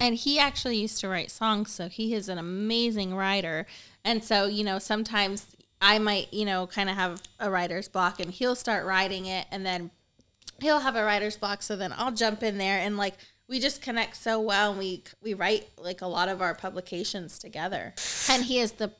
And 0.00 0.14
he 0.14 0.38
actually 0.38 0.76
used 0.76 1.00
to 1.00 1.08
write 1.08 1.30
songs, 1.30 1.70
so 1.70 1.88
he 1.88 2.14
is 2.14 2.28
an 2.28 2.38
amazing 2.38 3.14
writer. 3.14 3.66
And 4.04 4.22
so, 4.22 4.46
you 4.46 4.64
know, 4.64 4.78
sometimes 4.78 5.56
I 5.80 5.98
might, 5.98 6.32
you 6.32 6.44
know, 6.44 6.66
kind 6.66 6.90
of 6.90 6.96
have 6.96 7.22
a 7.38 7.50
writer's 7.50 7.88
block 7.88 8.18
and 8.18 8.30
he'll 8.30 8.54
start 8.54 8.84
writing 8.84 9.26
it 9.26 9.46
and 9.50 9.64
then 9.64 9.90
he'll 10.60 10.80
have 10.80 10.96
a 10.96 11.04
writer's 11.04 11.36
block 11.36 11.62
so 11.62 11.76
then 11.76 11.94
I'll 11.96 12.12
jump 12.12 12.42
in 12.42 12.58
there 12.58 12.78
and 12.78 12.96
like 12.96 13.14
we 13.48 13.60
just 13.60 13.80
connect 13.80 14.16
so 14.16 14.40
well 14.40 14.70
and 14.70 14.78
we 14.78 15.04
we 15.22 15.34
write 15.34 15.68
like 15.78 16.00
a 16.02 16.06
lot 16.06 16.28
of 16.28 16.42
our 16.42 16.54
publications 16.54 17.38
together. 17.38 17.94
And 18.28 18.44
he 18.44 18.58
is 18.58 18.72
the 18.72 18.92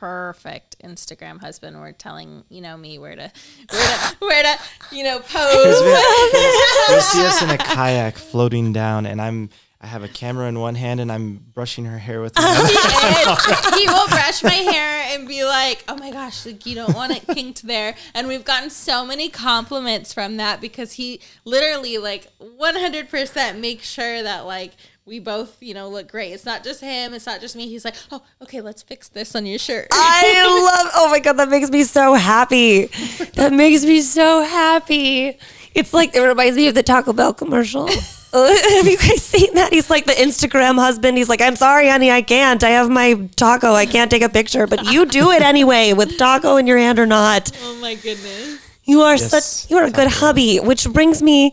perfect 0.00 0.76
Instagram 0.82 1.40
husband. 1.40 1.78
We're 1.78 1.92
telling, 1.92 2.44
you 2.48 2.60
know, 2.60 2.76
me 2.76 2.98
where 2.98 3.14
to 3.14 3.32
where 3.70 3.98
to 3.98 4.16
where 4.18 4.42
to, 4.42 4.94
you 4.94 5.04
know, 5.04 5.20
pose. 5.20 5.80
You'll 6.90 7.00
see 7.00 7.24
us 7.24 7.42
in 7.42 7.50
a 7.50 7.58
kayak 7.58 8.18
floating 8.18 8.72
down, 8.72 9.06
and 9.06 9.20
I'm 9.20 9.50
I 9.84 9.86
have 9.88 10.02
a 10.02 10.08
camera 10.08 10.48
in 10.48 10.58
one 10.60 10.76
hand 10.76 10.98
and 10.98 11.12
I'm 11.12 11.44
brushing 11.52 11.84
her 11.84 11.98
hair 11.98 12.22
with 12.22 12.32
the 12.34 12.40
other. 12.42 12.66
he 12.66 12.72
is. 12.72 13.82
He 13.82 13.86
will 13.86 14.08
brush 14.08 14.42
my 14.42 14.50
hair 14.50 15.04
and 15.14 15.28
be 15.28 15.44
like, 15.44 15.84
"Oh 15.86 15.96
my 15.96 16.10
gosh, 16.10 16.46
like 16.46 16.64
you 16.64 16.74
don't 16.74 16.94
want 16.94 17.12
it 17.12 17.26
kinked 17.26 17.66
there." 17.66 17.94
And 18.14 18.26
we've 18.26 18.46
gotten 18.46 18.70
so 18.70 19.04
many 19.04 19.28
compliments 19.28 20.14
from 20.14 20.38
that 20.38 20.62
because 20.62 20.92
he 20.92 21.20
literally 21.44 21.98
like 21.98 22.32
100% 22.40 23.60
makes 23.60 23.86
sure 23.86 24.22
that 24.22 24.46
like 24.46 24.72
we 25.04 25.20
both, 25.20 25.62
you 25.62 25.74
know, 25.74 25.90
look 25.90 26.10
great. 26.10 26.32
It's 26.32 26.46
not 26.46 26.64
just 26.64 26.80
him, 26.80 27.12
it's 27.12 27.26
not 27.26 27.42
just 27.42 27.54
me. 27.54 27.68
He's 27.68 27.84
like, 27.84 27.96
"Oh, 28.10 28.22
okay, 28.40 28.62
let's 28.62 28.82
fix 28.82 29.08
this 29.10 29.36
on 29.36 29.44
your 29.44 29.58
shirt." 29.58 29.88
I 29.92 30.80
love. 30.82 30.92
Oh 30.94 31.10
my 31.10 31.18
god, 31.18 31.34
that 31.34 31.50
makes 31.50 31.68
me 31.68 31.84
so 31.84 32.14
happy. 32.14 32.86
That 33.34 33.52
makes 33.52 33.84
me 33.84 34.00
so 34.00 34.44
happy. 34.44 35.38
It's 35.74 35.92
like 35.92 36.16
it 36.16 36.22
reminds 36.22 36.56
me 36.56 36.68
of 36.68 36.74
the 36.74 36.82
Taco 36.82 37.12
Bell 37.12 37.34
commercial. 37.34 37.90
Have 38.76 38.86
you 38.88 38.96
guys 38.98 39.22
seen 39.22 39.54
that? 39.54 39.72
He's 39.72 39.88
like 39.88 40.06
the 40.06 40.12
Instagram 40.12 40.74
husband. 40.76 41.16
He's 41.16 41.28
like, 41.28 41.40
I'm 41.40 41.56
sorry, 41.56 41.88
honey, 41.88 42.10
I 42.10 42.20
can't. 42.22 42.62
I 42.64 42.70
have 42.70 42.90
my 42.90 43.28
taco. 43.36 43.74
I 43.74 43.86
can't 43.86 44.10
take 44.10 44.22
a 44.22 44.28
picture, 44.28 44.66
but 44.66 44.84
you 44.86 45.06
do 45.06 45.30
it 45.30 45.40
anyway, 45.42 45.92
with 45.92 46.18
taco 46.18 46.56
in 46.56 46.66
your 46.66 46.78
hand 46.78 46.98
or 46.98 47.06
not. 47.06 47.52
oh 47.62 47.76
my 47.80 47.94
goodness. 47.94 48.60
You 48.84 49.02
are 49.02 49.14
Yes, 49.16 49.30
such. 49.30 49.70
You 49.70 49.78
are 49.78 49.84
a 49.84 49.90
good 49.90 50.08
hubby, 50.08 50.58
which 50.58 50.86
brings 50.90 51.22
me, 51.22 51.52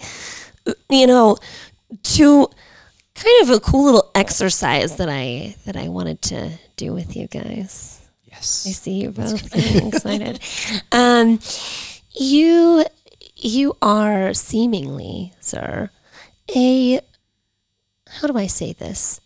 you 0.90 1.08
know, 1.08 1.38
to 2.04 2.48
kind 3.16 3.42
of 3.44 3.50
a 3.52 3.60
cool 3.60 3.86
little 3.86 4.12
exercise 4.16 4.98
that 4.98 5.08
I 5.08 5.56
that 5.66 5.78
I 5.78 5.88
wanted 5.88 6.22
to 6.24 6.52
do 6.78 6.94
with 6.94 7.16
you 7.16 7.28
guys. 7.28 8.02
Yes. 8.26 8.66
I 8.68 8.72
see 8.72 8.94
you 9.02 9.12
both 9.12 9.50
getting 9.52 9.88
excited. 9.94 10.40
Um, 10.92 11.40
you 12.12 12.86
you 13.38 13.78
are 13.82 14.34
seemingly, 14.34 15.34
sir, 15.40 15.90
a 16.56 17.00
how 18.08 18.28
do 18.28 18.38
I 18.38 18.48
say 18.48 18.74
this? 18.74 19.22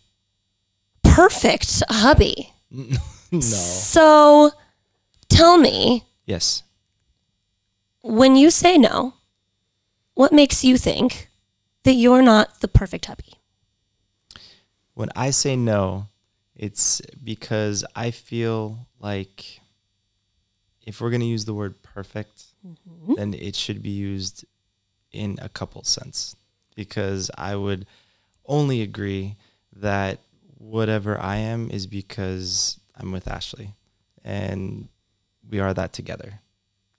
Perfect 1.02 1.82
hubby. 1.88 2.52
No. 3.32 3.40
So 3.40 4.50
tell 5.28 5.58
me, 5.58 6.04
Yes. 6.26 6.62
when 8.02 8.36
you 8.36 8.52
say 8.52 8.78
no, 8.78 9.14
what 10.14 10.32
makes 10.32 10.62
you 10.62 10.78
think 10.78 11.28
that 11.82 11.94
you're 11.94 12.22
not 12.22 12.60
the 12.60 12.68
perfect 12.68 13.06
hubby? 13.06 13.40
When 14.94 15.08
I 15.16 15.30
say 15.30 15.56
no, 15.56 16.06
it's 16.54 17.02
because 17.22 17.84
I 17.96 18.12
feel 18.12 18.86
like 19.00 19.60
if 20.86 21.00
we're 21.00 21.10
going 21.10 21.20
to 21.20 21.26
use 21.26 21.44
the 21.44 21.54
word 21.54 21.82
perfect, 21.82 22.44
mm-hmm. 22.64 23.14
then 23.14 23.34
it 23.34 23.56
should 23.56 23.82
be 23.82 23.90
used 23.90 24.44
in 25.10 25.36
a 25.42 25.48
couple 25.48 25.82
sense. 25.82 26.36
Because 26.76 27.30
I 27.36 27.56
would 27.56 27.86
only 28.46 28.82
agree 28.82 29.36
that 29.74 30.20
whatever 30.58 31.20
I 31.20 31.36
am 31.36 31.70
is 31.70 31.86
because 31.86 32.78
I'm 32.94 33.10
with 33.12 33.28
Ashley 33.28 33.74
and 34.24 34.88
we 35.48 35.60
are 35.60 35.74
that 35.74 35.92
together. 35.92 36.40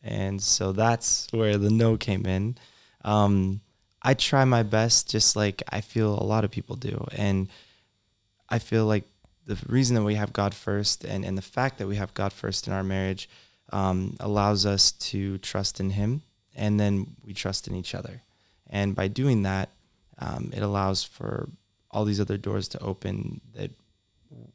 And 0.03 0.41
so 0.41 0.71
that's 0.71 1.27
where 1.31 1.57
the 1.57 1.69
no 1.69 1.97
came 1.97 2.25
in. 2.25 2.57
Um, 3.03 3.61
I 4.01 4.13
try 4.13 4.45
my 4.45 4.63
best, 4.63 5.09
just 5.09 5.35
like 5.35 5.63
I 5.69 5.81
feel 5.81 6.13
a 6.13 6.23
lot 6.23 6.45
of 6.45 6.51
people 6.51 6.75
do. 6.75 7.07
And 7.13 7.49
I 8.47 8.59
feel 8.59 8.85
like 8.85 9.03
the 9.45 9.57
reason 9.67 9.95
that 9.95 10.03
we 10.03 10.15
have 10.15 10.33
God 10.33 10.53
first 10.53 11.03
and, 11.03 11.25
and 11.25 11.37
the 11.37 11.41
fact 11.41 11.77
that 11.79 11.87
we 11.87 11.95
have 11.95 12.13
God 12.13 12.31
first 12.31 12.67
in 12.67 12.73
our 12.73 12.83
marriage 12.83 13.29
um, 13.73 14.15
allows 14.19 14.65
us 14.65 14.91
to 14.91 15.37
trust 15.39 15.79
in 15.79 15.91
Him 15.91 16.21
and 16.55 16.79
then 16.79 17.15
we 17.23 17.33
trust 17.33 17.67
in 17.67 17.75
each 17.75 17.93
other. 17.93 18.23
And 18.69 18.95
by 18.95 19.07
doing 19.07 19.43
that, 19.43 19.69
um, 20.19 20.51
it 20.53 20.61
allows 20.61 21.03
for 21.03 21.49
all 21.91 22.05
these 22.05 22.19
other 22.19 22.37
doors 22.37 22.67
to 22.69 22.79
open 22.81 23.41
that 23.55 23.71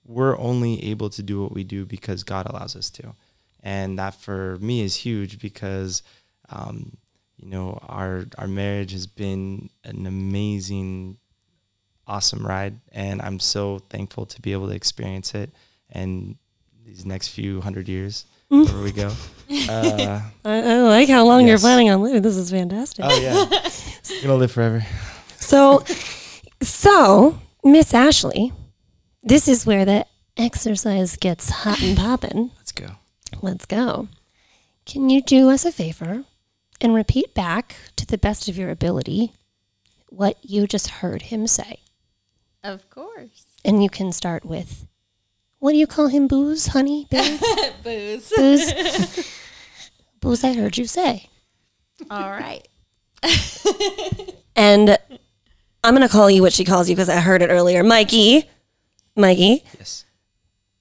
we're 0.05 0.39
only 0.39 0.85
able 0.85 1.09
to 1.11 1.23
do 1.23 1.43
what 1.43 1.53
we 1.53 1.65
do 1.65 1.87
because 1.87 2.25
God 2.25 2.47
allows 2.47 2.77
us 2.77 2.91
to. 2.91 3.15
And 3.63 3.99
that 3.99 4.15
for 4.15 4.59
me 4.61 4.83
is 4.83 4.97
huge 4.97 5.39
because, 5.39 6.03
um, 6.51 6.97
you 7.37 7.49
know, 7.49 7.79
our, 7.89 8.27
our 8.37 8.49
marriage 8.49 8.93
has 8.93 9.07
been 9.07 9.71
an 9.85 10.07
amazing 10.07 11.17
awesome 12.07 12.45
ride 12.45 12.75
and 12.91 13.23
i'm 13.23 13.39
so 13.39 13.79
thankful 13.89 14.27
to 14.27 14.41
be 14.43 14.53
able 14.53 14.69
to 14.69 14.75
experience 14.75 15.35
it 15.35 15.51
and 15.91 16.37
these 16.85 17.07
next 17.07 17.29
few 17.29 17.61
hundred 17.61 17.89
years 17.89 18.27
where 18.49 18.83
we 18.83 18.91
go 18.93 19.07
uh, 19.69 20.21
I, 20.45 20.59
I 20.59 20.79
like 20.83 21.09
how 21.09 21.25
long 21.25 21.47
you're 21.47 21.59
planning 21.59 21.91
on 21.91 22.03
living. 22.03 22.21
This 22.21 22.37
is 22.37 22.51
fantastic. 22.51 23.05
oh 23.09 23.21
yeah 23.21 23.45
gonna 24.23 24.37
live 24.37 24.53
forever 24.53 24.85
So, 25.37 25.85
so 26.63 27.39
Miss 27.65 27.93
Ashley, 27.95 28.53
this 29.23 29.49
is 29.49 29.67
where 29.67 29.85
the 29.85 30.07
exercise 30.37 31.17
gets 31.17 31.49
hot 31.51 31.83
and 31.83 31.97
poppin'. 31.97 32.51
let's 32.57 32.73
go 32.73 32.87
Let's 33.41 33.65
go. 33.67 34.09
Can 34.85 35.09
you 35.09 35.23
do 35.23 35.49
us 35.49 35.65
a 35.65 35.73
favor 35.73 36.25
and 36.81 36.95
repeat 36.95 37.35
back 37.35 37.77
to 37.97 38.05
the 38.07 38.19
best 38.19 38.47
of 38.49 38.57
your 38.59 38.71
ability 38.71 39.33
what 40.09 40.37
you 40.43 40.67
just 40.67 40.89
heard 41.01 41.23
him 41.23 41.47
say? 41.47 41.81
Of 42.63 42.89
course. 42.91 43.47
And 43.65 43.83
you 43.83 43.89
can 43.89 44.13
start 44.13 44.45
with 44.45 44.87
what 45.61 45.73
do 45.73 45.79
you 45.79 45.87
call 45.87 46.09
him? 46.09 46.27
Booze, 46.29 46.67
honey, 46.69 47.07
babe, 47.11 47.41
Booze. 47.85 48.33
booze, 48.37 49.33
booze. 50.21 50.45
I 50.45 50.53
heard 50.55 50.77
you 50.77 50.85
say. 50.87 51.29
All 52.11 52.31
right. 52.31 52.67
And 54.55 54.99
I'm 55.83 55.95
gonna 55.95 56.09
call 56.09 56.31
you 56.31 56.43
what 56.43 56.53
she 56.53 56.65
calls 56.65 56.89
you 56.89 56.95
because 56.95 57.09
I 57.09 57.21
heard 57.21 57.43
it 57.43 57.49
earlier, 57.49 57.83
Mikey. 57.83 58.49
Mikey, 59.17 59.65
Yes. 59.79 60.05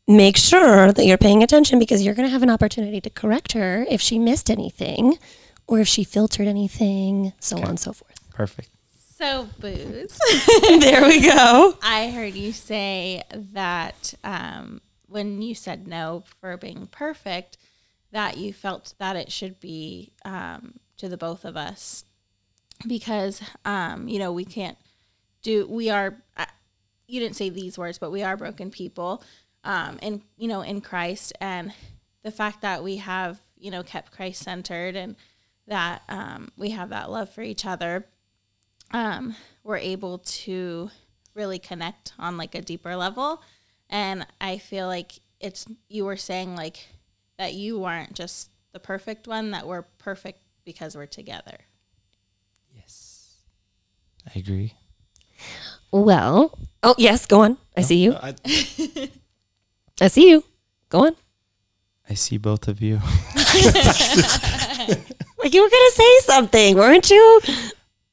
make 0.07 0.37
sure 0.37 0.91
that 0.91 1.05
you're 1.05 1.17
paying 1.17 1.43
attention 1.43 1.79
because 1.79 2.03
you're 2.05 2.13
gonna 2.13 2.29
have 2.29 2.43
an 2.43 2.49
opportunity 2.49 3.01
to 3.01 3.09
correct 3.09 3.53
her 3.53 3.85
if 3.89 3.99
she 4.01 4.19
missed 4.19 4.49
anything, 4.49 5.17
or 5.67 5.79
if 5.79 5.87
she 5.87 6.03
filtered 6.03 6.47
anything, 6.47 7.33
so 7.39 7.57
on 7.57 7.69
and 7.69 7.79
so 7.79 7.93
forth. 7.93 8.29
Perfect. 8.33 8.69
So, 9.17 9.47
Booze. 9.59 10.19
there 10.79 11.03
we 11.03 11.21
go. 11.21 11.77
I 11.83 12.09
heard 12.09 12.33
you 12.33 12.51
say 12.53 13.23
that 13.53 14.13
um, 14.23 14.81
when 15.07 15.41
you 15.41 15.53
said 15.53 15.87
no 15.87 16.23
for 16.39 16.57
being 16.57 16.87
perfect, 16.87 17.57
that 18.11 18.37
you 18.37 18.51
felt 18.51 18.93
that 18.97 19.15
it 19.15 19.31
should 19.31 19.59
be 19.59 20.11
um, 20.25 20.73
to 20.97 21.07
the 21.07 21.17
both 21.17 21.45
of 21.45 21.55
us 21.55 22.03
because 22.87 23.41
um, 23.65 24.07
you 24.07 24.19
know 24.19 24.31
we 24.31 24.45
can't 24.45 24.77
do 25.41 25.67
we 25.67 25.89
are 25.89 26.15
uh, 26.37 26.45
you 27.07 27.19
didn't 27.19 27.35
say 27.35 27.49
these 27.49 27.77
words 27.77 27.97
but 27.97 28.11
we 28.11 28.23
are 28.23 28.37
broken 28.37 28.71
people 28.71 29.23
um, 29.63 29.97
in 30.01 30.21
you 30.37 30.47
know 30.47 30.61
in 30.61 30.81
Christ 30.81 31.33
and 31.41 31.73
the 32.23 32.31
fact 32.31 32.61
that 32.61 32.83
we 32.83 32.97
have 32.97 33.39
you 33.57 33.71
know 33.71 33.83
kept 33.83 34.11
Christ 34.11 34.43
centered 34.43 34.95
and 34.95 35.15
that 35.67 36.01
um, 36.09 36.49
we 36.57 36.71
have 36.71 36.89
that 36.89 37.11
love 37.11 37.29
for 37.29 37.41
each 37.41 37.65
other 37.65 38.05
um, 38.93 39.35
we're 39.63 39.77
able 39.77 40.19
to 40.19 40.89
really 41.33 41.59
connect 41.59 42.13
on 42.19 42.37
like 42.37 42.55
a 42.55 42.61
deeper 42.61 42.95
level. 42.95 43.41
And 43.89 44.25
I 44.39 44.57
feel 44.57 44.87
like 44.87 45.19
it's 45.39 45.65
you 45.89 46.05
were 46.05 46.17
saying 46.17 46.55
like 46.55 46.87
that 47.37 47.53
you 47.53 47.79
weren't 47.79 48.13
just 48.13 48.49
the 48.73 48.79
perfect 48.79 49.27
one, 49.27 49.51
that 49.51 49.67
we're 49.67 49.83
perfect 49.97 50.39
because 50.65 50.95
we're 50.95 51.05
together. 51.05 51.57
Yes. 54.33 54.35
I 54.35 54.39
agree. 54.39 54.73
Well, 55.91 56.57
oh 56.83 56.95
yes, 56.97 57.25
go 57.25 57.41
on. 57.41 57.57
I 57.75 57.81
see 57.81 58.03
you. 58.03 58.13
I, 58.13 58.35
I 60.01 60.07
see 60.07 60.29
you. 60.29 60.43
Go 60.89 61.05
on. 61.07 61.15
I 62.09 62.13
see 62.13 62.37
both 62.37 62.67
of 62.67 62.81
you. 62.81 62.99
Like 65.41 65.55
you 65.55 65.63
were 65.63 65.69
gonna 65.69 65.91
say 65.91 66.19
something, 66.19 66.75
weren't 66.77 67.09
you? 67.09 67.41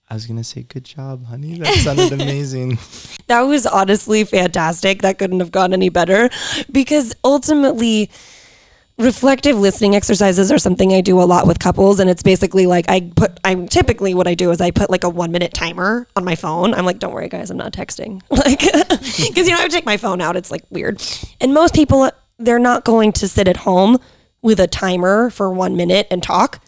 I 0.09 0.15
was 0.15 0.25
gonna 0.25 0.45
say 0.45 0.63
good 0.63 0.85
job, 0.85 1.27
honey. 1.27 1.59
That 1.59 1.75
sounded 1.75 2.13
amazing. 2.13 2.79
That 3.29 3.43
was 3.43 3.67
honestly 3.67 4.25
fantastic. 4.25 5.03
That 5.03 5.19
couldn't 5.19 5.41
have 5.41 5.51
gone 5.51 5.75
any 5.75 5.91
better 5.91 6.31
because 6.73 7.15
ultimately, 7.23 8.09
reflective 8.99 9.57
listening 9.57 9.95
exercises 9.95 10.51
are 10.51 10.59
something 10.59 10.93
I 10.93 11.01
do 11.01 11.21
a 11.21 11.25
lot 11.25 11.47
with 11.47 11.59
couples. 11.59 12.01
And 12.01 12.11
it's 12.11 12.23
basically 12.23 12.67
like 12.67 12.87
I 12.89 13.13
put, 13.15 13.39
I'm 13.45 13.69
typically 13.69 14.13
what 14.13 14.27
I 14.27 14.35
do 14.35 14.51
is 14.51 14.61
I 14.61 14.71
put 14.71 14.91
like 14.91 15.05
a 15.05 15.09
one 15.09 15.31
minute 15.31 15.55
timer 15.55 16.07
on 16.17 16.25
my 16.25 16.35
phone. 16.35 16.75
I'm 16.75 16.85
like, 16.85 16.99
don't 16.99 17.13
worry, 17.13 17.29
guys, 17.29 17.51
I'm 17.51 17.57
not 17.57 17.73
texting. 17.73 18.21
Like, 18.31 18.61
because 18.89 19.47
you 19.47 19.53
know, 19.53 19.59
I 19.59 19.65
would 19.65 19.73
take 19.73 19.85
my 19.85 19.97
phone 19.97 20.21
out, 20.21 20.37
it's 20.37 20.51
like 20.51 20.65
weird. 20.71 21.03
And 21.41 21.53
most 21.53 21.75
people, 21.75 22.11
they're 22.39 22.59
not 22.59 22.85
going 22.85 23.13
to 23.13 23.29
sit 23.29 23.49
at 23.49 23.59
home 23.59 23.99
with 24.43 24.61
a 24.61 24.67
timer 24.67 25.29
for 25.29 25.51
one 25.51 25.77
minute 25.77 26.07
and 26.11 26.23
talk. 26.23 26.63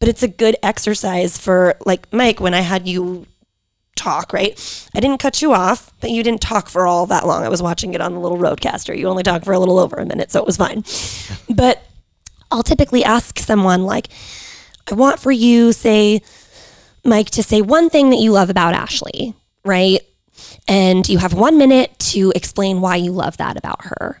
But 0.00 0.08
it's 0.08 0.22
a 0.22 0.28
good 0.28 0.56
exercise 0.62 1.38
for 1.38 1.76
like 1.86 2.12
Mike 2.12 2.40
when 2.40 2.52
I 2.52 2.60
had 2.60 2.88
you 2.88 3.26
talk, 3.96 4.32
right? 4.32 4.88
I 4.94 5.00
didn't 5.00 5.18
cut 5.18 5.42
you 5.42 5.52
off, 5.52 5.92
but 6.00 6.10
you 6.10 6.22
didn't 6.22 6.40
talk 6.40 6.68
for 6.68 6.86
all 6.86 7.06
that 7.06 7.26
long. 7.26 7.44
I 7.44 7.48
was 7.48 7.62
watching 7.62 7.94
it 7.94 8.00
on 8.00 8.12
the 8.14 8.20
little 8.20 8.38
RØDECaster. 8.38 8.96
You 8.96 9.08
only 9.08 9.22
talked 9.22 9.44
for 9.44 9.52
a 9.52 9.58
little 9.58 9.78
over 9.78 9.96
a 9.96 10.06
minute, 10.06 10.30
so 10.30 10.40
it 10.40 10.46
was 10.46 10.56
fine. 10.56 10.84
But 11.54 11.82
I'll 12.50 12.62
typically 12.62 13.04
ask 13.04 13.38
someone 13.38 13.84
like, 13.84 14.08
I 14.90 14.94
want 14.94 15.20
for 15.20 15.30
you, 15.30 15.72
say, 15.72 16.22
Mike, 17.04 17.30
to 17.30 17.42
say 17.42 17.60
one 17.60 17.90
thing 17.90 18.10
that 18.10 18.18
you 18.18 18.32
love 18.32 18.50
about 18.50 18.74
Ashley, 18.74 19.34
right? 19.64 20.00
And 20.66 21.08
you 21.08 21.18
have 21.18 21.34
one 21.34 21.58
minute 21.58 21.98
to 22.10 22.32
explain 22.34 22.80
why 22.80 22.96
you 22.96 23.12
love 23.12 23.36
that 23.36 23.56
about 23.56 23.84
her. 23.84 24.20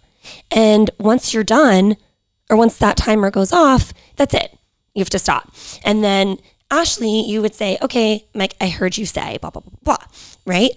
And 0.50 0.90
once 0.98 1.34
you're 1.34 1.44
done, 1.44 1.96
or 2.50 2.56
once 2.56 2.76
that 2.78 2.96
timer 2.96 3.30
goes 3.30 3.52
off, 3.52 3.92
that's 4.16 4.34
it. 4.34 4.56
You 4.94 5.00
have 5.00 5.10
to 5.10 5.18
stop. 5.18 5.52
And 5.84 6.04
then 6.04 6.38
Ashley, 6.74 7.20
you 7.22 7.40
would 7.40 7.54
say, 7.54 7.78
okay, 7.80 8.26
Mike, 8.34 8.56
I 8.60 8.68
heard 8.68 8.96
you 8.96 9.06
say 9.06 9.38
blah, 9.38 9.50
blah, 9.50 9.62
blah, 9.62 9.78
blah, 9.82 10.06
right? 10.44 10.70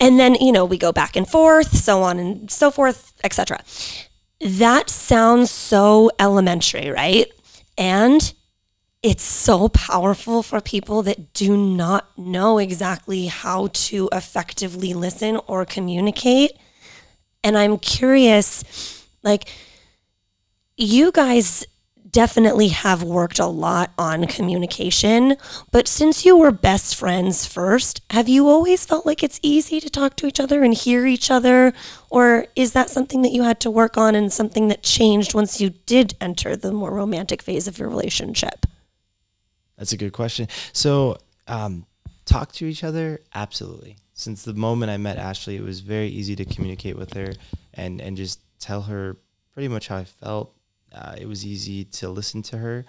And 0.00 0.18
then, 0.18 0.34
you 0.36 0.50
know, 0.50 0.64
we 0.64 0.78
go 0.78 0.92
back 0.92 1.14
and 1.14 1.28
forth, 1.28 1.76
so 1.76 2.02
on 2.02 2.18
and 2.18 2.50
so 2.50 2.70
forth, 2.70 3.12
etc. 3.22 3.60
That 4.40 4.88
sounds 4.88 5.50
so 5.50 6.10
elementary, 6.18 6.90
right? 6.90 7.26
And 7.76 8.32
it's 9.02 9.22
so 9.22 9.68
powerful 9.68 10.42
for 10.42 10.60
people 10.60 11.02
that 11.02 11.34
do 11.34 11.56
not 11.56 12.16
know 12.18 12.58
exactly 12.58 13.26
how 13.26 13.68
to 13.72 14.08
effectively 14.10 14.94
listen 14.94 15.38
or 15.46 15.64
communicate. 15.64 16.52
And 17.44 17.58
I'm 17.58 17.78
curious, 17.78 19.04
like, 19.22 19.48
you 20.76 21.12
guys 21.12 21.66
definitely 22.12 22.68
have 22.68 23.02
worked 23.02 23.38
a 23.38 23.46
lot 23.46 23.90
on 23.98 24.26
communication, 24.26 25.36
but 25.70 25.88
since 25.88 26.24
you 26.24 26.36
were 26.36 26.50
best 26.50 26.94
friends 26.94 27.46
first, 27.46 28.02
have 28.10 28.28
you 28.28 28.48
always 28.48 28.84
felt 28.84 29.06
like 29.06 29.22
it's 29.22 29.40
easy 29.42 29.80
to 29.80 29.88
talk 29.88 30.14
to 30.16 30.26
each 30.26 30.38
other 30.38 30.62
and 30.62 30.74
hear 30.74 31.06
each 31.06 31.30
other? 31.30 31.72
Or 32.10 32.46
is 32.54 32.74
that 32.74 32.90
something 32.90 33.22
that 33.22 33.32
you 33.32 33.42
had 33.42 33.60
to 33.60 33.70
work 33.70 33.96
on 33.96 34.14
and 34.14 34.30
something 34.30 34.68
that 34.68 34.82
changed 34.82 35.32
once 35.32 35.60
you 35.60 35.70
did 35.70 36.14
enter 36.20 36.54
the 36.54 36.72
more 36.72 36.92
romantic 36.92 37.40
phase 37.40 37.66
of 37.66 37.78
your 37.78 37.88
relationship? 37.88 38.66
That's 39.78 39.92
a 39.92 39.96
good 39.96 40.12
question. 40.12 40.48
So, 40.72 41.16
um, 41.48 41.86
talk 42.26 42.52
to 42.52 42.66
each 42.66 42.84
other, 42.84 43.20
absolutely. 43.34 43.96
Since 44.14 44.44
the 44.44 44.54
moment 44.54 44.90
I 44.90 44.98
met 44.98 45.16
Ashley, 45.16 45.56
it 45.56 45.64
was 45.64 45.80
very 45.80 46.08
easy 46.08 46.36
to 46.36 46.44
communicate 46.44 46.96
with 46.96 47.14
her 47.14 47.32
and 47.74 48.00
and 48.00 48.16
just 48.16 48.40
tell 48.60 48.82
her 48.82 49.16
pretty 49.54 49.68
much 49.68 49.88
how 49.88 49.96
I 49.96 50.04
felt. 50.04 50.54
Uh, 50.94 51.14
it 51.18 51.26
was 51.26 51.44
easy 51.46 51.84
to 51.84 52.08
listen 52.08 52.42
to 52.42 52.58
her. 52.58 52.84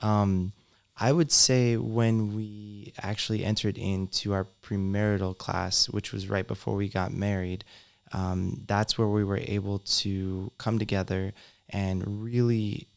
Um, 0.00 0.52
I 0.96 1.12
would 1.12 1.30
say 1.30 1.76
when 1.76 2.34
we 2.34 2.92
actually 3.00 3.44
entered 3.44 3.78
into 3.78 4.32
our 4.32 4.46
premarital 4.62 5.38
class, 5.38 5.88
which 5.88 6.12
was 6.12 6.28
right 6.28 6.46
before 6.46 6.74
we 6.74 6.88
got 6.88 7.12
married, 7.12 7.64
um, 8.12 8.64
that's 8.66 8.98
where 8.98 9.06
we 9.06 9.22
were 9.22 9.38
able 9.38 9.78
to 9.78 10.50
come 10.58 10.78
together 10.78 11.32
and 11.70 12.24
really 12.24 12.88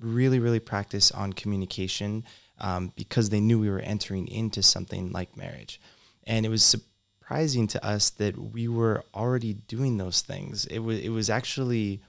really, 0.00 0.38
really 0.38 0.60
practice 0.60 1.10
on 1.10 1.32
communication 1.32 2.24
um, 2.58 2.92
because 2.96 3.30
they 3.30 3.40
knew 3.40 3.58
we 3.58 3.70
were 3.70 3.80
entering 3.80 4.28
into 4.28 4.62
something 4.62 5.12
like 5.12 5.36
marriage. 5.36 5.80
And 6.26 6.44
it 6.44 6.48
was 6.48 6.64
surprising 6.64 7.66
to 7.68 7.84
us 7.84 8.10
that 8.10 8.38
we 8.38 8.68
were 8.68 9.04
already 9.14 9.54
doing 9.54 9.96
those 9.96 10.22
things. 10.22 10.66
It 10.66 10.80
was, 10.80 10.98
it 11.00 11.10
was 11.10 11.30
actually, 11.30 12.00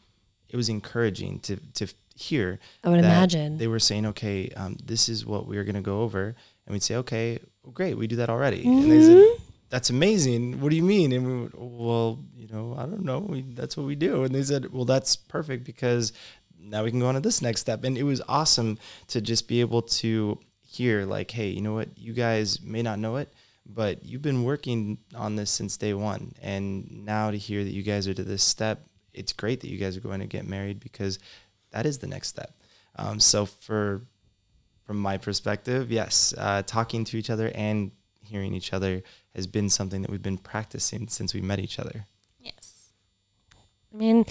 it 0.49 0.55
was 0.55 0.69
encouraging 0.69 1.39
to, 1.41 1.57
to 1.75 1.87
hear. 2.15 2.59
I 2.83 2.89
would 2.89 3.03
that 3.03 3.05
imagine. 3.05 3.57
They 3.57 3.67
were 3.67 3.79
saying, 3.79 4.05
okay, 4.07 4.49
um, 4.55 4.77
this 4.83 5.09
is 5.09 5.25
what 5.25 5.47
we 5.47 5.57
are 5.57 5.63
going 5.63 5.75
to 5.75 5.81
go 5.81 6.01
over. 6.01 6.35
And 6.65 6.73
we'd 6.73 6.83
say, 6.83 6.95
okay, 6.95 7.39
great, 7.73 7.97
we 7.97 8.07
do 8.07 8.17
that 8.17 8.29
already. 8.29 8.65
And 8.65 8.91
they 8.91 9.01
said, 9.01 9.25
that's 9.69 9.89
amazing. 9.89 10.61
What 10.61 10.69
do 10.69 10.75
you 10.75 10.83
mean? 10.83 11.11
And 11.11 11.27
we 11.27 11.41
would, 11.41 11.53
well, 11.55 12.19
you 12.35 12.47
know, 12.47 12.75
I 12.77 12.81
don't 12.83 13.03
know. 13.03 13.19
We, 13.19 13.41
that's 13.41 13.77
what 13.77 13.85
we 13.85 13.95
do. 13.95 14.23
And 14.23 14.33
they 14.33 14.43
said, 14.43 14.71
well, 14.71 14.85
that's 14.85 15.15
perfect 15.15 15.63
because 15.63 16.13
now 16.59 16.83
we 16.83 16.91
can 16.91 16.99
go 16.99 17.07
on 17.07 17.15
to 17.15 17.19
this 17.19 17.41
next 17.41 17.61
step. 17.61 17.83
And 17.83 17.97
it 17.97 18.03
was 18.03 18.21
awesome 18.27 18.77
to 19.07 19.21
just 19.21 19.47
be 19.47 19.61
able 19.61 19.81
to 19.81 20.39
hear, 20.61 21.05
like, 21.05 21.31
hey, 21.31 21.49
you 21.49 21.61
know 21.61 21.73
what? 21.73 21.89
You 21.97 22.13
guys 22.13 22.61
may 22.61 22.81
not 22.81 22.99
know 22.99 23.17
it, 23.17 23.33
but 23.65 24.05
you've 24.05 24.21
been 24.21 24.43
working 24.43 24.97
on 25.15 25.35
this 25.35 25.51
since 25.51 25.77
day 25.77 25.93
one. 25.93 26.33
And 26.41 27.05
now 27.05 27.31
to 27.31 27.37
hear 27.37 27.63
that 27.63 27.73
you 27.73 27.83
guys 27.83 28.07
are 28.07 28.13
to 28.13 28.23
this 28.23 28.43
step, 28.43 28.85
it's 29.17 29.33
great 29.33 29.61
that 29.61 29.69
you 29.69 29.77
guys 29.77 29.97
are 29.97 30.01
going 30.01 30.19
to 30.19 30.27
get 30.27 30.47
married 30.47 30.79
because 30.79 31.19
that 31.71 31.85
is 31.85 31.97
the 31.99 32.07
next 32.07 32.29
step. 32.29 32.53
Um, 32.95 33.19
so 33.19 33.45
for 33.45 34.01
from 34.85 34.97
my 34.97 35.17
perspective, 35.17 35.91
yes, 35.91 36.33
uh, 36.37 36.63
talking 36.65 37.03
to 37.05 37.17
each 37.17 37.29
other 37.29 37.51
and 37.53 37.91
hearing 38.23 38.53
each 38.53 38.71
other 38.71 39.03
has 39.35 39.45
been 39.45 39.69
something 39.69 40.01
that 40.01 40.09
we've 40.09 40.21
been 40.21 40.37
practicing 40.37 41.07
since 41.09 41.33
we 41.33 41.41
met 41.41 41.59
each 41.59 41.77
other. 41.77 42.05
Yes. 42.39 42.93
I 43.93 43.97
mean, 43.97 44.25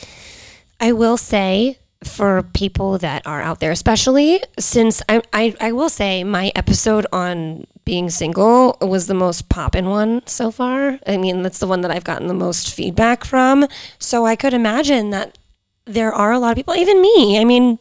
I 0.80 0.93
will 0.93 1.18
say 1.18 1.78
for 2.03 2.43
people 2.43 2.99
that 2.99 3.26
are 3.26 3.43
out 3.43 3.61
there, 3.61 3.70
especially 3.70 4.43
since 4.59 5.03
I, 5.09 5.22
I, 5.32 5.55
I 5.61 5.72
will 5.72 5.89
say 5.89 6.24
my 6.24 6.53
episode 6.55 7.07
on 7.12 7.66
being 7.87 8.11
single 8.11 8.76
was 8.82 9.07
the 9.07 9.14
most 9.14 9.49
poppin' 9.49 9.89
one 9.89 10.26
so 10.26 10.51
far. 10.51 10.99
I 11.07 11.16
mean, 11.16 11.43
that's 11.43 11.61
the 11.61 11.68
one 11.68 11.80
that 11.80 11.91
I've 11.91 12.05
gotten 12.05 12.26
the 12.26 12.34
most 12.34 12.74
feedback 12.74 13.24
from. 13.24 13.66
So 13.99 14.26
I 14.26 14.37
could 14.37 14.53
imagine 14.53 15.11
that 15.11 15.39
there 15.87 16.12
are 16.12 16.32
a 16.32 16.39
lot 16.39 16.51
of 16.51 16.57
people, 16.57 16.74
even 16.74 17.01
me. 17.01 17.39
I 17.39 17.45
mean, 17.45 17.78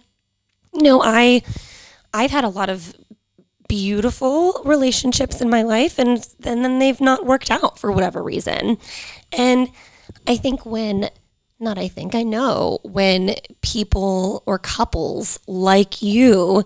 you 0.74 0.84
know, 0.84 1.02
I, 1.04 1.42
I've 2.14 2.32
had 2.32 2.44
a 2.44 2.50
lot 2.50 2.70
of 2.70 2.96
beautiful 3.68 4.62
relationships 4.64 5.42
in 5.42 5.50
my 5.50 5.64
life 5.64 5.98
and, 5.98 6.26
and 6.44 6.64
then 6.64 6.78
they've 6.78 7.02
not 7.02 7.26
worked 7.26 7.50
out 7.50 7.80
for 7.80 7.92
whatever 7.92 8.22
reason. 8.22 8.78
And 9.34 9.70
I 10.28 10.38
think 10.38 10.68
when 10.68 11.10
not 11.60 11.78
I 11.78 11.88
think, 11.88 12.14
I 12.14 12.24
know 12.24 12.80
when 12.84 13.36
people 13.62 14.44
or 14.46 14.60
couples 14.60 15.40
like 15.48 16.02
you 16.02 16.64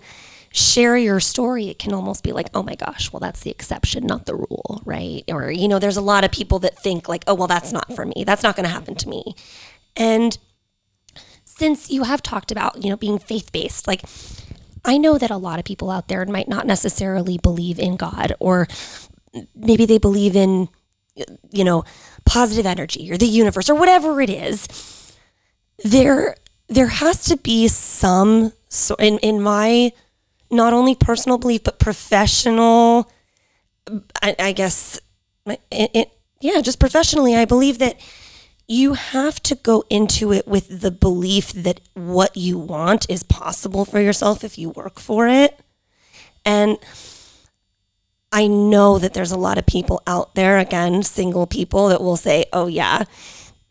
share 0.52 0.96
your 0.96 1.20
story, 1.20 1.68
it 1.68 1.78
can 1.78 1.92
almost 1.94 2.24
be 2.24 2.32
like, 2.32 2.48
oh 2.54 2.62
my 2.62 2.74
gosh, 2.74 3.12
well, 3.12 3.20
that's 3.20 3.40
the 3.40 3.50
exception, 3.50 4.06
not 4.06 4.26
the 4.26 4.34
rule, 4.34 4.82
right? 4.84 5.22
Or, 5.28 5.50
you 5.50 5.68
know, 5.68 5.78
there's 5.78 5.96
a 5.96 6.02
lot 6.02 6.24
of 6.24 6.32
people 6.32 6.58
that 6.60 6.78
think, 6.78 7.08
like, 7.08 7.22
oh, 7.26 7.34
well, 7.34 7.46
that's 7.46 7.72
not 7.72 7.92
for 7.94 8.04
me. 8.04 8.24
That's 8.26 8.42
not 8.42 8.56
going 8.56 8.64
to 8.64 8.72
happen 8.72 8.96
to 8.96 9.08
me. 9.08 9.34
And 9.96 10.36
since 11.44 11.90
you 11.90 12.02
have 12.02 12.22
talked 12.22 12.50
about, 12.50 12.82
you 12.82 12.90
know, 12.90 12.96
being 12.96 13.18
faith 13.18 13.52
based, 13.52 13.86
like, 13.86 14.02
I 14.84 14.98
know 14.98 15.18
that 15.18 15.30
a 15.30 15.36
lot 15.36 15.58
of 15.58 15.64
people 15.64 15.90
out 15.90 16.08
there 16.08 16.24
might 16.26 16.48
not 16.48 16.66
necessarily 16.66 17.38
believe 17.38 17.78
in 17.78 17.96
God, 17.96 18.32
or 18.40 18.66
maybe 19.54 19.86
they 19.86 19.98
believe 19.98 20.34
in, 20.34 20.68
you 21.50 21.64
know, 21.64 21.84
positive 22.24 22.66
energy 22.66 23.12
or 23.12 23.16
the 23.16 23.26
universe 23.26 23.70
or 23.70 23.74
whatever 23.74 24.20
it 24.20 24.30
is. 24.30 25.12
There, 25.84 26.34
there 26.68 26.88
has 26.88 27.24
to 27.24 27.36
be 27.36 27.68
some 27.68 28.52
so 28.68 28.94
in 28.96 29.18
in 29.18 29.42
my 29.42 29.92
not 30.50 30.72
only 30.72 30.94
personal 30.94 31.38
belief 31.38 31.64
but 31.64 31.78
professional. 31.78 33.10
I, 34.22 34.36
I 34.38 34.52
guess, 34.52 35.00
it, 35.46 35.60
it, 35.70 36.12
yeah, 36.40 36.60
just 36.60 36.78
professionally, 36.78 37.36
I 37.36 37.44
believe 37.44 37.78
that 37.78 37.98
you 38.68 38.94
have 38.94 39.42
to 39.42 39.56
go 39.56 39.84
into 39.90 40.32
it 40.32 40.46
with 40.46 40.80
the 40.80 40.92
belief 40.92 41.52
that 41.52 41.80
what 41.94 42.36
you 42.36 42.56
want 42.56 43.04
is 43.10 43.24
possible 43.24 43.84
for 43.84 44.00
yourself 44.00 44.44
if 44.44 44.56
you 44.58 44.70
work 44.70 45.00
for 45.00 45.26
it. 45.26 45.58
And 46.44 46.78
I 48.30 48.46
know 48.46 48.98
that 48.98 49.12
there's 49.12 49.32
a 49.32 49.38
lot 49.38 49.58
of 49.58 49.66
people 49.66 50.02
out 50.06 50.36
there, 50.36 50.58
again, 50.58 51.02
single 51.02 51.48
people, 51.48 51.88
that 51.88 52.00
will 52.00 52.16
say, 52.16 52.44
oh, 52.52 52.68
yeah, 52.68 53.04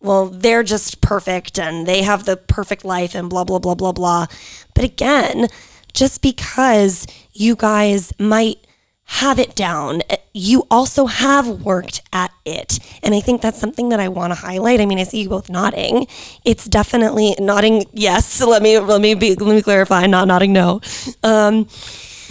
well, 0.01 0.27
they're 0.27 0.63
just 0.63 0.99
perfect 0.99 1.57
and 1.57 1.87
they 1.87 2.03
have 2.03 2.25
the 2.25 2.35
perfect 2.35 2.83
life 2.83 3.15
and 3.15 3.29
blah, 3.29 3.45
blah, 3.45 3.59
blah, 3.59 3.75
blah, 3.75 3.93
blah. 3.93 4.27
But 4.75 4.83
again, 4.83 5.47
just 5.93 6.21
because 6.21 7.07
you 7.33 7.55
guys 7.55 8.13
might 8.19 8.65
have 9.11 9.39
it 9.39 9.55
down, 9.55 10.01
you 10.33 10.67
also 10.69 11.07
have 11.07 11.47
worked 11.47 12.03
at 12.13 12.31
it. 12.45 12.77
And 13.01 13.15
I 13.15 13.21
think 13.21 13.41
that's 13.41 13.57
something 13.59 13.89
that 13.89 13.99
I 13.99 14.07
want 14.07 14.31
to 14.31 14.35
highlight. 14.35 14.79
I 14.79 14.85
mean, 14.85 14.99
I 14.99 15.03
see 15.03 15.23
you 15.23 15.29
both 15.29 15.49
nodding. 15.49 16.05
It's 16.45 16.65
definitely 16.65 17.35
nodding 17.39 17.85
yes. 17.91 18.39
Let 18.39 18.61
me 18.61 18.77
let 18.77 19.01
me 19.01 19.15
be 19.15 19.33
let 19.33 19.55
me 19.55 19.63
clarify, 19.63 20.05
not 20.05 20.27
nodding 20.27 20.53
no. 20.53 20.81
Um, 21.23 21.67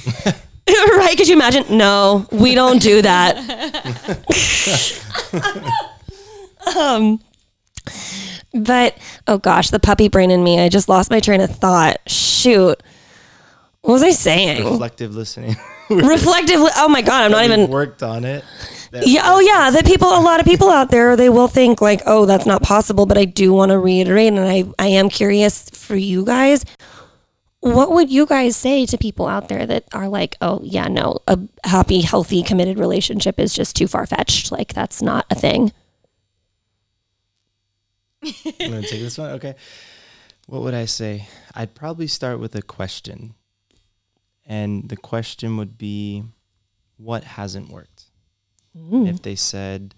right? 0.69 1.15
Could 1.17 1.27
you 1.27 1.35
imagine? 1.35 1.77
No, 1.77 2.27
we 2.31 2.55
don't 2.55 2.81
do 2.81 3.03
that. 3.03 3.37
um, 6.77 7.21
but 8.55 8.97
oh 9.27 9.39
gosh, 9.39 9.71
the 9.71 9.81
puppy 9.81 10.09
brain 10.09 10.31
in 10.31 10.45
me. 10.45 10.61
I 10.61 10.69
just 10.69 10.89
lost 10.89 11.11
my 11.11 11.19
train 11.21 11.41
of 11.41 11.51
thought. 11.51 11.99
Shoot, 12.07 12.83
what 13.83 13.93
was 13.95 14.03
I 14.03 14.11
saying? 14.11 14.65
Reflective 14.65 15.15
listening. 15.15 15.57
Reflective. 15.91 16.57
Oh 16.77 16.89
my 16.89 17.01
god, 17.03 17.25
I'm 17.25 17.31
not 17.31 17.45
even 17.45 17.71
worked 17.71 18.03
on 18.03 18.25
it. 18.25 18.45
That- 18.91 19.07
yeah, 19.07 19.23
oh 19.25 19.41
yeah, 19.41 19.71
that 19.71 19.85
people 19.87 20.09
a 20.09 20.21
lot 20.21 20.41
of 20.41 20.47
people 20.47 20.71
out 20.71 20.91
there 20.91 21.15
they 21.17 21.29
will 21.29 21.49
think 21.49 21.81
like, 21.81 22.03
"Oh, 22.07 22.27
that's 22.27 22.47
not 22.47 22.63
possible," 22.63 23.07
but 23.07 23.17
I 23.19 23.25
do 23.25 23.53
want 23.53 23.71
to 23.71 23.79
reiterate 23.79 24.29
and 24.29 24.41
I 24.41 24.65
I 24.79 24.89
am 24.89 25.09
curious 25.09 25.69
for 25.71 25.97
you 25.97 26.25
guys. 26.25 26.65
What 27.61 27.91
would 27.91 28.11
you 28.11 28.25
guys 28.25 28.57
say 28.57 28.87
to 28.87 28.97
people 28.97 29.27
out 29.27 29.49
there 29.49 29.67
that 29.67 29.85
are 29.93 30.09
like, 30.09 30.37
"Oh, 30.41 30.61
yeah, 30.63 30.89
no, 30.89 31.19
a 31.27 31.39
happy, 31.65 32.01
healthy, 32.03 32.43
committed 32.43 32.79
relationship 32.79 33.39
is 33.41 33.53
just 33.53 33.75
too 33.77 33.89
far-fetched. 33.89 34.51
Like 34.53 34.73
that's 34.75 35.03
not 35.03 35.27
a 35.31 35.35
thing." 35.35 35.73
I'm 38.23 38.33
gonna 38.59 38.83
take 38.83 39.01
this 39.01 39.19
one. 39.19 39.31
Okay. 39.33 39.55
What 40.47 40.63
would 40.63 40.75
I 40.75 40.87
say? 40.87 41.29
I'd 41.55 41.75
probably 41.75 42.07
start 42.07 42.41
with 42.41 42.55
a 42.55 42.63
question. 42.63 43.35
And 44.49 44.89
the 44.89 44.97
question 44.97 45.59
would 45.59 45.77
be, 45.77 46.25
what 46.97 47.23
hasn't 47.23 47.69
worked? 47.69 48.07
Mm. 48.77 49.09
If 49.09 49.23
they 49.23 49.37
said 49.37 49.95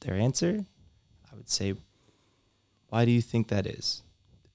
their 0.00 0.14
answer, 0.14 0.64
I 1.30 1.36
would 1.36 1.50
say, 1.50 1.74
why 2.88 3.04
do 3.04 3.10
you 3.10 3.20
think 3.20 3.48
that 3.48 3.66
is? 3.66 4.02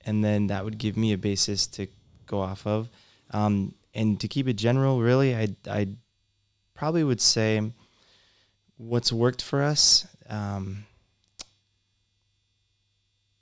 And 0.06 0.24
then 0.24 0.48
that 0.48 0.64
would 0.64 0.78
give 0.78 0.96
me 0.96 1.12
a 1.12 1.18
basis 1.18 1.68
to 1.68 1.88
go 2.26 2.40
off 2.40 2.66
of. 2.66 2.90
Um, 3.32 3.76
and 3.94 4.20
to 4.22 4.28
keep 4.30 4.48
it 4.48 4.54
general, 4.54 5.02
really, 5.02 5.36
I 5.36 5.50
I 5.70 5.90
probably 6.74 7.04
would 7.04 7.20
say 7.20 7.74
what's 8.78 9.12
worked 9.12 9.42
for 9.42 9.62
us. 9.62 10.08
Um, 10.30 10.86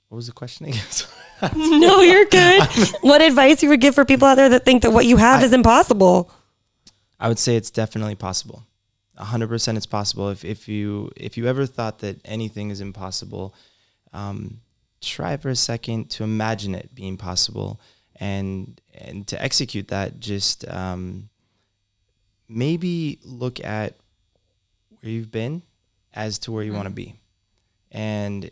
what 0.08 0.16
was 0.16 0.26
the 0.26 0.32
question 0.32 0.66
again? 0.66 0.80
no, 1.56 2.00
you're 2.00 2.24
good. 2.26 2.62
what 3.00 3.20
advice 3.22 3.62
you 3.62 3.68
would 3.68 3.80
give 3.80 3.94
for 3.94 4.04
people 4.04 4.26
out 4.26 4.36
there 4.36 4.48
that 4.48 4.64
think 4.64 4.82
that 4.82 4.92
what 4.92 5.06
you 5.06 5.16
have 5.16 5.40
I- 5.42 5.44
is 5.44 5.52
impossible? 5.52 6.30
I 7.18 7.28
would 7.28 7.38
say 7.38 7.56
it's 7.56 7.70
definitely 7.70 8.14
possible. 8.14 8.66
Hundred 9.16 9.48
percent, 9.48 9.78
it's 9.78 9.86
possible. 9.86 10.28
If 10.28 10.44
if 10.44 10.68
you 10.68 11.10
if 11.16 11.38
you 11.38 11.46
ever 11.46 11.64
thought 11.64 12.00
that 12.00 12.20
anything 12.26 12.68
is 12.70 12.82
impossible, 12.82 13.54
um, 14.12 14.60
try 15.00 15.38
for 15.38 15.48
a 15.48 15.56
second 15.56 16.10
to 16.10 16.24
imagine 16.24 16.74
it 16.74 16.94
being 16.94 17.16
possible, 17.16 17.80
and 18.16 18.78
and 18.94 19.26
to 19.28 19.42
execute 19.42 19.88
that, 19.88 20.20
just 20.20 20.68
um, 20.68 21.30
maybe 22.46 23.18
look 23.24 23.58
at 23.64 23.94
where 25.00 25.10
you've 25.10 25.32
been 25.32 25.62
as 26.12 26.38
to 26.40 26.52
where 26.52 26.62
you 26.64 26.74
want 26.74 26.86
to 26.88 26.92
be, 26.94 27.14
and 27.90 28.50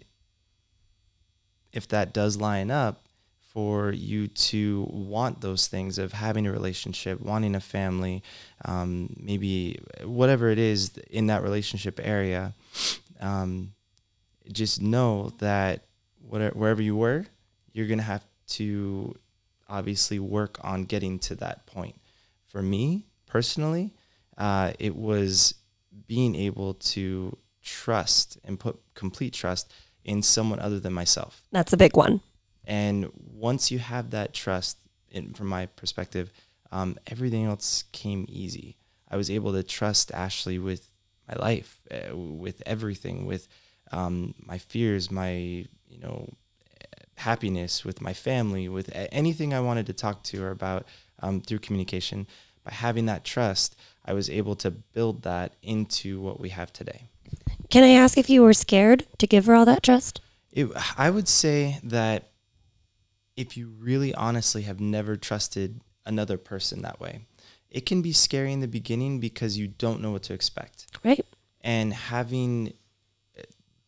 if 1.74 1.88
that 1.88 2.14
does 2.14 2.36
line 2.36 2.70
up 2.70 3.06
for 3.40 3.92
you 3.92 4.26
to 4.26 4.86
want 4.90 5.40
those 5.40 5.68
things 5.68 5.98
of 5.98 6.12
having 6.12 6.46
a 6.46 6.50
relationship, 6.50 7.20
wanting 7.20 7.54
a 7.54 7.60
family, 7.60 8.22
um, 8.64 9.14
maybe 9.16 9.78
whatever 10.02 10.48
it 10.48 10.58
is 10.58 10.96
in 11.10 11.28
that 11.28 11.42
relationship 11.42 12.00
area, 12.02 12.52
um, 13.20 13.72
just 14.52 14.82
know 14.82 15.30
that 15.38 15.84
whatever, 16.20 16.58
wherever 16.58 16.82
you 16.82 16.96
were, 16.96 17.26
you're 17.72 17.86
going 17.86 17.98
to 17.98 18.04
have 18.04 18.24
to 18.46 19.14
obviously 19.68 20.18
work 20.18 20.58
on 20.62 20.84
getting 20.84 21.18
to 21.18 21.34
that 21.36 21.64
point. 21.66 21.94
For 22.46 22.60
me 22.60 23.04
personally, 23.26 23.92
uh, 24.36 24.72
it 24.78 24.96
was 24.96 25.54
being 26.06 26.34
able 26.34 26.74
to 26.74 27.36
trust 27.62 28.38
and 28.44 28.58
put 28.58 28.78
complete 28.94 29.32
trust 29.32 29.72
in 30.04 30.22
someone 30.22 30.60
other 30.60 30.78
than 30.78 30.92
myself. 30.92 31.42
That's 31.52 31.72
a 31.72 31.76
big 31.76 31.96
one. 31.96 32.20
And 32.66 33.10
once 33.14 33.70
you 33.70 33.78
have 33.78 34.10
that 34.10 34.32
trust, 34.32 34.78
in, 35.10 35.34
from 35.34 35.48
my 35.48 35.66
perspective, 35.66 36.30
um, 36.72 36.96
everything 37.06 37.44
else 37.44 37.84
came 37.92 38.26
easy. 38.28 38.76
I 39.10 39.16
was 39.16 39.30
able 39.30 39.52
to 39.52 39.62
trust 39.62 40.12
Ashley 40.12 40.58
with 40.58 40.88
my 41.28 41.36
life, 41.36 41.80
uh, 41.90 42.16
with 42.16 42.62
everything, 42.66 43.26
with 43.26 43.48
um, 43.92 44.34
my 44.44 44.58
fears, 44.58 45.10
my 45.10 45.32
you 45.34 46.00
know 46.00 46.28
happiness, 47.16 47.84
with 47.84 48.00
my 48.00 48.12
family, 48.12 48.68
with 48.68 48.90
anything 49.12 49.54
I 49.54 49.60
wanted 49.60 49.86
to 49.86 49.92
talk 49.92 50.24
to 50.24 50.40
her 50.42 50.50
about 50.50 50.86
um, 51.20 51.40
through 51.40 51.60
communication. 51.60 52.26
By 52.64 52.72
having 52.72 53.06
that 53.06 53.24
trust, 53.24 53.76
I 54.04 54.14
was 54.14 54.30
able 54.30 54.56
to 54.56 54.70
build 54.70 55.22
that 55.22 55.54
into 55.62 56.20
what 56.20 56.40
we 56.40 56.48
have 56.48 56.72
today. 56.72 57.08
Can 57.70 57.84
I 57.84 57.90
ask 57.90 58.18
if 58.18 58.30
you 58.30 58.42
were 58.42 58.52
scared 58.52 59.06
to 59.18 59.26
give 59.26 59.46
her 59.46 59.54
all 59.54 59.64
that 59.64 59.82
trust? 59.82 60.20
It, 60.52 60.68
I 60.96 61.10
would 61.10 61.28
say 61.28 61.80
that 61.82 62.30
if 63.36 63.56
you 63.56 63.74
really 63.78 64.14
honestly 64.14 64.62
have 64.62 64.80
never 64.80 65.16
trusted 65.16 65.80
another 66.06 66.36
person 66.38 66.82
that 66.82 67.00
way, 67.00 67.26
it 67.70 67.86
can 67.86 68.02
be 68.02 68.12
scary 68.12 68.52
in 68.52 68.60
the 68.60 68.68
beginning 68.68 69.18
because 69.18 69.58
you 69.58 69.66
don't 69.66 70.00
know 70.00 70.12
what 70.12 70.22
to 70.24 70.32
expect. 70.32 70.86
Right. 71.04 71.26
And 71.60 71.92
having, 71.92 72.74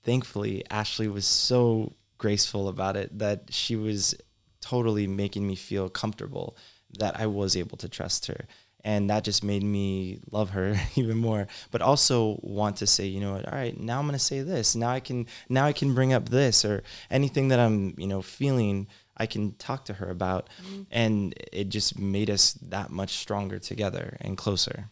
thankfully, 0.02 0.64
Ashley 0.70 1.08
was 1.08 1.26
so 1.26 1.94
graceful 2.18 2.68
about 2.68 2.96
it 2.96 3.16
that 3.18 3.44
she 3.50 3.76
was 3.76 4.16
totally 4.60 5.06
making 5.06 5.46
me 5.46 5.54
feel 5.54 5.88
comfortable 5.88 6.56
that 6.98 7.20
I 7.20 7.26
was 7.26 7.56
able 7.56 7.76
to 7.78 7.88
trust 7.88 8.26
her. 8.26 8.46
And 8.86 9.10
that 9.10 9.24
just 9.24 9.42
made 9.42 9.64
me 9.64 10.20
love 10.30 10.50
her 10.50 10.76
even 10.94 11.18
more, 11.18 11.48
but 11.72 11.82
also 11.82 12.38
want 12.40 12.76
to 12.76 12.86
say, 12.86 13.06
you 13.06 13.20
know 13.20 13.32
what, 13.32 13.44
all 13.46 13.58
right, 13.58 13.76
now 13.78 13.98
I'm 13.98 14.06
going 14.06 14.12
to 14.12 14.24
say 14.24 14.42
this. 14.42 14.76
Now 14.76 14.90
I 14.90 15.00
can, 15.00 15.26
now 15.48 15.66
I 15.66 15.72
can 15.72 15.92
bring 15.92 16.12
up 16.12 16.28
this 16.28 16.64
or 16.64 16.84
anything 17.10 17.48
that 17.48 17.58
I'm, 17.58 17.94
you 17.98 18.06
know, 18.06 18.22
feeling 18.22 18.86
I 19.16 19.26
can 19.26 19.54
talk 19.56 19.86
to 19.86 19.94
her 19.94 20.08
about. 20.08 20.48
And 20.92 21.34
it 21.52 21.68
just 21.68 21.98
made 21.98 22.30
us 22.30 22.52
that 22.62 22.90
much 22.90 23.16
stronger 23.16 23.58
together 23.58 24.16
and 24.20 24.38
closer. 24.38 24.90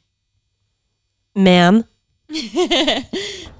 Ma'am. 1.36 1.84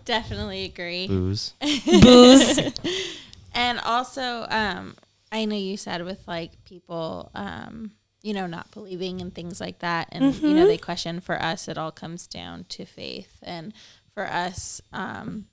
Definitely 0.05 0.65
agree. 0.65 1.07
Booze. 1.07 1.55
Booze. 1.87 2.59
And 3.55 3.79
also, 3.81 4.47
um, 4.51 4.97
I 5.31 5.45
know 5.45 5.55
you 5.57 5.77
said 5.77 6.05
with 6.05 6.27
like 6.27 6.65
people, 6.65 7.31
um, 7.37 7.93
you 8.25 8.33
know, 8.33 8.47
not 8.47 8.71
believing 8.73 9.21
and 9.21 9.33
things 9.35 9.61
like 9.61 9.81
that, 9.81 10.09
and 10.11 10.35
you 10.37 10.55
know, 10.55 10.67
they 10.67 10.79
question. 10.79 11.21
For 11.21 11.41
us, 11.41 11.69
it 11.69 11.77
all 11.79 11.93
comes 11.93 12.27
down 12.27 12.65
to 12.71 12.87
faith, 12.87 13.39
and 13.43 13.75
for 14.15 14.27
us, 14.27 14.81
um, 14.93 15.47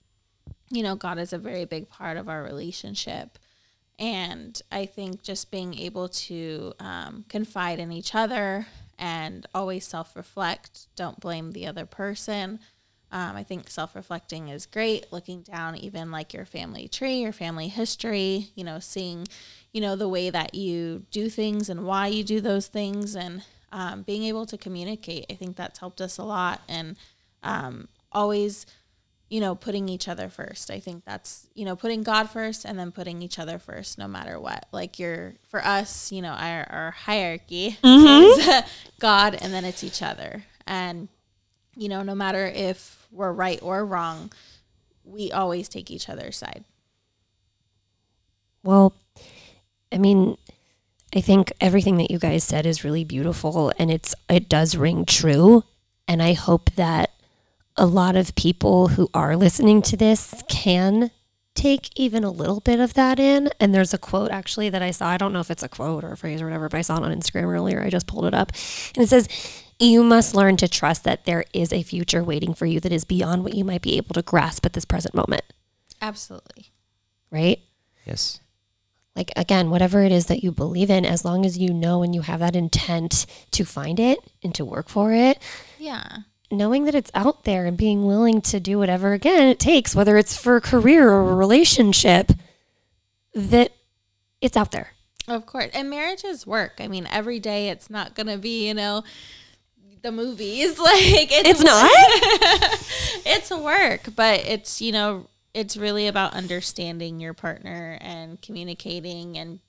you 0.70 0.82
know, 0.82 0.96
God 0.96 1.20
is 1.20 1.34
a 1.34 1.38
very 1.38 1.66
big 1.66 1.90
part 1.90 2.16
of 2.18 2.30
our 2.30 2.42
relationship. 2.42 3.38
And 4.00 4.60
I 4.72 4.86
think 4.88 5.22
just 5.22 5.52
being 5.52 5.78
able 5.78 6.08
to 6.10 6.74
um, 6.80 7.26
confide 7.30 7.78
in 7.78 7.92
each 7.92 8.16
other 8.16 8.66
and 8.98 9.46
always 9.54 9.86
self 9.86 10.16
reflect, 10.16 10.88
don't 10.96 11.20
blame 11.20 11.52
the 11.52 11.68
other 11.68 11.86
person. 11.86 12.60
Um, 13.12 13.36
I 13.36 13.44
think 13.44 13.70
self 13.70 13.96
reflecting 13.96 14.48
is 14.48 14.66
great, 14.66 15.12
looking 15.12 15.42
down 15.42 15.76
even 15.76 16.10
like 16.10 16.34
your 16.34 16.46
family 16.46 16.88
tree, 16.88 17.18
your 17.20 17.34
family 17.34 17.68
history, 17.68 18.48
you 18.56 18.64
know, 18.64 18.80
seeing, 18.80 19.28
you 19.74 19.82
know, 19.82 19.96
the 19.96 20.10
way 20.10 20.30
that 20.30 20.54
you 20.54 21.06
do 21.12 21.30
things 21.30 21.70
and 21.70 21.86
why 21.86 22.08
you 22.08 22.24
do 22.24 22.42
those 22.42 22.68
things 22.68 23.16
and 23.16 23.44
um, 23.72 24.02
being 24.02 24.24
able 24.24 24.46
to 24.46 24.58
communicate. 24.58 25.26
I 25.30 25.36
think 25.36 25.56
that's 25.56 25.80
helped 25.80 26.02
us 26.02 26.18
a 26.18 26.24
lot. 26.24 26.62
And 26.68 26.98
um, 27.44 27.88
always, 28.12 28.66
you 29.30 29.40
know, 29.40 29.56
putting 29.56 29.88
each 29.88 30.10
other 30.10 30.28
first. 30.28 30.70
I 30.70 30.80
think 30.80 31.06
that's, 31.06 31.48
you 31.54 31.64
know, 31.64 31.76
putting 31.78 32.04
God 32.04 32.30
first 32.30 32.66
and 32.66 32.78
then 32.78 32.92
putting 32.92 33.22
each 33.22 33.40
other 33.40 33.58
first 33.58 33.98
no 33.98 34.08
matter 34.08 34.40
what. 34.40 34.66
Like 34.74 35.00
you're, 35.00 35.36
for 35.50 35.64
us, 35.64 36.12
you 36.12 36.22
know, 36.22 36.34
our, 36.34 36.68
our 36.70 36.92
hierarchy 36.92 37.78
is 37.82 38.64
God 39.00 39.38
and 39.42 39.54
then 39.54 39.64
it's 39.64 39.84
each 39.86 40.02
other. 40.02 40.44
And, 40.68 41.08
you 41.78 41.88
know, 41.88 42.04
no 42.04 42.14
matter 42.14 42.46
if 42.46 43.08
we're 43.10 43.32
right 43.32 43.60
or 43.62 43.86
wrong, 43.86 44.34
we 45.06 45.32
always 45.32 45.70
take 45.70 45.90
each 45.90 46.10
other's 46.10 46.38
side. 46.38 46.66
Well, 48.64 48.94
I 49.92 49.98
mean, 49.98 50.38
I 51.16 51.22
think 51.22 51.52
everything 51.60 51.98
that 51.98 52.12
you 52.12 52.20
guys 52.20 52.44
said 52.44 52.66
is 52.66 52.84
really 52.84 53.04
beautiful 53.04 53.72
and 53.78 53.92
it's 53.92 54.16
it 54.30 54.48
does 54.48 54.76
ring 54.76 55.06
true. 55.06 55.64
And 56.08 56.22
I 56.22 56.34
hope 56.34 56.72
that 56.76 57.12
a 57.78 57.86
lot 57.86 58.16
of 58.16 58.36
people 58.36 58.90
who 58.90 59.10
are 59.14 59.36
listening 59.36 59.82
to 59.84 59.98
this 59.98 60.44
can 60.50 61.12
take 61.54 61.90
even 62.00 62.24
a 62.24 62.32
little 62.32 62.62
bit 62.62 62.80
of 62.80 62.94
that 62.94 63.20
in. 63.20 63.50
And 63.60 63.74
there's 63.74 63.94
a 63.94 63.98
quote 63.98 64.32
actually 64.32 64.70
that 64.70 64.82
I 64.82 64.92
saw. 64.92 65.08
I 65.08 65.18
don't 65.18 65.34
know 65.34 65.42
if 65.42 65.52
it's 65.52 65.64
a 65.64 65.70
quote 65.70 66.04
or 66.04 66.14
a 66.14 66.18
phrase 66.18 66.42
or 66.42 66.46
whatever 66.46 66.70
but 66.70 66.78
I 66.78 66.82
saw 66.82 66.98
it 66.98 67.04
on 67.04 67.14
Instagram 67.14 67.46
earlier. 67.46 67.82
I 67.82 67.90
just 67.90 68.08
pulled 68.08 68.26
it 68.26 68.34
up. 68.34 68.52
And 68.96 69.04
it 69.04 69.10
says 69.10 69.28
you 69.80 70.04
must 70.04 70.36
learn 70.36 70.58
to 70.58 70.68
trust 70.68 71.04
that 71.04 71.26
there 71.26 71.44
is 71.54 71.74
a 71.74 71.84
future 71.84 72.24
waiting 72.24 72.54
for 72.54 72.66
you 72.66 72.80
that 72.80 72.92
is 72.92 73.04
beyond 73.04 73.44
what 73.44 73.56
you 73.56 73.66
might 73.66 73.82
be 73.82 73.98
able 73.98 74.14
to 74.14 74.22
grasp 74.22 74.66
at 74.66 74.74
this 74.74 74.86
present 74.86 75.16
moment. 75.16 75.44
Absolutely. 76.02 76.72
right? 77.30 77.60
Yes. 78.06 78.40
Like 79.16 79.32
again 79.36 79.70
whatever 79.70 80.04
it 80.04 80.12
is 80.12 80.28
that 80.28 80.44
you 80.44 80.52
believe 80.52 80.90
in 80.90 81.06
as 81.06 81.26
long 81.26 81.46
as 81.46 81.58
you 81.58 81.74
know 81.74 82.02
and 82.04 82.16
you 82.16 82.22
have 82.22 82.40
that 82.40 82.56
intent 82.56 83.26
to 83.52 83.66
find 83.66 84.00
it 84.00 84.20
and 84.44 84.54
to 84.56 84.64
work 84.66 84.88
for 84.90 85.14
it 85.14 85.38
Yeah. 85.80 86.20
knowing 86.50 86.86
that 86.86 86.96
it's 86.96 87.12
out 87.14 87.44
there 87.44 87.66
and 87.66 87.78
being 87.78 88.06
willing 88.06 88.42
to 88.42 88.60
do 88.60 88.78
whatever 88.80 89.14
again 89.14 89.48
it 89.50 89.60
takes 89.60 89.96
whether 89.96 90.18
it's 90.18 90.38
for 90.38 90.56
a 90.56 90.62
career 90.62 91.10
or 91.10 91.32
a 91.32 91.36
relationship 91.36 92.32
that 93.34 93.72
it's 94.42 94.58
out 94.58 94.72
there 94.72 94.92
Of 95.28 95.46
course. 95.46 95.70
And 95.74 95.90
marriage 95.90 96.24
is 96.26 96.48
work. 96.48 96.80
I 96.80 96.88
mean, 96.88 97.08
every 97.12 97.40
day 97.40 97.70
it's 97.70 97.90
not 97.90 98.16
going 98.16 98.28
to 98.28 98.38
be, 98.38 98.68
you 98.68 98.74
know, 98.74 99.04
the 100.02 100.12
movies. 100.12 100.78
Like, 100.80 101.30
it's 101.32 101.62
not 101.64 101.90
it's 103.26 103.52
work, 103.52 104.02
but 104.16 104.40
it's, 104.46 104.82
you 104.82 104.92
know, 104.92 105.28
it's 105.54 105.78
really 105.78 106.08
about 106.08 106.34
understanding 106.34 107.20
your 107.20 107.34
partner 107.34 107.98
and 108.02 108.42
communicating 108.42 109.38
and, 109.38 109.60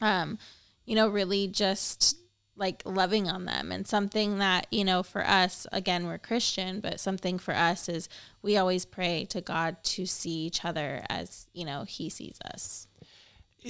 um, 0.00 0.38
you 0.84 0.94
know, 0.94 1.08
really 1.08 1.48
just 1.48 2.16
like 2.56 2.82
loving 2.84 3.28
on 3.28 3.46
them. 3.46 3.72
And 3.72 3.86
something 3.86 4.38
that, 4.38 4.66
you 4.70 4.84
know, 4.84 5.02
for 5.02 5.26
us, 5.26 5.66
again, 5.72 6.06
we're 6.06 6.18
Christian, 6.18 6.80
but 6.80 7.00
something 7.00 7.38
for 7.38 7.54
us 7.54 7.88
is 7.88 8.08
we 8.42 8.56
always 8.56 8.84
pray 8.84 9.24
to 9.30 9.40
God 9.40 9.82
to 9.84 10.06
see 10.06 10.30
each 10.30 10.64
other 10.64 11.02
as, 11.08 11.46
you 11.54 11.64
know, 11.64 11.84
He 11.84 12.10
sees 12.10 12.38
us. 12.54 12.86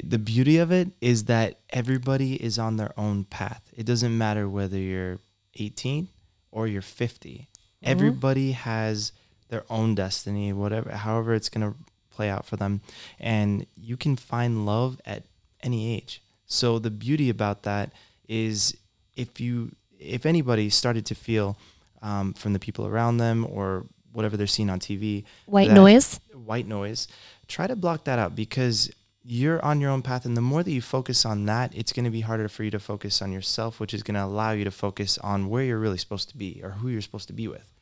the 0.05 0.19
beauty 0.19 0.59
of 0.59 0.71
it 0.71 0.89
is 1.01 1.25
that 1.25 1.61
everybody 1.71 2.35
is 2.35 2.59
on 2.59 2.77
their 2.77 2.93
own 2.99 3.25
path. 3.25 3.63
It 3.77 3.87
doesn't 3.87 4.17
matter 4.17 4.49
whether 4.49 4.79
you're 4.79 5.19
18 5.57 6.09
or 6.51 6.67
you're 6.69 6.83
50. 6.83 7.49
Everybody 7.83 8.53
has 8.53 9.13
their 9.51 9.65
own 9.69 9.95
destiny, 9.95 10.53
whatever, 10.53 10.91
however 10.91 11.35
it's 11.35 11.49
going 11.49 11.71
to 11.71 11.77
play 12.11 12.31
out 12.31 12.47
for 12.47 12.57
them. 12.57 12.81
And 13.19 13.67
you 13.77 13.97
can 13.97 14.17
find 14.17 14.65
love 14.65 15.01
at 15.05 15.25
any 15.63 15.95
age. 15.95 16.23
So 16.47 16.79
the 16.79 16.91
beauty 16.91 17.29
about 17.29 17.65
that 17.65 17.93
is 18.29 18.77
if 19.17 19.41
you, 19.41 19.75
if 19.99 20.25
anybody 20.25 20.71
started 20.71 21.05
to 21.07 21.15
feel 21.15 21.59
um, 22.03 22.33
from 22.33 22.53
the 22.53 22.59
people 22.59 22.87
around 22.87 23.19
them 23.19 23.47
or 23.49 23.87
whatever 24.13 24.37
they're 24.37 24.47
seeing 24.47 24.71
on 24.71 24.81
TV, 24.81 25.25
white 25.47 25.71
noise 25.71 26.19
white 26.35 26.67
noise, 26.67 27.07
try 27.47 27.67
to 27.67 27.77
block 27.77 28.05
that 28.05 28.19
out 28.19 28.35
because 28.35 28.91
you're 29.23 29.65
on 29.65 29.81
your 29.81 29.91
own 29.91 30.03
path. 30.03 30.25
And 30.25 30.37
the 30.37 30.41
more 30.41 30.63
that 30.63 30.73
you 30.73 30.81
focus 30.81 31.25
on 31.25 31.47
that, 31.47 31.75
it's 31.77 31.93
going 31.93 32.05
to 32.05 32.11
be 32.11 32.23
harder 32.23 32.49
for 32.49 32.65
you 32.65 32.71
to 32.71 32.81
focus 32.81 33.21
on 33.21 33.31
yourself, 33.33 33.79
which 33.79 33.95
is 33.95 34.03
going 34.03 34.15
to 34.15 34.25
allow 34.25 34.53
you 34.53 34.65
to 34.65 34.71
focus 34.71 35.19
on 35.19 35.49
where 35.49 35.63
you're 35.63 35.79
really 35.79 35.99
supposed 35.99 36.29
to 36.31 36.37
be 36.37 36.61
or 36.63 36.71
who 36.71 36.89
you're 36.89 37.03
supposed 37.03 37.29
to 37.29 37.35
be 37.35 37.47
with. 37.47 37.73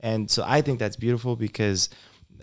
And 0.00 0.30
so 0.30 0.44
I 0.46 0.60
think 0.62 0.78
that's 0.78 0.96
beautiful 0.96 1.36
because 1.36 1.88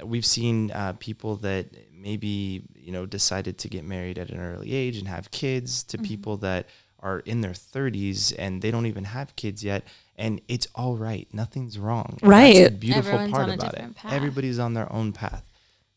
we've 0.03 0.26
seen 0.26 0.72
uh, 0.72 0.93
people 0.99 1.38
that 1.38 1.68
maybe, 1.93 2.64
you 2.76 2.91
know, 2.91 3.06
decided 3.06 3.58
to 3.60 3.70
get 3.70 3.84
married 3.86 4.18
at 4.20 4.30
an 4.30 4.39
early 4.39 4.74
age 4.74 4.97
and 4.97 5.08
have 5.08 5.32
kids 5.32 5.84
to 5.84 5.97
people 5.97 6.38
that 6.38 6.68
are 6.99 7.20
in 7.20 7.41
their 7.41 7.51
30s 7.53 8.34
and 8.38 8.62
they 8.62 8.72
don't 8.72 8.86
even 8.88 9.03
have 9.06 9.36
kids 9.36 9.64
yet. 9.64 9.84
And 10.18 10.41
it's 10.47 10.68
all 10.76 10.95
right. 10.97 11.28
Nothing's 11.34 11.78
wrong. 11.80 12.18
And 12.22 12.32
That's 12.32 12.58
the 12.58 12.64
Right. 12.64 12.80
beautiful 12.80 13.12
Everyone's 13.12 13.32
part 13.32 13.43
on 13.43 13.49
a 13.51 13.53
about 13.56 13.74
it. 13.76 13.95
path. 13.95 14.14
Everybody's 14.14 14.60
on 14.60 14.74
their 14.74 14.91
own 14.91 15.14
path 15.14 15.43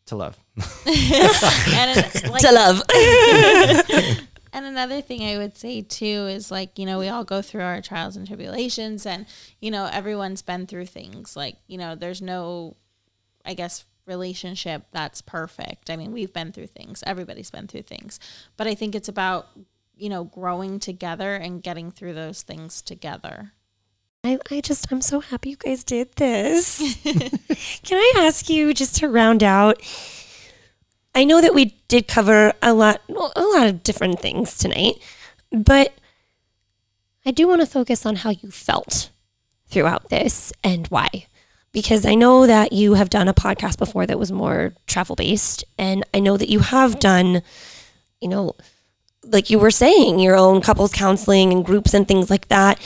to 0.06 0.16
love. 0.16 0.36
and 0.56 1.98
it, 1.98 2.30
like, 2.30 2.42
to 2.42 2.52
love 2.52 2.82
and 4.52 4.64
another 4.64 5.00
thing 5.00 5.22
I 5.22 5.38
would 5.38 5.56
say 5.56 5.82
too 5.82 6.26
is 6.28 6.50
like 6.50 6.78
you 6.78 6.86
know 6.86 6.98
we 6.98 7.08
all 7.08 7.24
go 7.24 7.42
through 7.42 7.62
our 7.62 7.80
trials 7.80 8.16
and 8.16 8.26
tribulations, 8.26 9.06
and 9.06 9.26
you 9.60 9.70
know 9.70 9.88
everyone's 9.92 10.42
been 10.42 10.66
through 10.66 10.86
things. 10.86 11.36
Like 11.36 11.56
you 11.66 11.78
know 11.78 11.94
there's 11.94 12.22
no, 12.22 12.76
I 13.44 13.54
guess 13.54 13.84
relationship 14.06 14.86
that's 14.92 15.20
perfect. 15.20 15.90
I 15.90 15.96
mean 15.96 16.12
we've 16.12 16.32
been 16.32 16.52
through 16.52 16.68
things. 16.68 17.02
Everybody's 17.06 17.50
been 17.50 17.66
through 17.66 17.82
things, 17.82 18.18
but 18.56 18.66
I 18.66 18.74
think 18.74 18.94
it's 18.94 19.08
about 19.08 19.48
you 19.96 20.08
know 20.08 20.24
growing 20.24 20.78
together 20.78 21.34
and 21.34 21.62
getting 21.62 21.90
through 21.90 22.14
those 22.14 22.42
things 22.42 22.82
together. 22.82 23.52
I, 24.24 24.38
I 24.50 24.60
just 24.60 24.90
I'm 24.90 25.00
so 25.00 25.20
happy 25.20 25.50
you 25.50 25.56
guys 25.56 25.84
did 25.84 26.12
this. 26.16 26.78
Can 27.82 27.98
I 27.98 28.12
ask 28.18 28.48
you 28.48 28.74
just 28.74 28.96
to 28.96 29.08
round 29.08 29.42
out? 29.42 29.80
I 31.18 31.24
know 31.24 31.40
that 31.40 31.52
we 31.52 31.74
did 31.88 32.06
cover 32.06 32.52
a 32.62 32.72
lot 32.72 33.02
well, 33.08 33.32
a 33.34 33.42
lot 33.42 33.66
of 33.66 33.82
different 33.82 34.20
things 34.20 34.56
tonight, 34.56 34.94
but 35.50 35.92
I 37.26 37.32
do 37.32 37.48
want 37.48 37.60
to 37.60 37.66
focus 37.66 38.06
on 38.06 38.14
how 38.14 38.30
you 38.30 38.52
felt 38.52 39.10
throughout 39.66 40.10
this 40.10 40.52
and 40.62 40.86
why. 40.86 41.26
Because 41.72 42.06
I 42.06 42.14
know 42.14 42.46
that 42.46 42.72
you 42.72 42.94
have 42.94 43.10
done 43.10 43.26
a 43.26 43.34
podcast 43.34 43.78
before 43.78 44.06
that 44.06 44.16
was 44.16 44.30
more 44.30 44.74
travel 44.86 45.16
based, 45.16 45.64
and 45.76 46.04
I 46.14 46.20
know 46.20 46.36
that 46.36 46.50
you 46.50 46.60
have 46.60 47.00
done, 47.00 47.42
you 48.20 48.28
know, 48.28 48.54
like 49.24 49.50
you 49.50 49.58
were 49.58 49.72
saying, 49.72 50.20
your 50.20 50.36
own 50.36 50.60
couples 50.60 50.92
counseling 50.92 51.52
and 51.52 51.64
groups 51.64 51.94
and 51.94 52.06
things 52.06 52.30
like 52.30 52.46
that. 52.46 52.78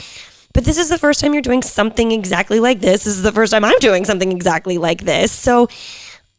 But 0.55 0.65
this 0.65 0.79
is 0.79 0.89
the 0.89 0.97
first 0.97 1.19
time 1.19 1.33
you're 1.33 1.43
doing 1.43 1.61
something 1.61 2.11
exactly 2.11 2.59
like 2.59 2.79
this. 2.79 3.03
This 3.03 3.15
is 3.15 3.21
the 3.21 3.31
first 3.31 3.51
time 3.51 3.63
I'm 3.63 3.77
doing 3.77 4.05
something 4.05 4.31
exactly 4.31 4.79
like 4.79 5.03
this. 5.03 5.31
So 5.31 5.67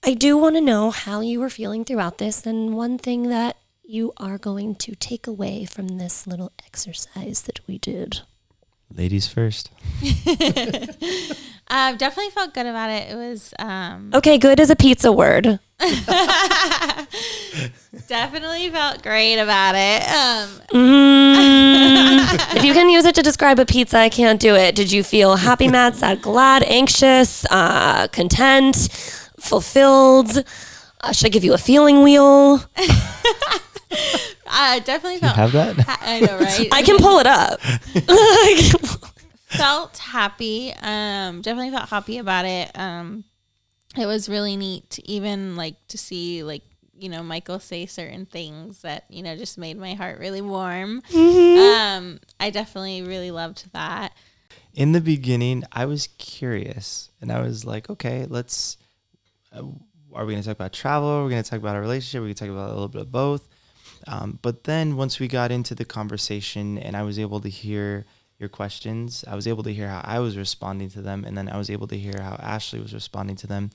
I 0.06 0.12
do 0.14 0.36
want 0.36 0.56
to 0.56 0.60
know 0.60 0.90
how 0.90 1.20
you 1.20 1.40
were 1.40 1.48
feeling 1.48 1.84
throughout 1.84 2.18
this 2.18 2.44
and 2.46 2.74
one 2.74 2.98
thing 2.98 3.28
that 3.30 3.56
you 3.82 4.12
are 4.18 4.36
going 4.38 4.74
to 4.76 4.94
take 4.94 5.26
away 5.26 5.64
from 5.64 5.96
this 5.98 6.26
little 6.26 6.52
exercise 6.66 7.42
that 7.42 7.60
we 7.66 7.78
did. 7.78 8.20
Ladies 8.94 9.26
first. 9.26 9.70
Uh, 11.66 11.92
definitely 11.96 12.30
felt 12.30 12.52
good 12.52 12.66
about 12.66 12.90
it. 12.90 13.10
It 13.10 13.14
was 13.16 13.54
um, 13.58 14.10
Okay, 14.12 14.36
good 14.36 14.60
is 14.60 14.68
a 14.68 14.76
pizza 14.76 15.10
word. 15.10 15.58
definitely 18.06 18.68
felt 18.68 19.02
great 19.02 19.38
about 19.38 19.74
it. 19.74 20.02
Um, 20.06 20.60
Mm, 20.74 22.54
if 22.56 22.64
you 22.64 22.74
can 22.74 22.90
use 22.90 23.06
it 23.06 23.14
to 23.14 23.22
describe 23.22 23.58
a 23.58 23.64
pizza, 23.64 23.96
I 23.98 24.10
can't 24.10 24.38
do 24.38 24.54
it. 24.54 24.74
Did 24.74 24.92
you 24.92 25.02
feel 25.02 25.36
happy, 25.36 25.68
mad, 25.68 25.96
sad, 25.96 26.20
glad, 26.20 26.62
anxious, 26.64 27.46
uh, 27.50 28.08
content, 28.08 28.88
fulfilled? 29.44 30.44
Uh, 31.00 31.12
should 31.12 31.26
I 31.26 31.28
give 31.30 31.44
you 31.44 31.54
a 31.54 31.58
feeling 31.58 32.02
wheel? 32.02 32.62
I 34.46 34.80
definitely 34.84 35.14
You 35.14 35.20
felt. 35.20 35.36
have 35.36 35.52
that? 35.52 35.98
I 36.02 36.20
know, 36.20 36.38
right? 36.40 36.68
I 36.72 36.82
can 36.82 36.96
pull 36.98 37.18
it 37.18 37.26
up. 37.26 37.60
felt 39.48 39.98
happy. 39.98 40.72
Um, 40.80 41.42
definitely 41.42 41.70
felt 41.70 41.88
happy 41.88 42.18
about 42.18 42.44
it. 42.44 42.70
Um, 42.78 43.24
it 43.96 44.06
was 44.06 44.28
really 44.28 44.56
neat, 44.56 44.98
even 45.04 45.56
like 45.56 45.74
to 45.88 45.98
see 45.98 46.42
like 46.42 46.62
you 46.96 47.08
know 47.08 47.22
Michael 47.22 47.58
say 47.58 47.86
certain 47.86 48.26
things 48.26 48.82
that 48.82 49.04
you 49.08 49.22
know 49.22 49.36
just 49.36 49.58
made 49.58 49.76
my 49.78 49.94
heart 49.94 50.18
really 50.18 50.40
warm. 50.40 51.02
Um, 51.14 52.20
I 52.40 52.50
definitely 52.50 53.02
really 53.02 53.30
loved 53.30 53.72
that. 53.72 54.12
In 54.74 54.92
the 54.92 55.00
beginning, 55.00 55.62
I 55.72 55.86
was 55.86 56.08
curious 56.18 57.10
and 57.20 57.30
I 57.30 57.40
was 57.40 57.64
like, 57.64 57.88
okay, 57.90 58.26
let's. 58.28 58.76
Uh, 59.54 59.62
are 60.12 60.24
we 60.24 60.32
going 60.32 60.42
to 60.42 60.48
talk 60.48 60.56
about 60.56 60.72
travel? 60.72 61.08
Are 61.08 61.24
we 61.24 61.30
going 61.30 61.42
to 61.42 61.48
talk 61.48 61.58
about 61.58 61.74
our 61.74 61.80
relationship? 61.80 62.20
Are 62.20 62.24
we 62.24 62.34
to 62.34 62.38
talk 62.38 62.48
about 62.48 62.70
a 62.70 62.72
little 62.72 62.88
bit 62.88 63.02
of 63.02 63.12
both? 63.12 63.48
Um, 64.06 64.38
but 64.42 64.64
then 64.64 64.96
once 64.96 65.18
we 65.18 65.28
got 65.28 65.50
into 65.50 65.74
the 65.74 65.84
conversation 65.84 66.78
and 66.78 66.96
I 66.96 67.02
was 67.02 67.18
able 67.18 67.40
to 67.40 67.48
hear 67.48 68.06
your 68.38 68.48
questions, 68.48 69.24
I 69.26 69.34
was 69.34 69.46
able 69.46 69.62
to 69.62 69.72
hear 69.72 69.88
how 69.88 70.02
I 70.04 70.18
was 70.18 70.36
responding 70.36 70.90
to 70.90 71.00
them, 71.00 71.24
and 71.24 71.36
then 71.36 71.48
I 71.48 71.56
was 71.56 71.70
able 71.70 71.86
to 71.88 71.96
hear 71.96 72.20
how 72.20 72.34
Ashley 72.34 72.80
was 72.80 72.92
responding 72.92 73.36
to 73.36 73.46
them. 73.46 73.70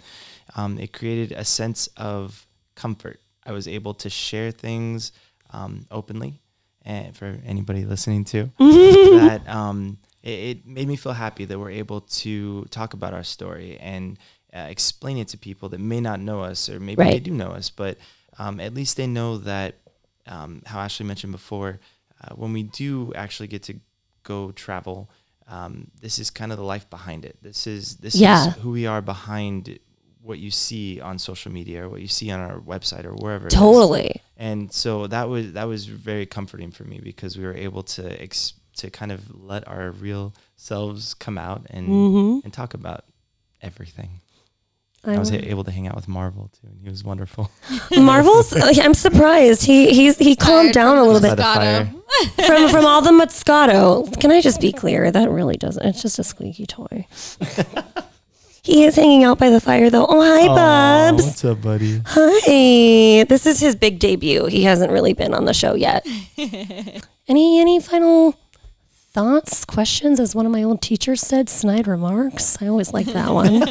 Um, 0.56 0.78
it 0.78 0.94
created 0.94 1.32
a 1.32 1.46
sense 1.46 1.88
of 1.98 2.46
comfort. 2.76 3.20
I 3.46 3.52
was 3.52 3.68
able 3.68 3.94
to 3.96 4.10
share 4.10 4.52
things 4.52 5.12
um, 5.52 5.86
openly, 5.90 6.42
and 6.84 7.16
for 7.16 7.40
anybody 7.46 7.86
listening 7.86 8.26
to 8.26 8.52
that, 8.60 9.42
um, 9.48 9.98
it, 10.24 10.30
it 10.30 10.68
made 10.68 10.88
me 10.88 10.98
feel 10.98 11.14
happy 11.14 11.46
that 11.46 11.58
we're 11.58 11.72
able 11.72 12.02
to 12.02 12.66
talk 12.66 12.94
about 12.94 13.14
our 13.14 13.24
story 13.24 13.78
and 13.80 14.20
uh, 14.56 14.68
explain 14.70 15.18
it 15.18 15.28
to 15.30 15.38
people 15.38 15.70
that 15.70 15.80
may 15.80 16.00
not 16.02 16.20
know 16.20 16.42
us 16.42 16.70
or 16.70 16.80
maybe 16.80 17.04
they 17.04 17.20
do 17.20 17.32
know 17.32 17.52
us, 17.52 17.70
but 17.70 17.98
um, 18.38 18.60
at 18.60 18.74
least 18.74 18.98
they 18.98 19.08
know 19.08 19.38
that 19.38 19.76
um, 20.28 20.62
how 20.66 20.80
Ashley 20.80 21.06
mentioned 21.06 21.32
before, 21.34 21.80
uh, 22.24 22.34
when 22.36 22.54
we 22.54 22.64
do 22.64 23.14
actually 23.16 23.48
get 23.48 23.64
to 23.64 23.76
go 24.24 24.52
travel, 24.52 25.10
um, 25.48 25.90
this 26.02 26.20
is 26.20 26.30
kind 26.30 26.52
of 26.52 26.58
the 26.58 26.64
life 26.64 26.90
behind 26.90 27.26
it. 27.26 27.38
This 27.42 27.66
is 27.68 27.96
this 27.98 28.16
Yeah. 28.16 28.48
is 28.50 28.56
who 28.56 28.72
we 28.72 28.86
are 28.86 29.02
behind 29.02 29.80
what 30.22 30.38
you 30.40 30.52
see 30.52 31.00
on 31.02 31.18
social 31.18 31.52
media 31.52 31.86
or 31.86 31.90
what 31.90 32.02
you 32.02 32.08
see 32.08 32.30
on 32.30 32.40
our 32.40 32.60
website 32.60 33.06
or 33.06 33.14
wherever. 33.14 33.50
Totally. 33.50 34.22
And 34.38 34.72
so 34.72 35.08
that 35.08 35.28
was 35.30 35.54
that 35.54 35.64
was 35.68 35.86
very 35.86 36.26
comforting 36.26 36.72
for 36.72 36.84
me 36.84 37.00
because 37.02 37.38
we 37.38 37.44
were 37.46 37.56
able 37.56 37.84
to 37.84 38.22
ex- 38.22 38.54
to 38.78 38.90
kind 38.90 39.12
of 39.12 39.20
let 39.44 39.68
our 39.68 39.92
real 39.92 40.34
selves 40.56 41.14
come 41.14 41.38
out 41.38 41.66
and 41.70 41.88
Mhm. 41.90 42.44
and 42.44 42.54
talk 42.54 42.74
about 42.74 43.06
everything. 43.62 44.22
I 45.06 45.14
I 45.16 45.18
was 45.20 45.32
love- 45.32 45.44
able 45.44 45.64
to 45.64 45.72
hang 45.72 45.88
out 45.88 45.96
with 45.96 46.08
Marvel 46.08 46.50
too, 46.62 46.68
and 46.68 46.80
he 46.84 46.90
was 46.90 47.04
wonderful. 47.04 47.50
Marvel's. 47.98 48.54
I'm 48.80 48.94
surprised. 48.94 49.64
He 49.66 49.94
he 49.94 50.12
he 50.14 50.36
calmed 50.36 50.74
down 50.74 50.98
a 50.98 51.04
little 51.04 51.22
bit 51.22 51.30
By 51.30 51.36
the 51.36 51.44
fire. 51.44 51.86
Moscato. 51.86 52.46
from 52.48 52.70
from 52.70 52.86
all 52.86 53.02
the 53.02 53.12
Moscato. 53.12 54.20
Can 54.20 54.32
I 54.32 54.42
just 54.42 54.60
be 54.60 54.72
clear? 54.74 55.10
That 55.12 55.30
really 55.30 55.56
doesn't. 55.56 55.86
It's 55.86 56.02
just 56.02 56.20
a 56.20 56.24
squeaky 56.24 56.66
toy. 56.66 57.08
he 58.62 58.84
is 58.84 58.96
hanging 58.98 59.24
out 59.24 59.40
by 59.40 59.50
the 59.50 59.62
fire 59.62 59.90
though. 59.90 60.06
Oh 60.10 60.22
hi, 60.22 60.48
Bubs. 60.48 61.24
what's 61.24 61.46
up, 61.46 61.62
buddy? 61.62 62.02
Hi. 62.06 63.24
This 63.24 63.46
is 63.46 63.60
his 63.62 63.76
big 63.76 64.00
debut. 64.00 64.48
He 64.48 64.64
hasn't 64.64 64.92
really 64.92 65.14
been 65.14 65.34
on 65.34 65.46
the 65.46 65.54
show 65.54 65.76
yet. 65.76 66.06
any 67.28 67.60
any 67.62 67.80
final 67.80 68.36
thoughts, 69.14 69.64
questions? 69.64 70.20
As 70.20 70.36
one 70.36 70.46
of 70.46 70.52
my 70.52 70.62
old 70.64 70.82
teachers 70.82 71.22
said, 71.22 71.48
snide 71.48 71.88
remarks. 71.88 72.62
I 72.62 72.68
always 72.68 72.92
like 72.94 73.08
that 73.08 73.32
one. 73.32 73.64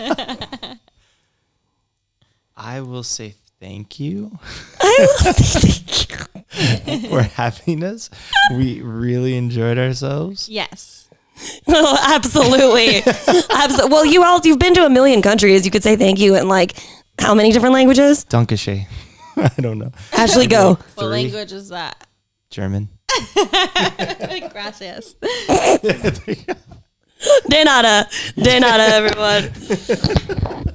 I 2.60 2.80
will 2.80 3.04
say 3.04 3.36
thank 3.60 4.00
you 4.00 4.36
I 4.80 4.96
will 4.98 5.32
say 5.32 5.68
thank 5.70 6.10
you. 6.10 7.08
for 7.10 7.22
having 7.22 7.84
us. 7.84 8.10
We 8.52 8.80
really 8.82 9.36
enjoyed 9.36 9.78
ourselves. 9.78 10.48
Yes. 10.48 11.08
Oh, 11.68 11.96
absolutely. 12.14 12.96
Absolutely. 13.54 13.90
Well, 13.92 14.04
you 14.04 14.24
all 14.24 14.40
you've 14.42 14.58
been 14.58 14.74
to 14.74 14.84
a 14.84 14.90
million 14.90 15.22
countries. 15.22 15.64
You 15.64 15.70
could 15.70 15.84
say 15.84 15.94
thank 15.94 16.18
you 16.18 16.34
in 16.34 16.48
like 16.48 16.76
how 17.20 17.32
many 17.32 17.52
different 17.52 17.74
languages? 17.74 18.24
Dankashe. 18.24 18.86
I 19.36 19.52
don't 19.60 19.78
know. 19.78 19.92
Ashley, 20.12 20.48
go. 20.48 20.70
What 20.70 20.82
Three. 20.96 21.06
language 21.06 21.52
is 21.52 21.68
that? 21.68 22.08
German. 22.50 22.88
Gracias. 24.50 25.14
De 27.48 27.64
nada. 27.64 28.08
De 28.36 28.60
nada, 28.60 28.84
everyone. 28.94 30.74